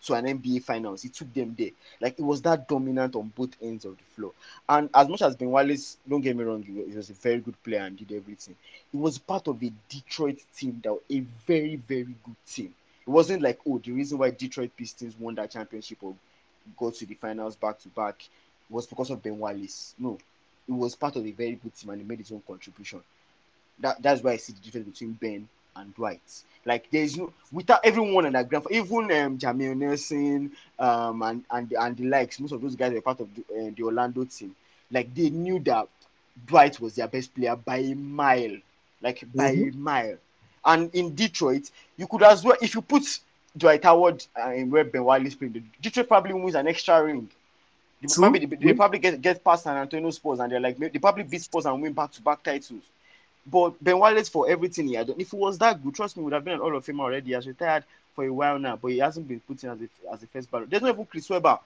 to 0.07 0.15
an 0.15 0.27
NBA 0.27 0.61
finals. 0.61 1.03
He 1.03 1.09
took 1.09 1.33
them 1.35 1.55
there. 1.59 1.71
Like 2.01 2.19
it 2.19 2.23
was 2.23 2.43
that 2.43 2.69
dominant 2.69 3.17
on 3.17 3.33
both 3.37 3.57
ends 3.61 3.85
of 3.85 3.97
the 3.97 4.05
floor. 4.05 4.33
And 4.69 4.89
as 4.95 5.09
much 5.09 5.23
as 5.23 5.37
Ben 5.37 5.51
Wallace, 5.51 5.99
don't 6.09 6.21
get 6.21 6.37
me 6.37 6.45
wrong, 6.45 6.63
he 6.63 6.97
was 6.97 7.11
a 7.11 7.15
very 7.15 7.39
good 7.39 7.61
player 7.63 7.81
and 7.81 7.97
did 7.97 8.13
everything. 8.13 8.57
He 8.91 8.97
was 8.97 9.19
part 9.19 9.49
of 9.49 9.63
a 9.63 9.73
Detroit 9.89 10.39
team 10.57 10.81
that 10.85 10.93
was 10.93 11.03
a 11.11 11.21
very, 11.47 11.77
very 11.77 12.15
good 12.25 12.37
team. 12.47 12.75
It 13.07 13.11
wasn't 13.11 13.43
like, 13.43 13.61
oh, 13.67 13.79
the 13.79 13.93
reason 13.93 14.19
why 14.19 14.31
Detroit 14.31 14.71
Pistons 14.77 15.17
won 15.19 15.35
that 15.37 15.51
championship 15.51 15.99
or 16.03 16.15
got 16.77 16.95
to 16.95 17.07
the 17.07 17.15
finals 17.15 17.57
back 17.57 17.79
to 17.81 17.89
back 17.89 18.29
was 18.69 18.87
because 18.87 19.11
of 19.11 19.23
Ben 19.23 19.39
Wallace. 19.39 19.95
No, 19.99 20.19
it 20.69 20.73
was 20.73 20.97
part 20.97 21.17
of 21.17 21.25
a 21.25 21.31
very 21.31 21.55
good 21.55 21.75
team 21.75 21.91
and 21.91 22.01
he 22.01 22.07
made 22.07 22.19
his 22.19 22.33
own 22.33 22.43
contribution. 22.47 23.01
That 23.79 24.03
that's 24.03 24.23
why 24.23 24.33
I 24.33 24.37
see 24.39 24.53
the 24.55 24.61
difference 24.61 24.89
between 24.89 25.13
Ben 25.13 25.49
and 25.77 25.95
Dwight. 25.95 26.43
Like 26.65 26.91
there's 26.91 27.17
no 27.17 27.33
without 27.53 27.81
everyone 27.85 28.27
in 28.27 28.33
that 28.33 28.49
grand, 28.49 28.67
even 28.71 29.11
um, 29.13 29.39
Jameer 29.39 29.77
Nelson 29.77 30.51
um, 30.79 31.23
and 31.23 31.45
and 31.51 31.73
and 31.73 31.97
the 31.97 32.05
likes. 32.05 32.41
Most 32.41 32.53
of 32.53 32.61
those 32.61 32.75
guys 32.75 32.93
were 32.93 33.01
part 33.01 33.21
of 33.21 33.29
the, 33.35 33.43
uh, 33.43 33.71
the 33.77 33.83
Orlando 33.85 34.25
team. 34.25 34.55
Like 34.91 35.15
they 35.15 35.31
knew 35.31 35.61
that 35.61 35.89
Dwight 36.47 36.81
was 36.81 36.97
their 36.97 37.09
best 37.09 37.35
player 37.35 37.57
by 37.57 37.79
a 37.79 37.95
mile, 37.95 38.57
like 39.01 39.25
by 39.33 39.51
a 39.51 39.71
mile. 39.73 40.17
And 40.65 40.93
in 40.95 41.15
Detroit, 41.15 41.71
you 41.97 42.09
could 42.09 42.25
as 42.25 42.43
well 42.43 42.57
if 42.61 42.75
you 42.75 42.83
put 42.83 43.21
Dwight 43.57 43.85
Howard 43.85 44.25
uh, 44.37 44.51
in 44.51 44.71
where 44.71 44.85
Ben 44.85 45.05
Wallace 45.05 45.37
played, 45.37 45.63
Detroit 45.81 46.09
probably 46.09 46.35
wins 46.35 46.57
an 46.57 46.67
extra 46.67 47.03
ring. 47.03 47.29
They 48.03 48.09
probably, 48.15 48.45
they, 48.45 48.57
they 48.57 48.75
probably 48.75 48.99
get, 48.99 49.23
get 49.23 49.43
past 49.43 49.65
San 49.65 49.77
Antonio 49.77 50.11
Spurs 50.11 50.41
and 50.41 50.53
they're 50.53 50.61
like 50.61 50.77
they 50.77 50.99
probably 50.99 51.23
beat 51.23 51.43
Spurs 51.43 51.65
and 51.65 51.81
win 51.81 51.93
back 51.93 52.13
to 52.13 52.23
back 52.23 52.43
titles. 52.43 52.83
But 53.47 53.83
Ben 53.83 53.99
Wallace 53.99 54.29
for 54.29 54.49
everything 54.51 54.89
he 54.89 54.95
had 54.95 55.07
done, 55.07 55.17
if 55.21 55.31
he 55.31 55.37
was 55.37 55.59
that 55.59 55.83
good, 55.83 55.95
trust 55.95 56.17
me, 56.17 56.25
would 56.25 56.33
have 56.33 56.45
been 56.45 56.55
an 56.55 56.61
All 56.61 56.75
of 56.77 56.85
Famer 56.85 57.01
already. 57.01 57.29
He 57.29 57.33
has 57.33 57.47
retired 57.47 57.85
for 58.15 58.25
a 58.25 58.33
while 58.33 58.59
now, 58.59 58.77
but 58.77 58.89
he 58.89 58.99
hasn't 58.99 59.29
been 59.29 59.41
put 59.41 59.63
in 59.63 59.71
as 59.71 59.81
a 59.81 60.13
as 60.13 60.23
a 60.23 60.27
first 60.27 60.51
ballot. 60.51 60.71
There's 60.71 60.83
not 60.83 60.95
even 60.95 61.07
Chris 61.07 61.31
Webber 61.31 61.59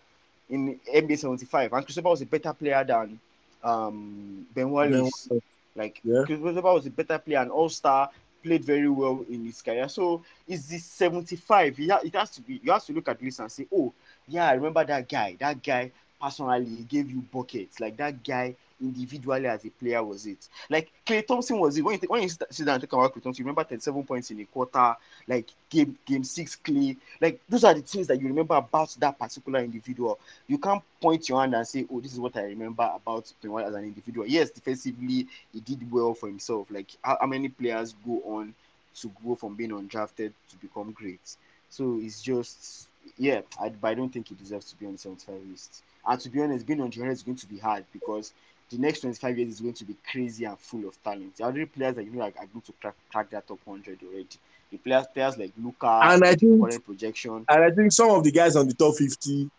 in 0.50 0.78
NBA 0.92 1.16
75, 1.16 1.72
and 1.72 1.84
Chris 1.84 1.96
Webber 1.96 2.10
was 2.10 2.22
a 2.22 2.26
better 2.26 2.52
player 2.52 2.84
than 2.84 3.18
um, 3.62 4.46
Ben 4.54 4.70
Wallace. 4.70 5.28
Ben 5.28 5.40
Like 5.74 6.00
Yeah. 6.04 6.22
Chris 6.24 6.40
Webber 6.40 6.60
was 6.72 6.86
a 6.86 6.90
better 6.90 7.18
player, 7.18 7.38
an 7.38 7.50
all-star, 7.50 8.10
played 8.42 8.64
very 8.64 8.88
well 8.88 9.24
in 9.30 9.44
his 9.44 9.62
career. 9.62 9.88
So 9.88 10.22
is 10.46 10.68
this 10.68 10.84
75. 10.84 11.78
Yeah, 11.78 11.98
it 12.04 12.14
has 12.14 12.30
to 12.30 12.42
be. 12.42 12.60
You 12.62 12.72
have 12.72 12.84
to 12.86 12.92
look 12.92 13.08
at 13.08 13.20
this 13.20 13.38
and 13.38 13.50
say, 13.50 13.66
oh 13.72 13.92
yeah, 14.28 14.48
I 14.48 14.54
remember 14.54 14.84
that 14.84 15.08
guy. 15.08 15.36
That 15.38 15.62
guy 15.62 15.90
personally 16.20 16.64
he 16.66 16.82
gave 16.84 17.10
you 17.10 17.20
buckets. 17.32 17.80
Like 17.80 17.96
that 17.96 18.22
guy 18.22 18.54
individually 18.80 19.46
as 19.46 19.64
a 19.64 19.70
player 19.70 20.02
was 20.02 20.26
it. 20.26 20.48
Like 20.68 20.90
Klay 21.06 21.26
Thompson 21.26 21.58
was 21.58 21.76
it. 21.76 21.82
When 21.82 21.94
you 21.94 21.98
th- 21.98 22.10
when 22.10 22.22
you 22.22 22.28
sit 22.28 22.64
down 22.64 22.74
and 22.74 22.82
think 22.82 22.92
about 22.92 23.14
Klay 23.14 23.22
Thompson, 23.22 23.42
you 23.42 23.46
remember 23.46 23.64
37 23.64 24.04
points 24.04 24.30
in 24.30 24.40
a 24.40 24.44
quarter. 24.44 24.94
Like 25.26 25.48
game 25.68 25.96
game 26.04 26.24
six 26.24 26.56
Klay. 26.56 26.96
Like 27.20 27.40
those 27.48 27.64
are 27.64 27.74
the 27.74 27.82
things 27.82 28.06
that 28.08 28.20
you 28.20 28.26
remember 28.28 28.54
about 28.54 28.94
that 29.00 29.18
particular 29.18 29.60
individual. 29.60 30.18
You 30.46 30.58
can't 30.58 30.82
point 31.00 31.28
your 31.28 31.40
hand 31.40 31.54
and 31.54 31.66
say, 31.66 31.86
oh, 31.92 32.00
this 32.00 32.12
is 32.12 32.20
what 32.20 32.36
I 32.36 32.42
remember 32.44 32.90
about 32.94 33.32
Ben 33.42 33.52
as 33.60 33.74
an 33.74 33.84
individual. 33.84 34.26
Yes, 34.26 34.50
defensively 34.50 35.26
he 35.52 35.60
did 35.60 35.90
well 35.90 36.14
for 36.14 36.28
himself. 36.28 36.70
Like 36.70 36.90
how, 37.02 37.18
how 37.20 37.26
many 37.26 37.48
players 37.48 37.94
go 38.04 38.20
on 38.24 38.54
to 38.96 39.10
go 39.24 39.34
from 39.34 39.54
being 39.54 39.70
undrafted 39.70 40.32
to 40.48 40.56
become 40.60 40.92
great. 40.92 41.36
So 41.68 41.98
it's 42.00 42.22
just 42.22 42.88
yeah, 43.16 43.42
I, 43.60 43.68
but 43.70 43.88
I 43.88 43.94
don't 43.94 44.10
think 44.10 44.28
he 44.28 44.34
deserves 44.34 44.70
to 44.70 44.76
be 44.76 44.86
on 44.86 44.92
the 44.92 44.98
75 44.98 45.40
list. 45.48 45.82
And 46.06 46.20
to 46.20 46.30
be 46.30 46.40
honest, 46.42 46.66
being 46.66 46.80
on 46.80 46.90
the 46.90 46.98
100 46.98 47.12
is 47.12 47.22
going 47.22 47.36
to 47.36 47.46
be 47.46 47.58
hard 47.58 47.84
because 47.92 48.32
the 48.70 48.78
next 48.78 49.00
25 49.00 49.38
years 49.38 49.52
is 49.54 49.60
going 49.60 49.74
to 49.74 49.84
be 49.84 49.96
crazy 50.10 50.44
and 50.44 50.58
full 50.58 50.86
of 50.88 51.02
talent. 51.02 51.36
There 51.36 51.46
are 51.46 51.50
already 51.50 51.66
players 51.66 51.94
that 51.96 52.04
you 52.04 52.12
know 52.12 52.20
like, 52.20 52.36
are 52.38 52.46
going 52.46 52.62
to 52.62 52.72
crack, 52.80 52.94
crack 53.10 53.30
that 53.30 53.46
top 53.46 53.58
100 53.64 53.98
already. 54.02 54.28
The 54.70 54.78
players, 54.78 55.06
players 55.12 55.36
like 55.36 55.52
Luka, 55.62 56.00
And 56.02 56.24
I 56.24 56.34
think 56.34 56.60
current 56.60 56.84
projection. 56.84 57.44
and 57.48 57.64
I 57.64 57.70
think 57.70 57.92
some 57.92 58.10
of 58.10 58.22
the 58.24 58.30
guys 58.30 58.54
on 58.56 58.68
the 58.68 58.74
top 58.74 58.94
50, 58.96 59.50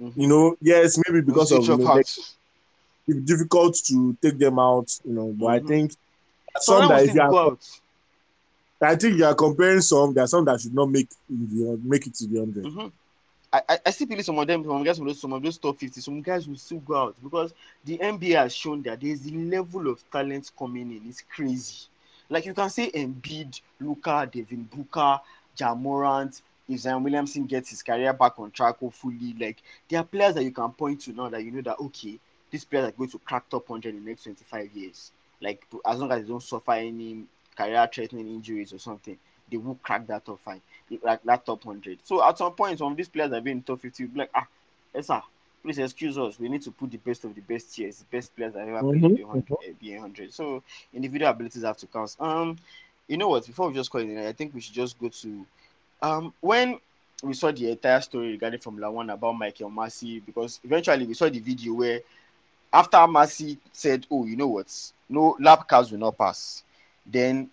Mhm. 0.00 0.12
you 0.16 0.26
know, 0.26 0.56
yes, 0.60 0.98
maybe 1.06 1.20
because 1.20 1.52
of 1.52 1.62
you 1.62 1.76
know, 1.76 1.96
it's 3.06 3.20
difficult 3.24 3.76
to 3.86 4.16
take 4.22 4.38
them 4.38 4.58
out, 4.58 4.90
you 5.04 5.12
know. 5.14 5.32
But 5.38 5.46
I 5.46 5.60
Mhm. 5.60 5.66
think 5.68 5.92
Some 6.60 6.76
some 6.78 6.88
that 6.88 7.04
if 7.04 7.14
you 7.14 7.20
are. 7.20 7.56
I 8.82 8.96
think 8.96 9.18
you 9.18 9.24
are 9.26 9.34
comparing 9.34 9.82
some. 9.82 10.14
There 10.14 10.24
are 10.24 10.26
some 10.26 10.44
that 10.46 10.60
should 10.60 10.74
not 10.74 10.88
make 10.90 11.08
make 11.28 12.06
it 12.06 12.14
to 12.14 12.26
the 12.26 12.40
100 12.40 12.66
hmm 12.66 12.88
I, 13.52 13.78
I, 13.84 13.90
still 13.90 14.06
believe 14.06 14.24
some 14.24 14.38
of 14.38 14.46
them, 14.46 14.62
some 14.64 14.84
guys 14.84 14.98
from 14.98 15.08
those, 15.08 15.20
some 15.20 15.32
of 15.32 15.42
those 15.42 15.58
top 15.58 15.78
50, 15.78 16.00
some 16.00 16.22
guys 16.22 16.46
will 16.46 16.56
still 16.56 16.78
go 16.78 16.96
out 16.96 17.16
because 17.22 17.52
the 17.84 17.98
NBA 17.98 18.36
has 18.36 18.54
shown 18.54 18.80
that 18.82 19.00
there's 19.00 19.22
the 19.22 19.32
level 19.32 19.88
of 19.88 20.08
talent 20.12 20.52
coming 20.56 20.92
in. 20.92 21.02
It's 21.08 21.22
crazy. 21.22 21.86
Like 22.28 22.46
you 22.46 22.54
can 22.54 22.70
say 22.70 22.92
Embiid, 22.92 23.60
Luka, 23.80 24.30
Devin 24.32 24.68
Booker, 24.72 25.20
Ja 25.58 25.74
Morant, 25.74 26.42
if 26.68 26.80
Zion 26.80 27.02
Williamson 27.02 27.46
gets 27.46 27.70
his 27.70 27.82
career 27.82 28.12
back 28.12 28.38
on 28.38 28.52
track, 28.52 28.78
hopefully, 28.78 29.34
like 29.40 29.60
there 29.88 29.98
are 29.98 30.04
players 30.04 30.34
that 30.34 30.44
you 30.44 30.52
can 30.52 30.70
point 30.70 31.00
to 31.00 31.12
now 31.12 31.28
that 31.28 31.42
you 31.42 31.50
know 31.50 31.62
that 31.62 31.80
okay, 31.80 32.20
these 32.52 32.64
players 32.64 32.88
are 32.88 32.92
going 32.92 33.10
to 33.10 33.18
crack 33.18 33.48
top 33.48 33.68
100 33.68 33.96
in 33.96 34.04
the 34.04 34.10
next 34.10 34.22
25 34.22 34.70
years. 34.74 35.10
Like 35.40 35.66
as 35.84 35.98
long 35.98 36.12
as 36.12 36.22
they 36.22 36.28
don't 36.28 36.42
suffer 36.42 36.72
any 36.72 37.24
career-threatening 37.56 38.28
injuries 38.28 38.72
or 38.72 38.78
something, 38.78 39.18
they 39.50 39.56
will 39.56 39.78
crack 39.82 40.06
that 40.06 40.24
top 40.24 40.40
five, 40.40 40.60
like 41.02 41.22
that 41.24 41.44
top 41.44 41.64
100. 41.64 41.98
So 42.04 42.26
at 42.26 42.38
some 42.38 42.52
point, 42.52 42.78
some 42.78 42.92
of 42.92 42.96
these 42.96 43.08
players 43.08 43.32
have 43.32 43.44
been 43.44 43.58
in 43.58 43.62
top 43.62 43.80
50, 43.80 44.04
be 44.06 44.20
like, 44.20 44.30
ah, 44.34 44.46
sir, 45.00 45.20
please 45.62 45.78
excuse 45.78 46.18
us. 46.18 46.38
We 46.38 46.48
need 46.48 46.62
to 46.62 46.70
put 46.70 46.90
the 46.90 46.98
best 46.98 47.24
of 47.24 47.34
the 47.34 47.40
best 47.40 47.74
here. 47.74 47.88
It's 47.88 48.00
the 48.00 48.16
best 48.16 48.34
players 48.34 48.54
that 48.54 48.66
ever 48.66 48.82
played 48.84 49.04
in 49.06 49.14
the 49.14 49.24
100, 49.24 49.78
be 49.78 49.92
100. 49.92 50.32
So 50.32 50.62
individual 50.92 51.30
abilities 51.30 51.62
have 51.64 51.76
to 51.78 51.86
count. 51.86 52.16
Um, 52.20 52.56
you 53.08 53.16
know 53.16 53.28
what? 53.28 53.46
Before 53.46 53.68
we 53.68 53.74
just 53.74 53.90
call 53.90 54.00
it, 54.00 54.26
I 54.28 54.32
think 54.32 54.54
we 54.54 54.60
should 54.60 54.74
just 54.74 54.98
go 54.98 55.08
to 55.08 55.46
um 56.02 56.32
when 56.40 56.78
we 57.22 57.34
saw 57.34 57.50
the 57.50 57.70
entire 57.70 58.00
story 58.00 58.32
regarding 58.32 58.60
Formula 58.60 58.90
One 58.90 59.10
about 59.10 59.32
Michael 59.32 59.70
Masi 59.70 60.24
because 60.24 60.60
eventually 60.64 61.06
we 61.06 61.14
saw 61.14 61.28
the 61.28 61.38
video 61.40 61.74
where 61.74 62.00
after 62.72 62.98
Masi 62.98 63.58
said, 63.72 64.06
"Oh, 64.10 64.24
you 64.24 64.36
know 64.36 64.48
what? 64.48 64.92
No 65.08 65.36
lap 65.40 65.68
cars 65.68 65.90
will 65.90 65.98
not 65.98 66.16
pass," 66.16 66.62
then 67.04 67.50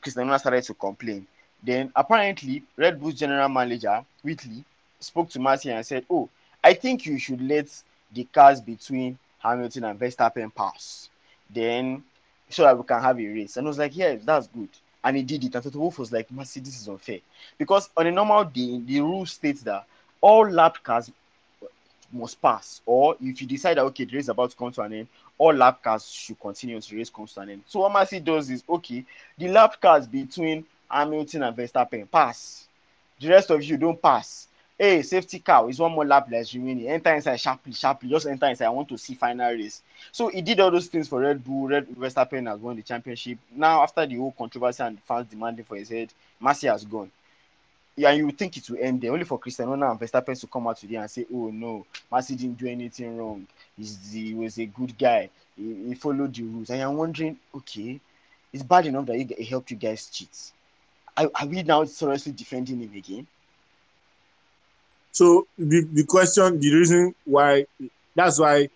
Christian 0.00 0.38
started 0.38 0.64
to 0.64 0.74
complain. 0.74 1.26
Then 1.62 1.92
apparently 1.94 2.62
Red 2.76 3.00
Bull's 3.00 3.14
general 3.14 3.48
manager 3.48 4.04
Wheatley 4.22 4.64
spoke 5.00 5.28
to 5.30 5.38
Masi 5.38 5.74
and 5.74 5.84
said, 5.84 6.04
"Oh, 6.08 6.28
I 6.62 6.74
think 6.74 7.06
you 7.06 7.18
should 7.18 7.40
let 7.40 7.66
the 8.12 8.24
cars 8.24 8.60
between 8.60 9.18
Hamilton 9.38 9.84
and 9.84 9.98
Verstappen 9.98 10.54
pass, 10.54 11.08
then 11.50 12.02
so 12.48 12.62
that 12.62 12.76
we 12.76 12.84
can 12.84 13.00
have 13.00 13.18
a 13.18 13.26
race." 13.26 13.56
And 13.56 13.66
I 13.66 13.68
was 13.68 13.78
like, 13.78 13.96
"Yeah, 13.96 14.16
that's 14.22 14.46
good." 14.46 14.68
And 15.04 15.16
he 15.16 15.22
did 15.22 15.44
it. 15.44 15.54
And 15.54 15.64
Toto 15.64 15.78
Wolff 15.78 15.98
was 15.98 16.12
like, 16.12 16.28
Masi, 16.28 16.62
this 16.62 16.80
is 16.80 16.88
unfair. 16.88 17.20
Because 17.56 17.88
on 17.96 18.06
a 18.06 18.10
normal 18.10 18.44
day, 18.44 18.78
the 18.84 19.00
rule 19.00 19.26
states 19.26 19.62
that 19.62 19.86
all 20.20 20.48
lap 20.50 20.76
cars 20.82 21.10
must 22.12 22.40
pass. 22.42 22.80
Or 22.84 23.16
if 23.20 23.40
you 23.40 23.46
decide 23.46 23.76
that 23.76 23.84
okay, 23.84 24.04
the 24.04 24.14
race 24.14 24.24
is 24.24 24.28
about 24.30 24.50
to 24.50 24.56
come 24.56 24.72
to 24.72 24.82
an 24.82 24.92
end, 24.92 25.08
all 25.38 25.54
lap 25.54 25.82
cars 25.82 26.10
should 26.10 26.38
continue 26.38 26.80
to 26.80 26.96
race 26.96 27.08
comes 27.08 27.32
to 27.34 27.40
an 27.40 27.50
end. 27.50 27.62
So 27.66 27.80
what 27.80 27.92
Masi 27.92 28.22
does 28.22 28.50
is 28.50 28.64
okay, 28.68 29.04
the 29.38 29.48
lap 29.48 29.80
cars 29.80 30.06
between 30.06 30.64
Hamilton 30.90 31.44
and 31.44 31.56
Verstappen 31.56 32.10
pass. 32.10 32.66
The 33.20 33.28
rest 33.28 33.50
of 33.50 33.62
you 33.62 33.76
don't 33.76 34.00
pass. 34.00 34.48
Hey, 34.78 35.02
safety 35.02 35.40
car 35.40 35.68
is 35.68 35.80
one 35.80 35.90
more 35.90 36.04
lap 36.04 36.28
less 36.30 36.54
remaining. 36.54 36.88
Enter 36.88 37.12
inside 37.12 37.40
sharply, 37.40 37.72
sharply. 37.72 38.08
Just 38.08 38.26
enter 38.26 38.46
inside. 38.46 38.66
I 38.66 38.70
want 38.70 38.88
to 38.90 38.98
see 38.98 39.14
final 39.14 39.50
race. 39.52 39.82
So 40.12 40.28
he 40.28 40.40
did 40.40 40.60
all 40.60 40.70
those 40.70 40.86
things 40.86 41.08
for 41.08 41.20
Red 41.20 41.42
Bull. 41.42 41.66
Red 41.66 41.88
Verstappen 41.88 42.48
has 42.48 42.60
won 42.60 42.76
the 42.76 42.82
championship. 42.82 43.38
Now, 43.50 43.82
after 43.82 44.06
the 44.06 44.14
whole 44.14 44.30
controversy 44.38 44.84
and 44.84 45.00
fans 45.02 45.26
demanding 45.28 45.64
for 45.64 45.76
his 45.76 45.88
head, 45.88 46.12
Masi 46.40 46.70
has 46.70 46.84
gone. 46.84 47.10
Yeah, 47.96 48.12
you 48.12 48.30
think 48.30 48.56
it 48.56 48.70
will 48.70 48.78
end 48.80 49.00
there, 49.00 49.10
only 49.12 49.24
for 49.24 49.40
Christian 49.40 49.68
and 49.72 49.82
Verstappen 49.82 50.38
to 50.38 50.46
come 50.46 50.68
out 50.68 50.76
today 50.76 50.94
and 50.94 51.10
say, 51.10 51.26
"Oh 51.34 51.50
no, 51.50 51.84
Masi 52.12 52.38
didn't 52.38 52.58
do 52.58 52.68
anything 52.68 53.16
wrong. 53.16 53.44
He's, 53.78 54.12
he 54.12 54.34
was 54.34 54.58
a 54.58 54.66
good 54.66 54.98
guy. 54.98 55.30
He, 55.56 55.88
he 55.88 55.94
followed 55.94 56.34
the 56.34 56.42
rules." 56.42 56.70
And 56.70 56.82
I'm 56.82 56.96
wondering, 56.96 57.36
okay, 57.54 58.00
it's 58.52 58.62
bad 58.62 58.86
enough 58.86 59.06
that 59.06 59.16
he, 59.16 59.24
he 59.38 59.44
helped 59.44 59.70
you 59.70 59.76
guys 59.76 60.06
cheat. 60.06 60.52
Are, 61.16 61.30
are 61.34 61.46
we 61.46 61.62
now 61.62 61.84
seriously 61.84 62.32
defending 62.32 62.80
him 62.80 62.92
again? 62.94 63.26
So 65.12 65.46
the, 65.56 65.82
the 65.92 66.04
question, 66.04 66.60
the 66.60 66.74
reason 66.74 67.14
why, 67.24 67.66
that's 68.14 68.38
why 68.38 68.68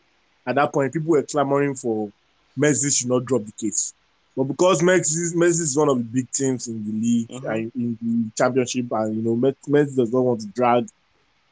at 0.47 0.55
that 0.57 0.73
point 0.73 0.93
people 0.93 1.11
were 1.11 1.23
clamoring 1.23 1.75
for 1.75 2.11
Messi 2.59 2.97
should 2.97 3.09
not 3.09 3.25
drop 3.25 3.45
the 3.45 3.53
case. 3.53 3.95
But 4.37 4.45
because 4.45 4.83
Messi, 4.83 5.35
Messi 5.35 5.61
is 5.61 5.77
one 5.77 5.89
of 5.89 5.99
the 5.99 6.05
big 6.05 6.31
teams 6.33 6.67
in 6.69 6.85
the 6.85 6.93
league 6.93 7.29
Mhm. 7.29 7.53
and 7.55 7.73
in 7.75 7.99
the 8.01 8.31
championship, 8.37 8.87
and 8.93 9.17
you 9.17 9.23
know 9.23 9.37
Mes- 9.37 9.55
Messi 9.69 9.97
does 9.97 10.13
not 10.13 10.25
want 10.25 10.41
to 10.41 10.47
drag 10.49 10.87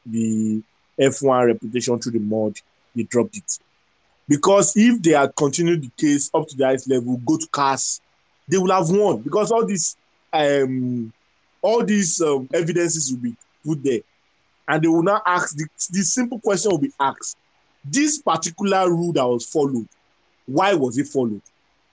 the 0.05 0.61
F1 0.99 1.45
reputation 1.45 1.99
through 1.99 2.13
the 2.13 2.19
mud, 2.19 2.55
they 2.95 3.03
dropped 3.03 3.37
it. 3.37 3.59
Because 4.27 4.73
if 4.75 5.01
they 5.01 5.11
had 5.11 5.35
continued 5.35 5.83
the 5.83 5.91
case 5.97 6.29
up 6.33 6.47
to 6.47 6.55
the 6.55 6.65
highest 6.65 6.89
level, 6.89 7.17
go 7.25 7.37
to 7.37 7.47
CAS, 7.47 8.01
they 8.47 8.57
will 8.57 8.71
have 8.71 8.89
won. 8.89 9.21
Because 9.21 9.51
all 9.51 9.65
these 9.65 9.97
um 10.33 11.11
all 11.61 11.83
these 11.83 12.21
um, 12.21 12.47
evidences 12.53 13.11
will 13.11 13.19
be 13.19 13.35
put 13.65 13.83
there. 13.83 13.99
And 14.67 14.83
they 14.83 14.87
will 14.87 15.03
now 15.03 15.21
ask 15.25 15.55
the, 15.55 15.67
the 15.91 16.01
simple 16.01 16.39
question 16.39 16.71
will 16.71 16.79
be 16.79 16.93
asked 16.99 17.37
this 17.83 18.21
particular 18.21 18.89
rule 18.89 19.11
that 19.13 19.25
was 19.27 19.45
followed 19.45 19.87
why 20.45 20.73
was 20.73 20.97
it 20.97 21.07
followed? 21.07 21.41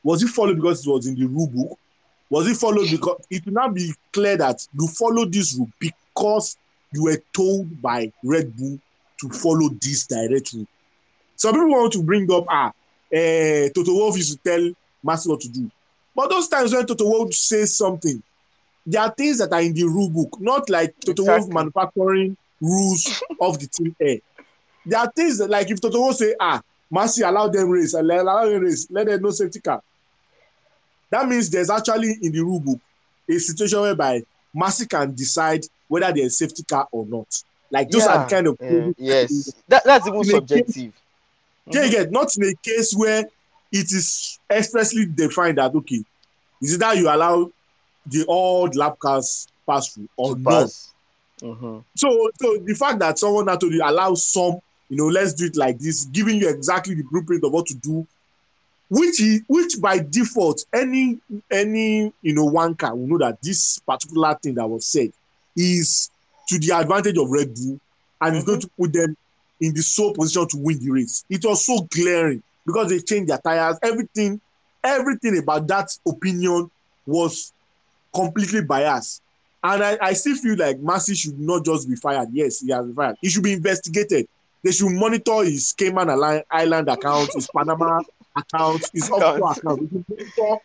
Was 0.02 0.22
it 0.22 0.28
followed 0.28 0.56
because 0.56 0.86
it 0.86 0.90
was 0.90 1.06
in 1.06 1.14
the 1.14 1.26
rule 1.26 1.46
book? 1.48 1.78
Was 2.30 2.48
it 2.48 2.56
followed 2.56 2.90
because 2.90 3.24
it 3.30 3.44
will 3.46 3.52
now 3.52 3.68
be 3.68 3.92
clear 4.12 4.36
that 4.36 4.66
you 4.78 4.86
followed 4.88 5.32
this 5.32 5.54
rule 5.56 5.70
because 5.78 6.56
you 6.92 7.04
were 7.04 7.22
told 7.32 7.80
by 7.80 8.12
red 8.24 8.56
bull 8.56 8.78
to 9.20 9.28
follow 9.28 9.68
this 9.80 10.06
direct 10.06 10.52
rule 10.52 10.66
some 11.38 11.54
people 11.54 11.70
want 11.70 11.92
to 11.92 12.02
bring 12.02 12.30
up 12.30 12.44
ah 12.50 12.70
eh, 13.10 13.70
toto 13.74 13.94
wolff 13.94 14.16
used 14.16 14.32
to 14.36 14.50
tell 14.50 14.72
Masi 15.04 15.28
what 15.28 15.40
to 15.40 15.48
do 15.48 15.70
but 16.14 16.28
those 16.28 16.48
times 16.48 16.74
when 16.74 16.84
toto 16.86 17.04
wolff 17.06 17.32
says 17.32 17.76
something 17.76 18.22
there 18.84 19.00
are 19.02 19.14
things 19.16 19.38
that 19.38 19.52
are 19.52 19.62
in 19.62 19.72
the 19.72 19.84
rule 19.84 20.10
book 20.10 20.36
not 20.40 20.68
like 20.68 20.94
toto 21.04 21.22
Exactly. 21.22 21.54
manufacturing 21.54 22.36
rules 22.60 23.22
of 23.40 23.58
the 23.58 23.66
team. 23.66 23.94
There 24.84 24.98
are 24.98 25.10
things 25.14 25.38
that, 25.38 25.50
like 25.50 25.70
if 25.70 25.80
Toto 25.80 26.00
Wolff 26.00 26.16
say, 26.16 26.34
ah, 26.40 26.60
Masi 26.92 27.26
allow 27.26 27.48
them 27.48 27.68
race, 27.68 27.94
let- 27.94 28.20
allow 28.20 28.46
them 28.46 28.62
race, 28.62 28.86
let 28.90 29.06
them 29.06 29.22
no 29.22 29.30
safety 29.30 29.60
car. 29.60 29.82
That 31.10 31.28
means 31.28 31.50
there's 31.50 31.70
actually 31.70 32.16
in 32.22 32.32
the 32.32 32.40
rule 32.40 32.60
book 32.60 32.80
a 33.30 33.38
situation 33.38 33.80
whereby 33.80 34.22
Masi 34.56 34.88
can 34.88 35.14
decide 35.14 35.64
whether 35.86 36.12
there's 36.12 36.38
safety 36.38 36.62
car 36.64 36.88
or 36.90 37.06
not. 37.06 37.26
Like 37.70 37.90
those 37.90 38.06
are 38.06 38.18
the 38.18 38.26
kind 38.26 38.46
of 38.46 38.56
Yeah, 38.60 38.90
yes. 38.96 39.54
That, 39.68 39.84
that's 39.84 40.06
even 40.06 40.24
In 40.24 40.30
a 40.30 40.40
case- 41.68 41.74
subjective. 41.74 41.90
Do 41.92 41.96
you 41.98 42.04
get 42.04 42.12
not 42.12 42.36
in 42.36 42.44
a 42.44 42.54
case 42.62 42.94
where 42.94 43.20
it 43.72 43.92
is 43.92 44.38
expressly 44.50 45.06
defined 45.06 45.58
that 45.58 45.74
okay, 45.74 46.02
is 46.62 46.74
it 46.74 46.78
that 46.80 46.96
you 46.96 47.08
allow 47.08 47.50
the 48.06 48.24
old 48.26 48.74
lap 48.76 48.98
cars 48.98 49.46
pass 49.66 49.88
through 49.92 50.08
or 50.16 50.34
To 50.34 50.40
not? 50.40 50.50
pass. 50.50 50.88
Mhm. 51.42 51.84
So, 51.96 52.30
so 52.40 52.56
the 52.64 52.74
fact 52.74 52.98
that 53.00 53.18
someone 53.18 53.44
now 53.46 53.56
told 53.56 53.72
you 53.72 53.82
allow 53.84 54.14
some, 54.14 54.56
you 54.88 54.96
know, 54.96 55.06
let's 55.06 55.34
do 55.34 55.44
it 55.46 55.56
like 55.56 55.78
this, 55.78 56.04
giving 56.06 56.38
you 56.38 56.48
exactly 56.48 56.94
the 56.94 57.02
blueprint 57.04 57.44
of 57.44 57.52
what 57.52 57.66
to 57.66 57.74
do, 57.74 58.06
which 58.88 59.20
is 59.20 59.42
which 59.46 59.74
by 59.80 59.98
default 59.98 60.64
any 60.72 61.18
any 61.50 62.12
you 62.22 62.34
know 62.34 62.48
wanker 62.50 62.90
will 62.96 63.06
know 63.06 63.18
that 63.18 63.40
this 63.42 63.78
particular 63.80 64.34
thing 64.42 64.54
that 64.54 64.66
was 64.66 64.86
said 64.86 65.12
is 65.54 66.10
to 66.48 66.58
the 66.58 66.70
advantage 66.74 67.18
of 67.18 67.28
Red 67.30 67.54
Bull 67.54 67.78
and 68.22 68.34
it's 68.36 68.46
going 68.46 68.60
to 68.60 68.68
put 68.80 68.92
them 68.94 69.14
in 69.60 69.74
the 69.74 69.82
sole 69.82 70.12
position 70.14 70.46
to 70.48 70.56
win 70.58 70.78
the 70.78 70.90
race. 70.90 71.24
It 71.28 71.44
was 71.44 71.64
so 71.64 71.80
glaring 71.90 72.42
because 72.66 72.88
they 72.90 73.00
changed 73.00 73.30
their 73.30 73.38
tires, 73.38 73.78
everything, 73.82 74.40
everything 74.84 75.38
about 75.38 75.66
that 75.68 75.96
opinion 76.06 76.70
was 77.06 77.52
completely 78.14 78.62
biased. 78.62 79.22
And 79.62 79.82
I, 79.82 79.98
I 80.00 80.12
still 80.12 80.36
feel 80.36 80.56
like 80.56 80.78
Masi 80.78 81.16
should 81.16 81.38
not 81.38 81.64
just 81.64 81.88
be 81.88 81.96
fired. 81.96 82.28
Yes, 82.32 82.60
he 82.60 82.70
has 82.70 82.84
been 82.86 82.94
fired. 82.94 83.16
He 83.20 83.28
should 83.28 83.42
be 83.42 83.52
investigated. 83.54 84.28
They 84.62 84.70
should 84.72 84.90
monitor 84.90 85.42
his 85.44 85.72
Cayman 85.76 86.10
Island- 86.50 86.88
account, 86.88 87.30
his 87.34 87.48
Panama 87.54 88.00
account, 88.36 88.84
his 88.92 89.10
offshore 89.10 89.36
Account. 89.52 89.58
account. 89.58 89.90
They 90.08 90.24
should 90.24 90.38
monitor 90.38 90.62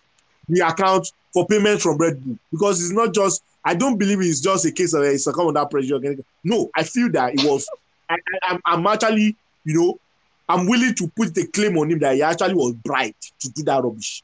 the 0.50 0.68
account 0.68 1.12
for 1.34 1.48
payment 1.48 1.82
from 1.82 1.98
Red 1.98 2.24
Bull 2.24 2.38
because 2.52 2.82
it's 2.84 2.92
not 2.94 3.14
just. 3.14 3.42
I 3.66 3.74
don't 3.76 3.98
believe 3.98 4.20
it's 4.20 4.42
just 4.42 4.66
a 4.66 4.72
case 4.72 4.94
of 4.94 5.02
uh, 5.02 5.06
it's 5.06 5.24
succumb 5.24 5.48
under 5.48 5.66
pressure. 5.66 5.98
No, 6.44 6.70
I 6.76 6.84
feel 6.84 7.10
that 7.14 7.34
it 7.34 7.44
was. 7.50 7.68
I, 8.10 8.18
I, 8.44 8.60
I'm, 8.66 8.86
actually, 8.88 9.36
you 9.64 9.80
know, 9.80 10.00
I'm 10.48 10.68
willing 10.68 10.94
to 10.96 11.08
put 11.16 11.34
the 11.34 11.48
claim 11.48 11.78
on 11.78 11.92
him 11.92 12.00
that 12.00 12.16
he 12.16 12.22
actually 12.22 12.54
was 12.56 12.74
bribed 12.74 13.32
to 13.40 13.50
do 13.50 13.64
that 13.64 13.84
rubbish. 13.84 14.24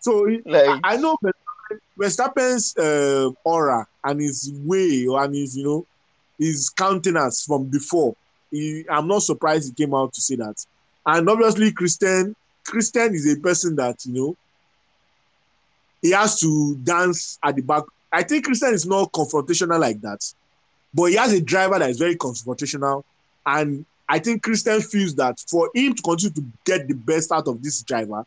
So 0.00 0.28
Like, 0.44 0.80
I 0.84 0.96
know 0.96 1.16
Verstappen- 1.22 1.80
Verstappen's 1.98 2.76
uh, 2.76 3.30
aura 3.44 3.86
and 4.04 4.20
his 4.20 4.50
way 4.64 5.06
and 5.08 5.34
his, 5.34 5.56
you 5.56 5.64
know, 5.64 5.86
his 6.38 6.68
countenance 6.70 7.44
from 7.44 7.64
before. 7.64 8.14
He, 8.50 8.84
I'm 8.90 9.06
not 9.08 9.22
surprised 9.22 9.68
he 9.76 9.84
came 9.84 9.94
out 9.94 10.12
to 10.12 10.20
say 10.20 10.36
that. 10.36 10.64
And 11.06 11.28
obviously, 11.28 11.72
Christian, 11.72 12.36
Christian 12.64 13.14
is 13.14 13.32
a 13.32 13.40
person 13.40 13.74
that 13.76 14.04
you 14.04 14.12
know 14.12 14.36
he 16.02 16.10
has 16.10 16.38
to 16.40 16.76
dance 16.76 17.38
at 17.42 17.56
the 17.56 17.62
back. 17.62 17.84
I 18.12 18.22
think 18.22 18.44
Christian 18.44 18.74
is 18.74 18.84
not 18.86 19.12
confrontational 19.12 19.80
like 19.80 20.00
that, 20.02 20.20
but 20.94 21.04
he 21.06 21.16
has 21.16 21.32
a 21.32 21.40
driver 21.40 21.78
that 21.78 21.90
is 21.90 21.98
very 21.98 22.16
confrontational, 22.16 23.04
and 23.46 23.84
I 24.08 24.18
think 24.18 24.42
Christian 24.42 24.80
feels 24.80 25.14
that 25.16 25.40
for 25.48 25.70
him 25.74 25.94
to 25.94 26.02
continue 26.02 26.34
to 26.34 26.44
get 26.64 26.86
the 26.86 26.94
best 26.94 27.32
out 27.32 27.48
of 27.48 27.62
this 27.62 27.82
driver, 27.82 28.26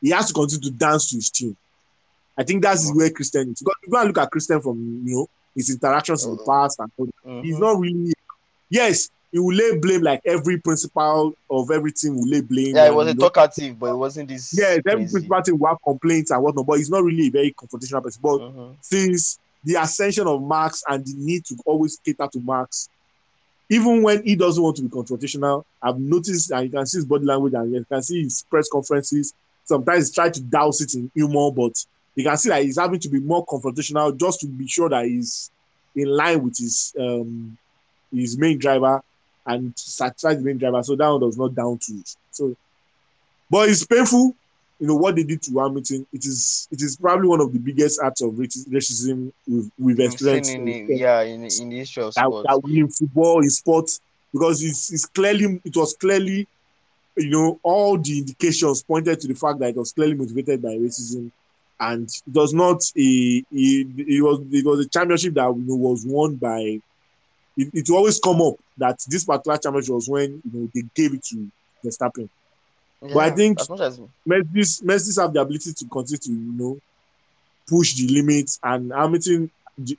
he 0.00 0.10
has 0.10 0.28
to 0.28 0.34
continue 0.34 0.70
to 0.70 0.76
dance 0.76 1.10
to 1.10 1.16
his 1.16 1.30
tune. 1.30 1.56
I 2.36 2.44
think 2.44 2.62
that's 2.62 2.88
mm-hmm. 2.88 2.98
where 2.98 3.10
Christian 3.10 3.50
is. 3.50 3.60
Because 3.60 3.74
if 3.82 3.86
you 3.86 3.92
go 3.92 3.98
and 3.98 4.08
look 4.08 4.18
at 4.18 4.30
Christian 4.30 4.60
from 4.60 5.02
you 5.04 5.16
know 5.16 5.28
his 5.54 5.70
interactions 5.70 6.24
in 6.24 6.32
the 6.32 6.36
mm-hmm. 6.36 6.50
past 6.50 6.80
and. 6.80 7.44
He's 7.44 7.58
not 7.58 7.74
mm-hmm. 7.74 7.80
really. 7.80 8.12
Yes, 8.70 9.10
he 9.30 9.38
will 9.38 9.54
lay 9.54 9.76
blame 9.78 10.02
like 10.02 10.20
every 10.24 10.58
principal 10.60 11.34
of 11.50 11.70
everything 11.70 12.16
will 12.16 12.28
lay 12.28 12.40
blame. 12.40 12.76
Yeah, 12.76 12.86
it 12.86 12.94
was 12.94 13.08
a 13.08 13.14
know, 13.14 13.28
talkative, 13.28 13.78
but 13.78 13.90
it 13.90 13.96
wasn't 13.96 14.28
this. 14.28 14.56
Yes, 14.56 14.80
every 14.86 15.02
crazy. 15.02 15.12
principal 15.12 15.42
thing 15.42 15.58
will 15.58 15.68
have 15.68 15.78
complaints 15.82 16.30
and 16.30 16.42
whatnot, 16.42 16.66
but 16.66 16.78
he's 16.78 16.90
not 16.90 17.02
really 17.02 17.26
a 17.26 17.30
very 17.30 17.52
confrontational 17.52 18.02
person. 18.02 18.20
But 18.22 18.38
Mhm. 18.38 18.76
since 18.80 19.38
the 19.64 19.76
ascension 19.76 20.26
of 20.26 20.42
Max 20.42 20.82
and 20.88 21.04
the 21.04 21.14
need 21.16 21.44
to 21.46 21.56
always 21.64 21.98
cater 22.04 22.28
to 22.32 22.40
Max, 22.40 22.88
even 23.70 24.02
when 24.02 24.22
he 24.24 24.36
doesn't 24.36 24.62
want 24.62 24.76
to 24.76 24.82
be 24.82 24.88
confrontational, 24.88 25.64
I've 25.82 25.98
noticed 25.98 26.50
and 26.50 26.64
you 26.64 26.70
can 26.70 26.86
see 26.86 26.98
his 26.98 27.06
body 27.06 27.24
language 27.24 27.54
and 27.54 27.72
you 27.72 27.84
can 27.84 28.02
see 28.02 28.22
his 28.22 28.44
press 28.48 28.68
conferences. 28.70 29.32
Sometimes 29.64 30.08
he 30.08 30.14
tries 30.14 30.32
to 30.32 30.42
douse 30.42 30.80
it 30.80 30.94
in 30.94 31.10
humor, 31.14 31.50
but 31.50 31.72
you 32.14 32.24
can 32.24 32.36
see 32.36 32.50
that 32.50 32.62
he's 32.62 32.78
having 32.78 33.00
to 33.00 33.08
be 33.08 33.20
more 33.20 33.44
confrontational 33.46 34.16
just 34.16 34.40
to 34.40 34.46
be 34.46 34.68
sure 34.68 34.88
that 34.88 35.06
he's 35.06 35.50
in 35.96 36.08
line 36.08 36.42
with 36.42 36.58
his 36.58 36.94
um 36.98 37.56
his 38.12 38.36
main 38.38 38.58
driver 38.58 39.02
and 39.46 39.76
satisfy 39.78 40.34
the 40.34 40.40
main 40.40 40.58
driver. 40.58 40.82
So 40.82 40.96
that 40.96 41.08
one 41.08 41.20
does 41.20 41.38
not 41.38 41.54
down 41.54 41.78
to 41.78 41.92
it. 41.94 42.16
So, 42.30 42.54
but 43.50 43.68
it's 43.68 43.84
painful 43.84 44.34
you 44.84 44.88
know 44.88 44.96
what 44.96 45.16
they 45.16 45.22
did 45.24 45.40
to 45.40 45.58
Hamilton. 45.58 46.06
It 46.12 46.26
is 46.26 46.68
it 46.70 46.82
is 46.82 46.98
probably 46.98 47.26
one 47.26 47.40
of 47.40 47.50
the 47.54 47.58
biggest 47.58 48.02
acts 48.04 48.20
of 48.20 48.32
racism 48.32 49.32
we've, 49.48 49.70
we've 49.78 49.98
experienced. 50.00 50.52
in, 50.52 50.68
in- 50.68 50.86
the- 50.88 50.96
yeah, 50.96 51.22
in, 51.22 51.42
in 51.42 51.70
the 51.70 51.78
history 51.78 52.02
of 52.02 52.12
that, 52.12 52.20
sports. 52.26 52.46
that 52.46 52.62
we 52.62 52.80
in 52.80 52.88
football 52.90 53.40
in 53.40 53.48
sports 53.48 54.02
because 54.30 54.62
it's, 54.62 54.92
it's 54.92 55.06
clearly 55.06 55.58
it 55.64 55.74
was 55.74 55.94
clearly 55.94 56.46
you 57.16 57.30
know 57.30 57.58
all 57.62 57.96
the 57.96 58.18
indications 58.18 58.82
pointed 58.82 59.18
to 59.20 59.26
the 59.28 59.32
fact 59.34 59.58
that 59.60 59.70
it 59.70 59.76
was 59.76 59.92
clearly 59.92 60.16
motivated 60.16 60.60
by 60.60 60.76
racism 60.76 61.30
and 61.80 62.06
it 62.26 62.34
was 62.34 62.52
not 62.52 62.82
a, 62.94 63.00
a 63.00 63.42
it 63.96 64.22
was 64.22 64.40
it 64.52 64.66
was 64.66 64.84
a 64.84 64.88
championship 64.90 65.32
that 65.32 65.46
you 65.46 65.64
know 65.66 65.76
was 65.76 66.04
won 66.06 66.34
by 66.34 66.58
it, 67.56 67.70
it 67.72 67.88
always 67.88 68.20
come 68.20 68.42
up 68.42 68.56
that 68.76 68.98
this 69.08 69.24
particular 69.24 69.56
championship 69.56 69.94
was 69.94 70.10
when 70.10 70.42
you 70.44 70.50
know 70.60 70.68
they 70.74 70.82
gave 70.94 71.14
it 71.14 71.22
to 71.24 71.50
Verstappen. 71.82 72.28
But 73.12 73.16
I 73.18 73.30
think- 73.30 73.60
as 73.60 73.68
much 73.70 73.80
as 73.80 74.00
Mercedes, 74.24 74.82
Mercedes 74.82 75.16
have 75.18 75.32
the 75.32 75.40
ability 75.40 75.72
to 75.72 75.84
continue 75.86 76.18
to, 76.18 76.30
you 76.30 76.52
know, 76.52 76.78
push 77.68 77.94
the 77.94 78.06
limits. 78.08 78.58
And 78.62 78.92
Hamilton, 78.92 79.50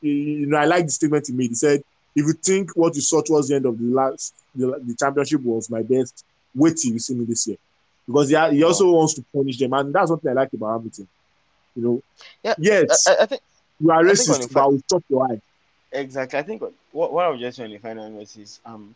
you 0.01 0.45
know, 0.47 0.57
I 0.57 0.65
like 0.65 0.85
the 0.85 0.91
statement 0.91 1.27
he 1.27 1.33
made. 1.33 1.49
He 1.49 1.55
said, 1.55 1.83
if 2.15 2.25
you 2.25 2.33
think 2.33 2.71
what 2.75 2.95
you 2.95 3.01
saw 3.01 3.21
towards 3.21 3.49
the 3.49 3.55
end 3.55 3.65
of 3.65 3.77
the 3.77 3.83
last, 3.85 4.33
the, 4.55 4.67
the 4.83 4.95
championship 4.97 5.41
was 5.41 5.69
my 5.69 5.81
best, 5.81 6.23
wait 6.53 6.77
till 6.77 6.93
you 6.93 6.99
see 6.99 7.13
me 7.15 7.25
this 7.25 7.45
year. 7.47 7.57
Because 8.07 8.29
he, 8.29 8.35
he 8.57 8.63
also 8.63 8.89
wants 8.91 9.15
to 9.15 9.25
punish 9.33 9.57
them. 9.57 9.73
And 9.73 9.93
that's 9.93 10.11
what 10.11 10.25
I 10.27 10.33
like 10.33 10.53
about 10.53 10.77
Hamilton. 10.77 11.07
You 11.75 11.83
know, 11.83 12.03
Yeah, 12.43 12.53
yes, 12.57 13.07
I, 13.07 13.11
I- 13.15 13.23
I 13.23 13.25
think 13.25 13.41
you 13.79 13.91
are 13.91 13.99
I 13.99 14.03
racist, 14.03 14.47
the 14.47 14.53
but 14.53 14.63
I 14.63 14.65
will 14.67 14.81
chop 14.89 15.03
your 15.09 15.29
eye. 15.31 15.41
exactly. 15.91 16.39
I 16.39 16.43
think 16.43 16.61
what 16.93 17.11
what 17.11 17.25
I 17.25 17.29
was 17.29 17.41
just 17.41 17.57
trying 17.57 17.71
to 17.71 17.79
find 17.79 17.99
out 17.99 18.11
was 18.11 18.37
is 18.37 18.59
um 18.65 18.95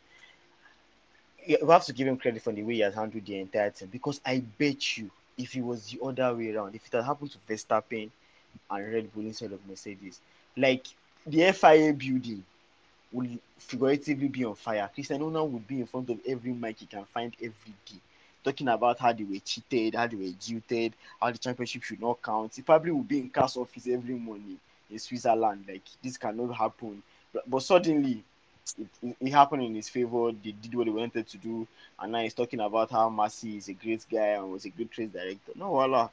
you 1.50 1.68
have 1.70 1.86
to 1.86 1.94
give 1.94 2.08
him 2.08 2.18
credit 2.18 2.42
for 2.42 2.54
the 2.54 2.64
way 2.64 2.76
he 2.76 2.80
has 2.82 2.94
handled 2.96 3.26
the 3.26 3.40
entire 3.40 3.72
thing 3.72 3.90
because 3.92 4.22
I 4.26 4.40
bet 4.58 4.98
you 4.98 5.10
if 5.38 5.56
it 5.56 5.62
was 5.62 5.90
the 5.90 6.00
other 6.04 6.36
way 6.36 6.54
around, 6.54 6.76
if 6.76 6.86
it 6.86 6.94
had 6.94 7.06
happened 7.06 7.32
to 7.32 7.38
Verstappen 7.48 8.10
and 8.70 8.94
Red 8.94 9.14
Bull 9.14 9.24
instead 9.26 9.52
of 9.52 9.66
Mercedes, 9.68 10.20
like 10.58 10.86
the 11.26 11.52
FIA 11.52 11.94
building 11.94 12.44
would 13.12 13.40
figuratively 13.58 14.28
be 14.28 14.46
on 14.46 14.56
fire. 14.56 14.90
Christian 14.94 15.22
Horner 15.22 15.44
would 15.44 15.68
be 15.68 15.80
in 15.82 15.88
front 15.88 16.10
of 16.10 16.20
every 16.28 16.54
mic 16.54 16.80
he 16.80 16.86
can 16.86 17.06
find 17.06 17.34
every 17.42 17.74
day, 17.86 18.00
talking 18.44 18.68
about 18.68 19.00
how 19.00 19.12
they 19.14 19.24
were 19.24 19.40
cheated, 19.44 19.96
how 19.96 20.08
they 20.08 20.16
were 20.16 20.32
jilted, 20.40 20.94
how 21.20 21.32
the 21.32 21.38
championship 21.38 21.84
should 21.84 22.02
not 22.02 22.22
count. 22.22 22.56
He 22.56 22.62
probably 22.62 22.92
would 22.92 23.08
be 23.08 23.20
in 23.20 23.30
CAS 23.30 23.58
office 23.58 23.88
every 23.88 24.16
morning 24.16 24.60
in 24.92 25.00
Switzerland, 25.00 25.66
like 25.68 25.84
this 26.04 26.18
cannot 26.18 26.54
happen. 26.56 27.02
But, 27.34 27.50
but 27.50 27.64
suddenly, 27.64 28.24
it, 28.78 29.16
it, 29.20 29.32
happened 29.32 29.64
in 29.64 29.76
his 29.76 29.90
favor. 29.90 30.32
They 30.32 30.52
did 30.52 30.76
what 30.76 30.86
they 30.86 30.92
wanted 30.92 31.28
to 31.28 31.38
do, 31.38 31.68
and 32.00 32.12
now 32.12 32.22
he's 32.22 32.34
talking 32.34 32.60
about 32.60 32.92
how 32.92 33.10
Masi 33.10 33.58
is 33.58 33.70
a 33.70 33.74
great 33.74 34.06
guy 34.12 34.38
and 34.38 34.52
was 34.52 34.66
a 34.66 34.70
great 34.70 34.98
race 34.98 35.10
director. 35.10 35.52
No, 35.56 35.70
voila, 35.70 36.10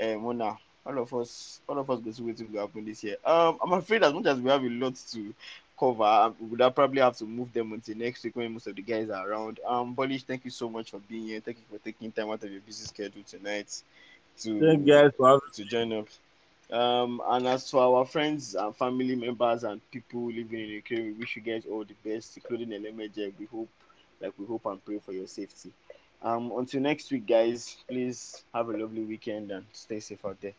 uh, 0.00 0.14
Mona, 0.14 0.58
all 0.86 0.98
of 0.98 1.12
us, 1.14 1.60
all 1.68 1.78
of 1.78 1.90
us 1.90 2.00
go 2.00 2.10
see 2.10 2.22
what 2.22 2.50
will 2.50 2.60
happen 2.60 2.84
this 2.84 3.04
year. 3.04 3.16
Um, 3.24 3.58
I'm 3.62 3.72
afraid 3.72 4.02
as 4.02 4.12
much 4.12 4.26
as 4.26 4.40
we 4.40 4.50
have 4.50 4.62
a 4.62 4.68
lot 4.68 4.94
to 5.12 5.34
cover, 5.80 6.04
um, 6.04 6.36
we 6.38 6.48
would 6.48 6.74
probably 6.74 7.00
have 7.00 7.16
to 7.16 7.24
move 7.24 7.52
them 7.52 7.72
until 7.72 7.96
next 7.96 8.22
week 8.22 8.36
when 8.36 8.52
most 8.52 8.66
of 8.66 8.76
the 8.76 8.82
guys 8.82 9.08
are 9.08 9.30
around. 9.30 9.58
Um, 9.66 9.94
Polish, 9.94 10.24
thank 10.24 10.44
you 10.44 10.50
so 10.50 10.68
much 10.68 10.90
for 10.90 10.98
being 10.98 11.26
here. 11.26 11.40
Thank 11.40 11.58
you 11.58 11.64
for 11.70 11.82
taking 11.82 12.12
time 12.12 12.30
out 12.30 12.44
of 12.44 12.52
your 12.52 12.60
busy 12.60 12.84
schedule 12.84 13.22
tonight 13.26 13.82
to 14.40 14.60
Thank 14.60 14.86
you 14.86 14.92
guys 14.92 15.10
for 15.16 15.28
having 15.28 15.40
to 15.54 15.64
join 15.64 15.92
us. 15.94 16.18
Um, 16.72 17.20
and 17.26 17.46
as 17.48 17.70
for 17.70 17.80
our 17.82 18.04
friends 18.06 18.54
and 18.54 18.74
family 18.76 19.16
members 19.16 19.64
and 19.64 19.80
people 19.90 20.26
living 20.26 20.60
in 20.60 20.68
Ukraine, 20.68 21.06
we 21.06 21.12
wish 21.12 21.36
you 21.36 21.42
guys 21.42 21.64
all 21.66 21.84
the 21.84 21.94
best, 22.04 22.36
including 22.36 22.72
LMJ. 22.72 23.32
We 23.38 23.46
hope, 23.46 23.68
like 24.20 24.32
we 24.38 24.46
hope 24.46 24.66
and 24.66 24.84
pray 24.84 24.98
for 24.98 25.12
your 25.12 25.26
safety. 25.26 25.72
Um, 26.22 26.52
until 26.56 26.80
next 26.82 27.10
week, 27.10 27.26
guys. 27.26 27.76
Please 27.88 28.44
have 28.54 28.68
a 28.68 28.76
lovely 28.76 29.02
weekend 29.02 29.50
and 29.50 29.64
stay 29.72 30.00
safe 30.00 30.24
out 30.24 30.40
there. 30.40 30.54